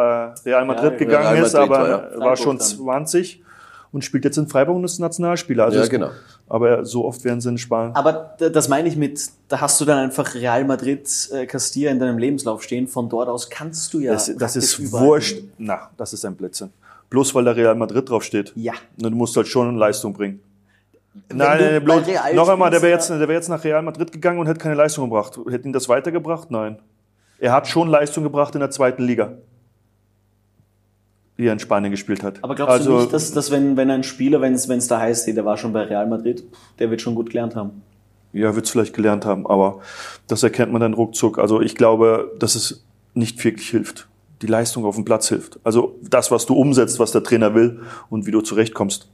Real 0.45 0.65
Madrid 0.65 0.93
Ja, 0.93 0.97
gegangen 0.97 1.27
Real 1.27 1.45
ist, 1.45 1.53
Madrid 1.53 1.71
aber 1.71 1.89
war, 1.89 2.11
ja. 2.13 2.19
war 2.19 2.35
schon 2.37 2.57
dann. 2.57 2.65
20 2.67 3.43
und 3.91 4.03
spielt 4.03 4.25
jetzt 4.25 4.37
in 4.37 4.47
Freiburg 4.47 4.75
und 4.75 4.83
ist 4.83 4.99
Nationalspieler. 4.99 5.65
Also 5.65 5.79
Ja, 5.79 5.87
genau. 5.87 6.09
Aber 6.47 6.85
so 6.85 7.05
oft 7.05 7.23
werden 7.23 7.41
sie 7.41 7.49
in 7.49 7.57
Spanien. 7.57 7.95
Aber 7.95 8.35
das 8.37 8.67
meine 8.67 8.87
ich 8.87 8.95
mit, 8.95 9.21
da 9.47 9.61
hast 9.61 9.79
du 9.81 9.85
dann 9.85 9.97
einfach 9.97 10.35
Real 10.35 10.63
Madrid, 10.65 11.07
äh, 11.33 11.45
Castilla 11.45 11.91
in 11.91 11.99
deinem 11.99 12.17
Lebenslauf 12.17 12.63
stehen. 12.63 12.87
Von 12.87 13.09
dort 13.09 13.29
aus 13.29 13.49
kannst 13.49 13.93
du 13.93 13.99
ja. 13.99 14.13
Das, 14.13 14.33
das 14.35 14.55
ist 14.55 14.91
wurscht. 14.91 15.37
hin. 15.37 15.51
Na, 15.57 15.89
das 15.97 16.13
ist 16.13 16.25
ein 16.25 16.35
Blödsinn. 16.35 16.69
Bloß 17.09 17.33
weil 17.35 17.45
da 17.45 17.51
Real 17.51 17.75
Madrid 17.75 18.09
draufsteht. 18.09 18.51
Ja. 18.55 18.73
Du 18.97 19.09
musst 19.09 19.35
halt 19.35 19.47
schon 19.47 19.75
Leistung 19.77 20.13
bringen. 20.13 20.41
Wenn 21.29 21.37
Nein, 21.37 21.59
nein, 21.59 21.83
bloß, 21.83 22.03
noch 22.35 22.47
einmal, 22.47 22.69
der 22.69 22.81
wäre 22.81 22.93
jetzt, 22.93 23.09
der 23.09 23.19
wäre 23.19 23.33
jetzt 23.33 23.49
nach 23.49 23.63
Real 23.63 23.81
Madrid 23.81 24.11
gegangen 24.11 24.39
und 24.39 24.47
hätte 24.47 24.59
keine 24.59 24.75
Leistung 24.75 25.09
gebracht. 25.09 25.39
Hätte 25.49 25.67
ihn 25.67 25.73
das 25.73 25.89
weitergebracht? 25.89 26.51
Nein. 26.51 26.77
Er 27.39 27.53
hat 27.53 27.67
schon 27.67 27.87
Leistung 27.87 28.23
gebracht 28.23 28.53
in 28.55 28.59
der 28.59 28.71
zweiten 28.71 29.03
Liga, 29.03 29.33
die 31.37 31.45
er 31.45 31.53
in 31.53 31.59
Spanien 31.59 31.91
gespielt 31.91 32.23
hat. 32.23 32.43
Aber 32.43 32.55
glaubst 32.55 32.73
also, 32.73 32.91
du 32.91 32.99
nicht, 33.01 33.13
dass, 33.13 33.31
dass 33.31 33.51
wenn, 33.51 33.77
wenn 33.77 33.89
ein 33.91 34.03
Spieler, 34.03 34.41
wenn 34.41 34.53
es 34.53 34.87
da 34.87 34.99
heißt, 34.99 35.27
der 35.27 35.45
war 35.45 35.57
schon 35.57 35.73
bei 35.73 35.83
Real 35.83 36.07
Madrid, 36.07 36.43
der 36.79 36.89
wird 36.89 37.01
schon 37.01 37.15
gut 37.15 37.29
gelernt 37.29 37.55
haben? 37.55 37.83
Ja, 38.33 38.55
wird 38.55 38.65
es 38.65 38.71
vielleicht 38.71 38.93
gelernt 38.93 39.25
haben, 39.25 39.47
aber 39.47 39.79
das 40.27 40.43
erkennt 40.43 40.71
man 40.71 40.81
dann 40.81 40.93
ruckzuck. 40.93 41.39
Also 41.39 41.61
ich 41.61 41.75
glaube, 41.75 42.31
dass 42.39 42.55
es 42.55 42.83
nicht 43.13 43.43
wirklich 43.43 43.69
hilft. 43.69 44.07
Die 44.41 44.47
Leistung 44.47 44.85
auf 44.85 44.95
dem 44.95 45.05
Platz 45.05 45.29
hilft. 45.29 45.59
Also 45.63 45.95
das, 46.03 46.29
was 46.29 46.45
du 46.45 46.53
umsetzt, 46.53 46.99
was 46.99 47.11
der 47.11 47.23
Trainer 47.23 47.55
will 47.55 47.81
und 48.09 48.25
wie 48.25 48.31
du 48.31 48.41
zurechtkommst. 48.41 49.07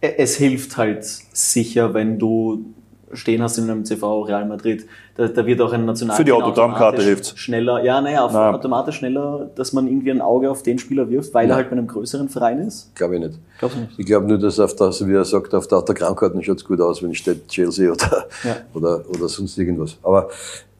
Es 0.00 0.36
hilft 0.36 0.76
halt 0.76 1.04
sicher, 1.04 1.94
wenn 1.94 2.18
du 2.18 2.74
stehen 3.14 3.42
hast 3.42 3.58
in 3.58 3.70
einem 3.70 3.84
CV 3.84 4.22
Real 4.22 4.44
Madrid. 4.46 4.86
Da, 5.16 5.28
da 5.28 5.46
wird 5.46 5.60
auch 5.60 5.72
ein 5.72 5.84
National 5.84 6.16
Für 6.16 6.24
die 6.24 6.32
Autogrammkarte 6.32 7.02
hilft's. 7.02 7.32
schneller. 7.38 7.82
Ja, 7.84 8.00
naja, 8.00 8.24
auf, 8.24 8.32
Na. 8.32 8.50
automatisch 8.52 8.96
schneller, 8.96 9.50
dass 9.54 9.72
man 9.72 9.86
irgendwie 9.86 10.10
ein 10.10 10.20
Auge 10.20 10.50
auf 10.50 10.62
den 10.62 10.78
Spieler 10.78 11.08
wirft, 11.08 11.32
weil 11.34 11.46
er 11.46 11.50
Ja. 11.50 11.54
halt 11.56 11.70
bei 11.70 11.76
einem 11.76 11.86
größeren 11.86 12.28
Verein 12.28 12.58
ist. 12.60 12.94
Glaube 12.94 13.14
ich 13.16 13.20
nicht. 13.22 13.38
Glaubst 13.58 13.76
du 13.76 13.80
nicht? 13.82 13.98
Ich 13.98 14.06
glaube 14.06 14.26
nur, 14.26 14.38
dass 14.38 14.58
auf 14.58 14.74
der, 14.76 14.88
wie 15.06 15.12
er 15.14 15.24
sagt, 15.24 15.54
auf 15.54 15.68
der 15.68 15.78
Autogrammkarten 15.78 16.42
schaut's 16.42 16.64
gut 16.64 16.80
aus, 16.80 17.02
wenn 17.02 17.14
steht 17.14 17.46
Chelsea 17.48 17.90
oder, 17.92 18.26
Ja. 18.42 18.56
oder, 18.74 19.04
oder 19.08 19.28
sonst 19.28 19.56
irgendwas. 19.58 19.96
Aber 20.02 20.28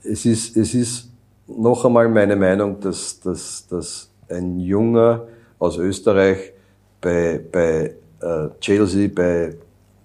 es 0.02 0.26
ist, 0.26 0.56
es 0.56 0.74
ist 0.74 1.08
noch 1.46 1.84
einmal 1.84 2.08
meine 2.08 2.36
Meinung, 2.36 2.80
dass, 2.80 3.20
dass, 3.20 3.66
dass 3.68 4.08
ein 4.28 4.58
Junger 4.58 5.22
aus 5.58 5.78
Österreich 5.78 6.52
bei, 7.00 7.40
bei 7.52 7.94
äh, 8.20 8.48
Chelsea, 8.60 9.08
bei, 9.14 9.54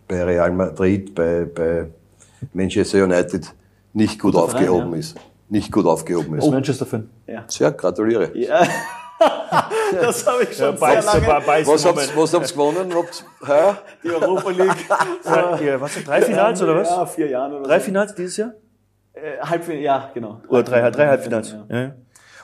bei 0.07 0.23
Real 0.23 0.51
Madrid, 0.51 1.15
bei, 1.15 1.45
bei 1.45 1.87
Manchester 2.53 3.03
United 3.03 3.53
nicht 3.93 4.19
gut 4.19 4.33
Guter 4.33 4.45
aufgehoben 4.45 4.79
Verein, 4.79 4.93
ja. 4.93 4.99
ist. 4.99 5.17
Nicht 5.49 5.71
gut 5.71 5.85
aufgehoben 5.85 6.37
ist. 6.37 6.45
Ist 6.45 6.51
Manchester-Fan. 6.51 7.09
Ja. 7.27 7.43
Sehr, 7.47 7.71
gratuliere. 7.71 8.37
ja. 8.37 8.61
das 10.01 10.25
habe 10.25 10.43
ich 10.43 10.49
schon 10.49 10.55
sehr 10.55 10.71
beißt, 10.73 11.13
lange. 11.13 11.27
Was 11.67 11.85
habt, 11.85 11.95
Moment. 11.95 12.17
was 12.17 12.33
habt 12.33 12.45
ihr 12.45 12.53
gewonnen? 12.53 12.93
Habt, 12.93 13.25
hä? 13.45 13.77
Die 14.03 14.11
Europa 14.11 14.49
League. 14.51 14.75
Ja, 15.25 15.59
ja, 15.59 15.81
was, 15.81 16.03
drei 16.03 16.21
Finals 16.21 16.61
oder 16.61 16.75
was? 16.75 16.89
Ja, 16.89 17.05
vier 17.05 17.29
Jahren 17.29 17.53
oder 17.53 17.63
Drei 17.63 17.79
so. 17.79 17.85
Finals 17.85 18.15
dieses 18.15 18.37
Jahr? 18.37 18.53
Äh, 19.13 19.39
Halbfinale, 19.41 19.83
ja, 19.83 20.11
genau. 20.13 20.41
Oder 20.47 20.63
drei, 20.63 20.89
drei 20.91 21.07
Halbfinals? 21.07 21.51
Ja. 21.51 21.65
Ja. 21.69 21.81
ja. 21.81 21.95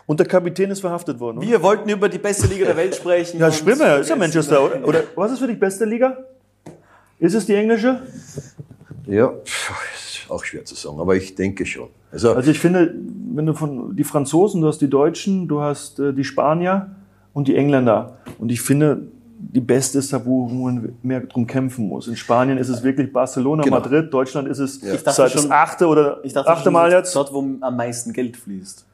Und 0.06 0.20
der 0.20 0.28
Kapitän 0.28 0.70
ist 0.70 0.82
verhaftet 0.82 1.20
worden. 1.20 1.38
oder? 1.38 1.48
Wir 1.48 1.64
wollten 1.64 1.90
über 1.90 2.10
die 2.10 2.20
beste 2.20 2.48
Liga 2.48 2.66
der 2.66 2.78
Welt 2.78 2.96
sprechen. 2.96 3.40
Ja, 3.40 3.48
und 3.48 3.54
stimmt 3.54 3.80
ja, 3.80 3.96
ist 3.96 4.10
ja 4.10 4.16
Manchester. 4.16 4.64
Oder, 4.64 4.88
oder 4.88 5.04
was 5.16 5.32
ist 5.32 5.40
für 5.40 5.48
dich 5.48 5.60
beste 5.60 5.86
Liga? 5.86 6.18
Ist 7.20 7.34
es 7.34 7.46
die 7.46 7.56
englische? 7.56 8.02
Ja, 9.08 9.32
ist 9.46 10.30
auch 10.30 10.44
schwer 10.44 10.66
zu 10.66 10.76
sagen, 10.76 11.00
aber 11.00 11.16
ich 11.16 11.36
denke 11.36 11.66
schon. 11.66 11.90
Also, 12.12 12.34
Also 12.34 12.50
ich 12.52 12.60
finde, 12.60 12.94
wenn 13.34 13.46
du 13.46 13.54
von 13.54 13.96
die 13.96 14.04
Franzosen, 14.04 14.62
du 14.62 14.68
hast 14.68 14.80
die 14.82 14.90
Deutschen, 14.90 15.48
du 15.48 15.62
hast 15.62 16.00
äh, 16.00 16.14
die 16.14 16.24
Spanier 16.24 16.92
und 17.34 17.48
die 17.48 17.56
Engländer. 17.56 18.18
Und 18.40 18.52
ich 18.52 18.62
finde, 18.62 19.08
die 19.38 19.60
beste 19.60 20.00
ist 20.00 20.14
da, 20.14 20.26
wo 20.26 20.48
man 20.48 20.94
mehr 21.04 21.20
drum 21.22 21.46
kämpfen 21.46 21.88
muss. 21.88 22.08
In 22.08 22.16
Spanien 22.16 22.58
ist 22.58 22.70
es 22.70 22.82
wirklich 22.84 23.12
Barcelona, 23.12 23.64
Genau. 23.64 23.78
Madrid, 23.80 24.12
Deutschland 24.14 24.48
ist 24.48 24.60
es 24.60 24.80
dachte 24.80 25.00
seit 25.12 25.34
das 25.36 25.42
schon- 25.44 25.52
achte 25.52 25.88
oder 25.88 26.20
Ich 26.24 26.34
dachte 26.34 26.50
achte 26.50 26.64
schon, 26.66 26.74
Mal 26.74 26.90
das 26.90 27.10
ist 27.10 27.16
jetzt. 27.16 27.16
Dort, 27.16 27.34
wo 27.34 27.40
am 27.62 27.76
meisten 27.76 28.14
Geld 28.14 28.38
fließt. 28.38 28.86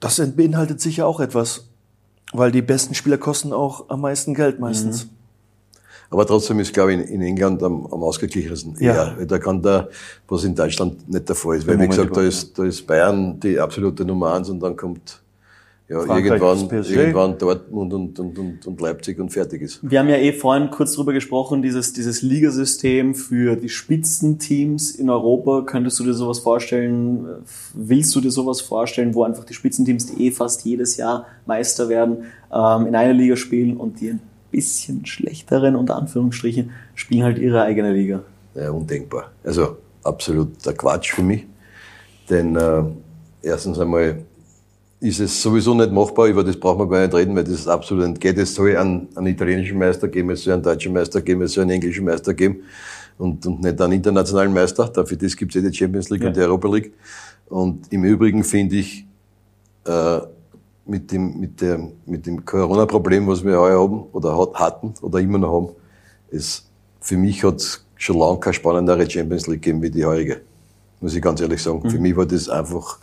Das 0.00 0.20
beinhaltet 0.36 0.80
sicher 0.80 1.06
auch 1.06 1.20
etwas. 1.20 1.68
Weil 2.32 2.50
die 2.50 2.62
besten 2.62 2.94
Spieler 2.94 3.18
kosten 3.18 3.52
auch 3.52 3.88
am 3.90 4.00
meisten 4.00 4.34
Geld 4.34 4.58
meistens. 4.58 5.08
Aber 6.12 6.26
trotzdem 6.26 6.60
ist, 6.60 6.74
glaube 6.74 6.92
ich, 6.92 7.00
in, 7.00 7.06
in 7.06 7.22
England 7.22 7.62
am, 7.62 7.86
am 7.86 8.02
ausgeglichensten. 8.02 8.76
Ja. 8.78 9.16
eher. 9.16 9.26
Da 9.26 9.38
kann 9.38 9.62
da, 9.62 9.88
was 10.28 10.44
in 10.44 10.54
Deutschland 10.54 11.08
nicht 11.08 11.28
der 11.28 11.34
Fall 11.34 11.56
ist. 11.56 11.66
Weil, 11.66 11.80
wie 11.80 11.88
gesagt, 11.88 12.16
da 12.16 12.20
ist, 12.20 12.58
da 12.58 12.64
ist 12.64 12.86
Bayern 12.86 13.40
die 13.40 13.58
absolute 13.58 14.04
Nummer 14.04 14.34
eins 14.34 14.50
und 14.50 14.60
dann 14.60 14.76
kommt 14.76 15.22
ja, 15.88 16.00
Frankreich, 16.00 16.40
irgendwann, 16.40 16.84
irgendwann 16.84 17.38
Dortmund 17.38 17.92
und, 17.92 18.18
und, 18.18 18.38
und, 18.38 18.66
und 18.66 18.80
Leipzig 18.80 19.18
und 19.18 19.30
fertig 19.30 19.62
ist. 19.62 19.80
Wir 19.82 19.98
haben 19.98 20.08
ja 20.08 20.16
eh 20.16 20.32
vorhin 20.32 20.70
kurz 20.70 20.94
drüber 20.94 21.12
gesprochen, 21.12 21.60
dieses, 21.60 21.92
dieses 21.92 22.22
Ligasystem 22.22 23.14
für 23.14 23.56
die 23.56 23.68
Spitzenteams 23.68 24.92
in 24.92 25.10
Europa. 25.10 25.62
Könntest 25.66 25.98
du 25.98 26.04
dir 26.04 26.14
sowas 26.14 26.38
vorstellen? 26.38 27.26
Willst 27.74 28.14
du 28.14 28.20
dir 28.20 28.30
sowas 28.30 28.60
vorstellen, 28.60 29.14
wo 29.14 29.24
einfach 29.24 29.44
die 29.44 29.54
Spitzenteams, 29.54 30.06
die 30.06 30.26
eh 30.26 30.30
fast 30.30 30.64
jedes 30.64 30.96
Jahr 30.96 31.26
Meister 31.46 31.88
werden, 31.88 32.24
ähm, 32.52 32.86
in 32.86 32.94
einer 32.94 33.12
Liga 33.12 33.36
spielen 33.36 33.76
und 33.76 34.00
die 34.00 34.10
ein 34.10 34.20
bisschen 34.52 35.04
schlechteren, 35.06 35.74
unter 35.74 35.96
Anführungsstrichen, 35.96 36.70
spielen 36.94 37.24
halt 37.24 37.38
ihre 37.38 37.62
eigene 37.62 37.92
Liga? 37.92 38.22
Ja, 38.54 38.70
undenkbar. 38.70 39.32
Also, 39.42 39.78
absoluter 40.04 40.72
Quatsch 40.74 41.12
für 41.12 41.22
mich. 41.22 41.46
Denn 42.30 42.54
äh, 42.54 42.82
erstens 43.42 43.78
einmal 43.80 44.22
ist 45.00 45.18
es 45.18 45.42
sowieso 45.42 45.74
nicht 45.74 45.90
machbar, 45.90 46.26
über 46.28 46.44
das 46.44 46.56
braucht 46.56 46.78
man 46.78 46.88
gar 46.88 47.00
nicht 47.04 47.14
reden, 47.14 47.34
weil 47.34 47.42
das 47.42 47.54
ist 47.54 47.66
absolut 47.68 48.04
entgeht. 48.04 48.38
Es 48.38 48.54
soll 48.54 48.76
einen, 48.76 49.08
einen 49.16 49.26
italienischen 49.26 49.76
Meister 49.76 50.06
geben, 50.06 50.30
es 50.30 50.44
soll 50.44 50.54
einen 50.54 50.62
deutschen 50.62 50.92
Meister 50.92 51.20
geben, 51.20 51.42
es 51.42 51.52
soll 51.52 51.62
einen 51.62 51.72
englischen 51.72 52.04
Meister 52.04 52.32
geben 52.34 52.60
und, 53.18 53.44
und 53.44 53.62
nicht 53.62 53.80
einen 53.80 53.94
internationalen 53.94 54.52
Meister. 54.52 54.86
Dafür 54.88 55.16
das 55.16 55.36
gibt 55.36 55.56
es 55.56 55.62
eh 55.62 55.68
die 55.68 55.76
Champions 55.76 56.08
League 56.10 56.22
Ja. 56.22 56.28
und 56.28 56.36
die 56.36 56.40
Europa 56.40 56.68
League. 56.68 56.92
Und 57.48 57.92
im 57.92 58.04
Übrigen 58.04 58.44
finde 58.44 58.76
ich, 58.76 59.04
äh, 59.86 60.20
mit 60.84 61.10
dem, 61.12 61.38
mit 61.38 61.60
dem, 61.60 61.92
mit 62.06 62.26
dem 62.26 62.44
Corona-Problem, 62.44 63.26
was 63.26 63.44
wir 63.44 63.58
heuer 63.58 63.80
haben 63.80 64.04
oder 64.12 64.36
hat, 64.38 64.54
hatten 64.54 64.94
oder 65.02 65.20
immer 65.20 65.38
noch 65.38 65.52
haben, 65.52 65.68
ist, 66.30 66.68
für 67.00 67.16
mich 67.16 67.44
hat 67.44 67.56
es 67.56 67.84
schon 67.96 68.18
lange 68.18 68.38
keine 68.40 68.54
spannendere 68.54 69.08
Champions 69.08 69.46
League 69.46 69.62
gegeben 69.62 69.82
wie 69.82 69.90
die 69.90 70.04
heurige. 70.04 70.40
Muss 71.00 71.14
ich 71.14 71.22
ganz 71.22 71.40
ehrlich 71.40 71.62
sagen. 71.62 71.88
Für 71.88 71.98
mich 71.98 72.16
war 72.16 72.26
das 72.26 72.48
einfach 72.48 72.98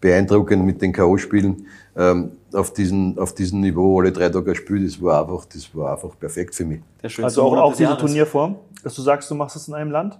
beeindruckend 0.00 0.64
mit 0.64 0.80
den 0.80 0.92
K.O.-Spielen 0.92 1.64
ähm, 1.96 2.32
auf, 2.52 2.72
diesen, 2.72 3.18
auf 3.18 3.34
diesem 3.34 3.60
Niveau, 3.60 4.00
alle 4.00 4.12
drei 4.12 4.28
Tage 4.28 4.50
ein 4.50 4.54
Spiel, 4.56 4.84
das 4.84 5.00
war 5.02 5.22
einfach, 5.22 5.44
das 5.46 5.74
war 5.74 5.92
einfach 5.92 6.18
perfekt 6.18 6.54
für 6.54 6.64
mich. 6.64 6.80
Der 7.02 7.10
Also 7.24 7.42
auch, 7.42 7.56
auch 7.56 7.72
diese 7.72 7.84
Jahres. 7.84 8.00
Turnierform, 8.00 8.56
dass 8.82 8.94
du 8.94 9.02
sagst, 9.02 9.30
du 9.30 9.34
machst 9.34 9.56
es 9.56 9.66
in 9.68 9.74
einem 9.74 9.90
Land? 9.90 10.18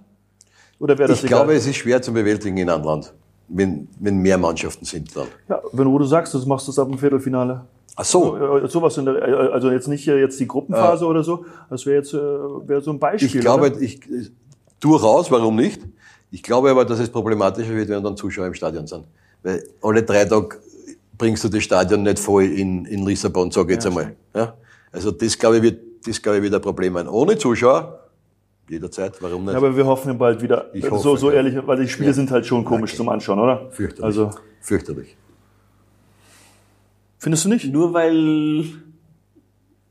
Oder 0.79 0.97
wäre 0.97 1.09
das 1.09 1.19
Ich 1.19 1.25
egal? 1.25 1.39
glaube, 1.39 1.53
es 1.53 1.65
ist 1.65 1.77
schwer 1.77 2.01
zu 2.01 2.11
bewältigen 2.13 2.57
in 2.57 2.69
einem 2.69 2.83
Land, 2.83 3.13
wenn, 3.49 3.87
wenn 3.99 4.17
mehr 4.17 4.37
Mannschaften 4.37 4.85
sind 4.85 5.15
dann. 5.15 5.27
ja, 5.47 5.61
wenn 5.71 5.85
du, 5.85 6.03
sagst, 6.05 6.33
du 6.33 6.39
machst 6.45 6.67
es 6.69 6.79
ab 6.79 6.87
dem 6.87 6.97
Viertelfinale. 6.97 7.65
Ach 7.95 8.05
so. 8.05 8.37
Äh, 8.37 8.67
Sowas 8.69 8.97
in 8.97 9.05
der, 9.05 9.15
äh, 9.15 9.51
also 9.51 9.71
jetzt 9.71 9.87
nicht 9.87 10.07
äh, 10.07 10.19
jetzt 10.19 10.39
die 10.39 10.47
Gruppenphase 10.47 11.05
oder 11.05 11.23
so. 11.23 11.45
Das 11.69 11.85
wäre 11.85 11.97
jetzt 11.97 12.13
äh, 12.13 12.17
wäre 12.17 12.81
so 12.81 12.91
ein 12.91 12.99
Beispiel. 12.99 13.27
Ich 13.27 13.39
glaube, 13.39 13.71
oder? 13.71 13.81
ich, 13.81 13.99
durchaus, 14.79 15.29
warum 15.31 15.55
nicht? 15.55 15.81
Ich 16.31 16.43
glaube 16.43 16.69
aber, 16.69 16.85
dass 16.85 16.99
es 16.99 17.09
problematischer 17.09 17.73
wird, 17.73 17.89
wenn 17.89 18.03
dann 18.03 18.15
Zuschauer 18.15 18.47
im 18.47 18.53
Stadion 18.53 18.87
sind. 18.87 19.05
Weil 19.43 19.63
alle 19.81 20.03
drei 20.03 20.25
Tage 20.25 20.57
bringst 21.17 21.43
du 21.43 21.49
das 21.49 21.63
Stadion 21.63 22.03
nicht 22.03 22.19
voll 22.19 22.45
in, 22.45 22.85
in 22.85 23.05
Lissabon, 23.05 23.51
sage 23.51 23.73
ich 23.73 23.75
jetzt 23.75 23.87
einmal. 23.87 24.15
Ja? 24.33 24.53
Also 24.91 25.11
das 25.11 25.37
glaube 25.37 25.57
ich 25.57 25.63
wird, 25.63 25.79
das 26.05 26.21
glaube 26.21 26.37
ich 26.37 26.43
wird 26.43 26.55
ein 26.55 26.61
Problem 26.61 26.93
sein. 26.93 27.07
Ohne 27.07 27.37
Zuschauer, 27.37 28.08
jederzeit, 28.69 29.21
warum 29.21 29.43
nicht? 29.45 29.53
Ja, 29.53 29.57
aber 29.57 29.75
wir 29.75 29.85
hoffen 29.85 30.09
ja 30.09 30.13
bald 30.13 30.41
wieder. 30.41 30.69
Ich 30.73 30.85
so, 30.85 30.91
hoffe, 30.91 31.17
so 31.17 31.29
ja. 31.29 31.37
ehrlich, 31.37 31.55
weil 31.65 31.81
die 31.81 31.87
Spiele 31.87 32.13
sind 32.13 32.31
halt 32.31 32.45
schon 32.45 32.63
komisch 32.65 32.95
zum 32.95 33.09
Anschauen, 33.09 33.39
oder? 33.39 33.69
Fürchterlich. 33.71 34.03
Also, 34.03 34.31
Fürchterlich. 34.61 35.15
findest 37.17 37.45
du 37.45 37.49
nicht? 37.49 37.71
Nur 37.71 37.93
weil, 37.93 38.65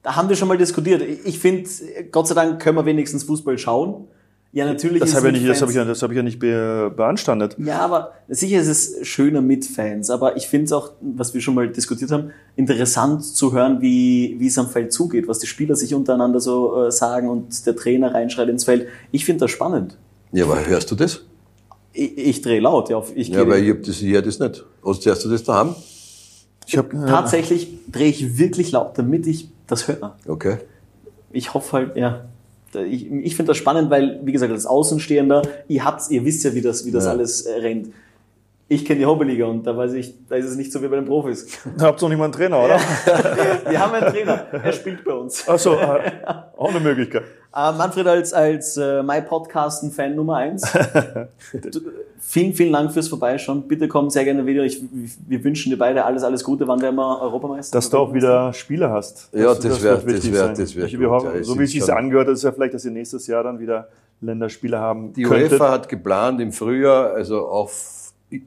da 0.02 0.16
haben 0.16 0.28
wir 0.28 0.36
schon 0.36 0.48
mal 0.48 0.58
diskutiert. 0.58 1.02
Ich 1.02 1.38
finde, 1.38 1.68
Gott 2.10 2.28
sei 2.28 2.34
Dank 2.34 2.60
können 2.60 2.76
wir 2.76 2.84
wenigstens 2.84 3.24
Fußball 3.24 3.58
schauen. 3.58 4.08
Ja, 4.50 4.64
natürlich 4.64 5.00
Das 5.00 5.14
habe 5.14 5.26
ja 5.26 5.32
nicht- 5.32 5.46
das 5.48 5.60
hab 5.60 5.68
ich, 5.68 5.74
ja- 5.76 5.84
das 5.84 6.02
hab 6.02 6.10
ich 6.10 6.16
ja 6.16 6.22
nicht 6.22 6.38
be, 6.38 6.90
beanstandet. 6.96 7.56
Ja, 7.58 7.80
aber 7.80 8.12
sicher 8.28 8.60
ist 8.60 8.68
es 8.68 9.06
schöner 9.06 9.42
mit 9.42 9.66
Fans. 9.66 10.08
Aber 10.08 10.36
ich 10.38 10.48
finde 10.48 10.64
es 10.64 10.72
auch, 10.72 10.92
was 11.02 11.34
wir 11.34 11.42
schon 11.42 11.54
mal 11.54 11.68
diskutiert 11.68 12.10
haben, 12.10 12.30
interessant 12.56 13.22
zu 13.24 13.52
hören, 13.52 13.82
wie, 13.82 14.36
wie 14.38 14.46
es 14.46 14.56
am 14.56 14.68
Feld 14.70 14.90
zugeht, 14.92 15.28
was 15.28 15.38
die 15.38 15.46
Spieler 15.46 15.76
sich 15.76 15.94
untereinander 15.94 16.40
so 16.40 16.86
äh, 16.86 16.90
sagen 16.90 17.28
und 17.28 17.66
der 17.66 17.76
Trainer 17.76 18.14
reinschreit 18.14 18.48
ins 18.48 18.64
Feld. 18.64 18.86
Ich 19.12 19.26
finde 19.26 19.40
das 19.40 19.50
spannend. 19.50 19.98
Ja, 20.32 20.46
aber 20.46 20.66
hörst 20.66 20.90
du 20.90 20.94
das? 20.94 21.20
Ich, 21.92 22.16
ich 22.16 22.42
drehe 22.42 22.60
laut, 22.60 22.88
ja. 22.88 23.02
Ich 23.14 23.28
Ja, 23.28 23.46
weil 23.46 23.62
ich 23.64 23.70
hab 23.70 23.82
das, 23.82 24.00
ich 24.00 24.12
hör 24.12 24.22
das 24.22 24.38
nicht. 24.38 24.64
Hast 24.84 25.04
hörst 25.04 25.24
du 25.26 25.28
das 25.28 25.44
daheim? 25.44 25.74
Ich 26.66 26.76
hab, 26.78 26.92
äh, 26.94 27.06
Tatsächlich 27.06 27.68
drehe 27.90 28.08
ich 28.08 28.38
wirklich 28.38 28.72
laut, 28.72 28.96
damit 28.96 29.26
ich 29.26 29.50
das 29.66 29.88
höre. 29.88 30.16
Okay. 30.26 30.56
Ich 31.32 31.52
hoffe 31.52 31.72
halt, 31.76 31.96
ja. 31.96 32.24
Ich, 32.74 33.10
ich 33.10 33.34
finde 33.36 33.50
das 33.50 33.56
spannend, 33.56 33.90
weil, 33.90 34.20
wie 34.24 34.32
gesagt, 34.32 34.52
als 34.52 34.66
Außenstehender, 34.66 35.42
ihr 35.68 35.84
habt's, 35.84 36.10
ihr 36.10 36.24
wisst 36.24 36.44
ja, 36.44 36.54
wie 36.54 36.60
das, 36.60 36.84
wie 36.84 36.90
das 36.90 37.04
Ja. 37.04 37.10
alles 37.12 37.42
äh, 37.42 37.52
rennt. 37.60 37.88
Ich 38.70 38.84
kenne 38.84 38.98
die 39.00 39.06
Hobbyliga 39.06 39.46
und 39.46 39.66
da 39.66 39.74
weiß 39.74 39.94
ich, 39.94 40.14
da 40.28 40.36
ist 40.36 40.44
es 40.44 40.56
nicht 40.56 40.70
so 40.70 40.82
wie 40.82 40.88
bei 40.88 40.96
den 40.96 41.06
Profis. 41.06 41.46
habt 41.80 42.00
ihr 42.00 42.04
noch 42.04 42.08
nicht 42.10 42.18
mal 42.18 42.24
einen 42.24 42.32
Trainer, 42.34 42.62
oder? 42.62 42.78
Wir 43.66 43.80
haben 43.80 43.94
einen 43.94 44.12
Trainer, 44.12 44.44
er 44.52 44.72
spielt 44.74 45.04
bei 45.04 45.12
uns. 45.14 45.48
Achso, 45.48 45.72
äh, 45.74 46.12
auch 46.54 46.68
eine 46.68 46.80
Möglichkeit. 46.80 47.22
Äh, 47.56 47.72
Manfred 47.72 48.06
als, 48.06 48.34
als 48.34 48.76
äh, 48.76 49.02
My 49.02 49.22
Podcasten-Fan 49.22 50.14
Nummer 50.14 50.36
eins. 50.36 50.70
Du, 51.52 51.80
vielen, 52.20 52.52
vielen 52.52 52.72
Dank 52.74 52.92
fürs 52.92 53.08
Vorbeischauen. 53.08 53.66
Bitte 53.66 53.88
komm 53.88 54.10
sehr 54.10 54.24
gerne 54.24 54.44
wieder. 54.44 54.64
Ich, 54.64 54.82
wir 55.26 55.42
wünschen 55.42 55.70
dir 55.70 55.78
beide 55.78 56.04
alles, 56.04 56.22
alles 56.22 56.44
Gute. 56.44 56.68
Wann 56.68 56.82
werden 56.82 56.96
wir 56.96 57.22
Europameister? 57.22 57.78
Dass 57.78 57.88
du 57.88 57.96
auch 57.96 58.12
wieder 58.12 58.52
Spiele 58.52 58.90
hast. 58.90 59.30
Ja, 59.32 59.54
das 59.54 59.82
wär- 59.82 59.92
wird 60.04 60.06
wichtig 60.06 60.32
das 60.32 60.40
wär- 60.40 60.48
das 60.48 60.76
wär 60.76 60.84
Ich- 60.84 60.92
gut, 60.92 61.00
wir 61.00 61.08
ja, 61.32 61.40
es 61.40 61.46
so 61.46 61.58
wie 61.58 61.64
es 61.64 61.70
sich 61.70 61.90
angehört 61.90 62.26
hat, 62.28 62.34
ist 62.34 62.42
ja 62.44 62.52
vielleicht, 62.52 62.74
dass 62.74 62.84
ihr 62.84 62.90
nächstes 62.90 63.26
Jahr 63.28 63.42
dann 63.44 63.58
wieder 63.58 63.88
Länderspiele 64.20 64.78
haben 64.78 65.14
Die 65.14 65.22
könntet. 65.22 65.52
UEFA 65.52 65.70
hat 65.70 65.88
geplant 65.88 66.40
im 66.42 66.52
Frühjahr, 66.52 67.12
also 67.14 67.46
auf 67.48 67.94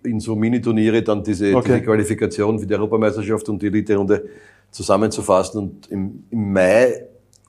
in 0.04 0.20
so 0.20 0.36
Mini-Turniere 0.36 1.02
dann 1.02 1.24
diese, 1.24 1.56
Okay. 1.56 1.74
diese 1.74 1.82
Qualifikation 1.82 2.60
für 2.60 2.66
die 2.68 2.74
Europameisterschaft 2.74 3.50
und 3.50 3.62
die 3.62 3.68
Elite-Runde 3.68 4.26
zusammenzufassen. 4.70 5.60
Und 5.62 5.88
im, 5.92 6.24
im 6.30 6.54
Mai, 6.54 7.06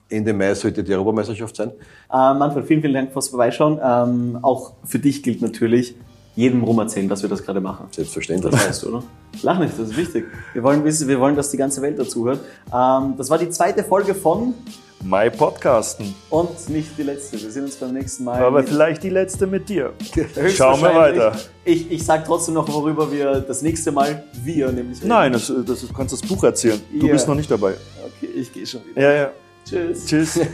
Ende 0.09 0.33
Mai 0.33 0.53
sollte 0.55 0.83
die 0.83 0.93
Europameisterschaft 0.93 1.55
sein. 1.55 1.69
Äh, 2.11 2.33
Manfred, 2.33 2.65
vielen, 2.65 2.81
vielen 2.81 2.93
Dank 2.93 3.11
fürs 3.13 3.29
Vorbeischauen. 3.29 3.79
Ähm, 3.83 4.39
auch 4.41 4.73
für 4.83 4.99
dich 4.99 5.23
gilt 5.23 5.41
natürlich, 5.41 5.95
jedem 6.35 6.63
rum 6.63 6.79
erzählen, 6.79 7.07
dass 7.07 7.21
wir 7.21 7.29
das 7.29 7.43
gerade 7.43 7.61
machen. 7.61 7.85
Selbstverständlich. 7.91 8.51
Das 8.51 8.67
weißt 8.67 8.83
du, 8.83 8.89
oder? 8.89 9.03
Lach 9.43 9.59
nicht, 9.59 9.73
das 9.77 9.89
ist 9.89 9.97
wichtig. 9.97 10.25
Wir 10.53 10.63
wollen 10.63 10.83
wissen, 10.83 11.07
wir 11.07 11.19
wollen, 11.19 11.35
dass 11.35 11.51
die 11.51 11.57
ganze 11.57 11.81
Welt 11.83 11.99
dazuhört. 11.99 12.39
Ähm, 12.73 13.13
das 13.17 13.29
war 13.29 13.37
die 13.37 13.49
zweite 13.51 13.83
Folge 13.83 14.15
von 14.15 14.55
My 15.03 15.29
Podcasten. 15.29 16.15
und 16.29 16.69
nicht 16.69 16.97
die 16.97 17.03
letzte. 17.03 17.41
Wir 17.41 17.51
sehen 17.51 17.63
uns 17.65 17.75
beim 17.75 17.93
nächsten 17.93 18.23
Mal. 18.23 18.41
Aber 18.41 18.63
vielleicht 18.63 19.03
die 19.03 19.09
letzte 19.09 19.45
mit 19.47 19.67
dir. 19.67 19.91
Schauen 20.55 20.81
wir 20.81 20.95
weiter. 20.95 21.35
Ich, 21.65 21.91
ich 21.91 22.05
sage 22.05 22.23
trotzdem 22.25 22.53
noch, 22.53 22.67
worüber 22.71 23.11
wir 23.11 23.41
das 23.41 23.61
nächste 23.61 23.91
Mal 23.91 24.23
wir 24.43 24.71
nämlich 24.71 24.99
reden. 24.99 25.09
Nein, 25.09 25.33
das, 25.33 25.51
das, 25.65 25.81
du 25.81 25.93
kannst 25.93 26.13
das 26.13 26.21
Buch 26.21 26.41
erzählen. 26.43 26.81
Du 26.97 27.07
Ja. 27.07 27.13
bist 27.13 27.27
noch 27.27 27.35
nicht 27.35 27.51
dabei. 27.51 27.73
Okay, 28.17 28.27
ich 28.33 28.53
gehe 28.53 28.65
schon 28.65 28.81
wieder. 28.85 29.01
Ja, 29.01 29.11
ja. 29.13 29.31
Tschüss. 29.67 30.05
Tschüss. 30.05 30.39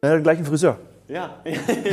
Er 0.00 0.10
hat 0.10 0.16
den 0.18 0.22
gleichen 0.22 0.44
Friseur. 0.44 0.78
Ja. 1.08 1.36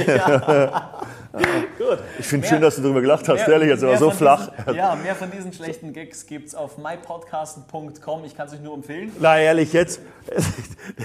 ja. 0.08 1.02
Gut. 1.78 2.00
Ich 2.20 2.26
finde 2.26 2.48
schön, 2.48 2.62
dass 2.62 2.76
du 2.76 2.82
darüber 2.82 3.02
gelacht 3.02 3.28
hast, 3.30 3.48
ehrlich, 3.48 3.70
jetzt 3.70 3.84
aber 3.84 3.98
so 3.98 4.12
flach. 4.12 4.50
Diesen, 4.60 4.76
ja, 4.76 4.96
mehr 4.96 5.16
von 5.16 5.32
diesen 5.32 5.54
schlechten 5.54 5.94
Gags 5.94 6.26
gibt's 6.26 6.54
auf 6.54 6.78
mypodcasten.com. 6.78 8.26
Ich 8.26 8.36
kann 8.36 8.48
es 8.48 8.54
euch 8.54 8.62
nur 8.62 8.74
empfehlen. 8.74 9.12
Na 9.20 9.40
ehrlich, 9.40 9.72
jetzt 9.74 10.02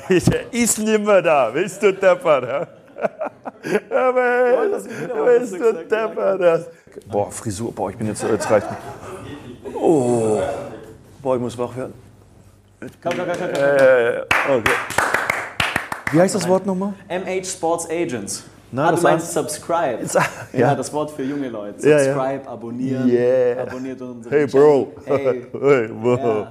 ist 0.50 0.78
nimmer 0.78 1.22
da. 1.22 1.52
Willst 1.52 1.82
du 1.82 1.92
deppert? 1.92 2.44
Ja? 2.44 2.66
Aber 3.90 4.68
das 4.70 4.84
willst 4.88 5.54
du 5.54 5.58
gesagt, 5.58 5.90
deppert? 5.92 6.40
ja? 6.40 6.58
Boah, 7.10 7.30
Frisur, 7.30 7.72
boah, 7.72 7.90
ich 7.90 7.96
bin 7.96 8.08
jetzt, 8.08 8.22
jetzt 8.22 8.50
reicht. 8.50 8.66
Oh, 9.74 10.40
boah, 11.22 11.36
ich 11.36 11.40
muss 11.40 11.56
wach 11.58 11.76
werden. 11.76 11.94
Komm, 12.80 12.90
komm, 13.02 13.12
komm, 13.16 13.26
komm, 13.26 13.48
komm. 13.52 13.62
Äh, 13.62 14.20
okay. 14.48 14.72
Wie 16.12 16.20
heißt 16.20 16.34
das 16.34 16.48
Wort 16.48 16.66
nochmal? 16.66 16.94
MH 17.08 17.44
Sports 17.44 17.88
Agents. 17.90 18.44
Na, 18.70 18.88
ah, 18.88 18.90
das 18.90 19.00
du 19.00 19.06
meinst 19.06 19.32
Subscribe. 19.32 19.98
ja. 20.12 20.58
ja. 20.58 20.74
das 20.74 20.92
Wort 20.92 21.10
für 21.10 21.22
junge 21.22 21.48
Leute. 21.48 21.80
Subscribe, 21.80 22.46
abonnieren. 22.46 23.08
Yeah. 23.08 23.62
Abonniert 23.62 24.00
unseren 24.00 24.32
Hey, 24.32 24.46
Bro. 24.46 24.92
Channel. 25.04 25.24
Hey. 25.24 25.46
Hey, 25.60 25.88
Bro. 25.88 26.16
Ja, 26.16 26.50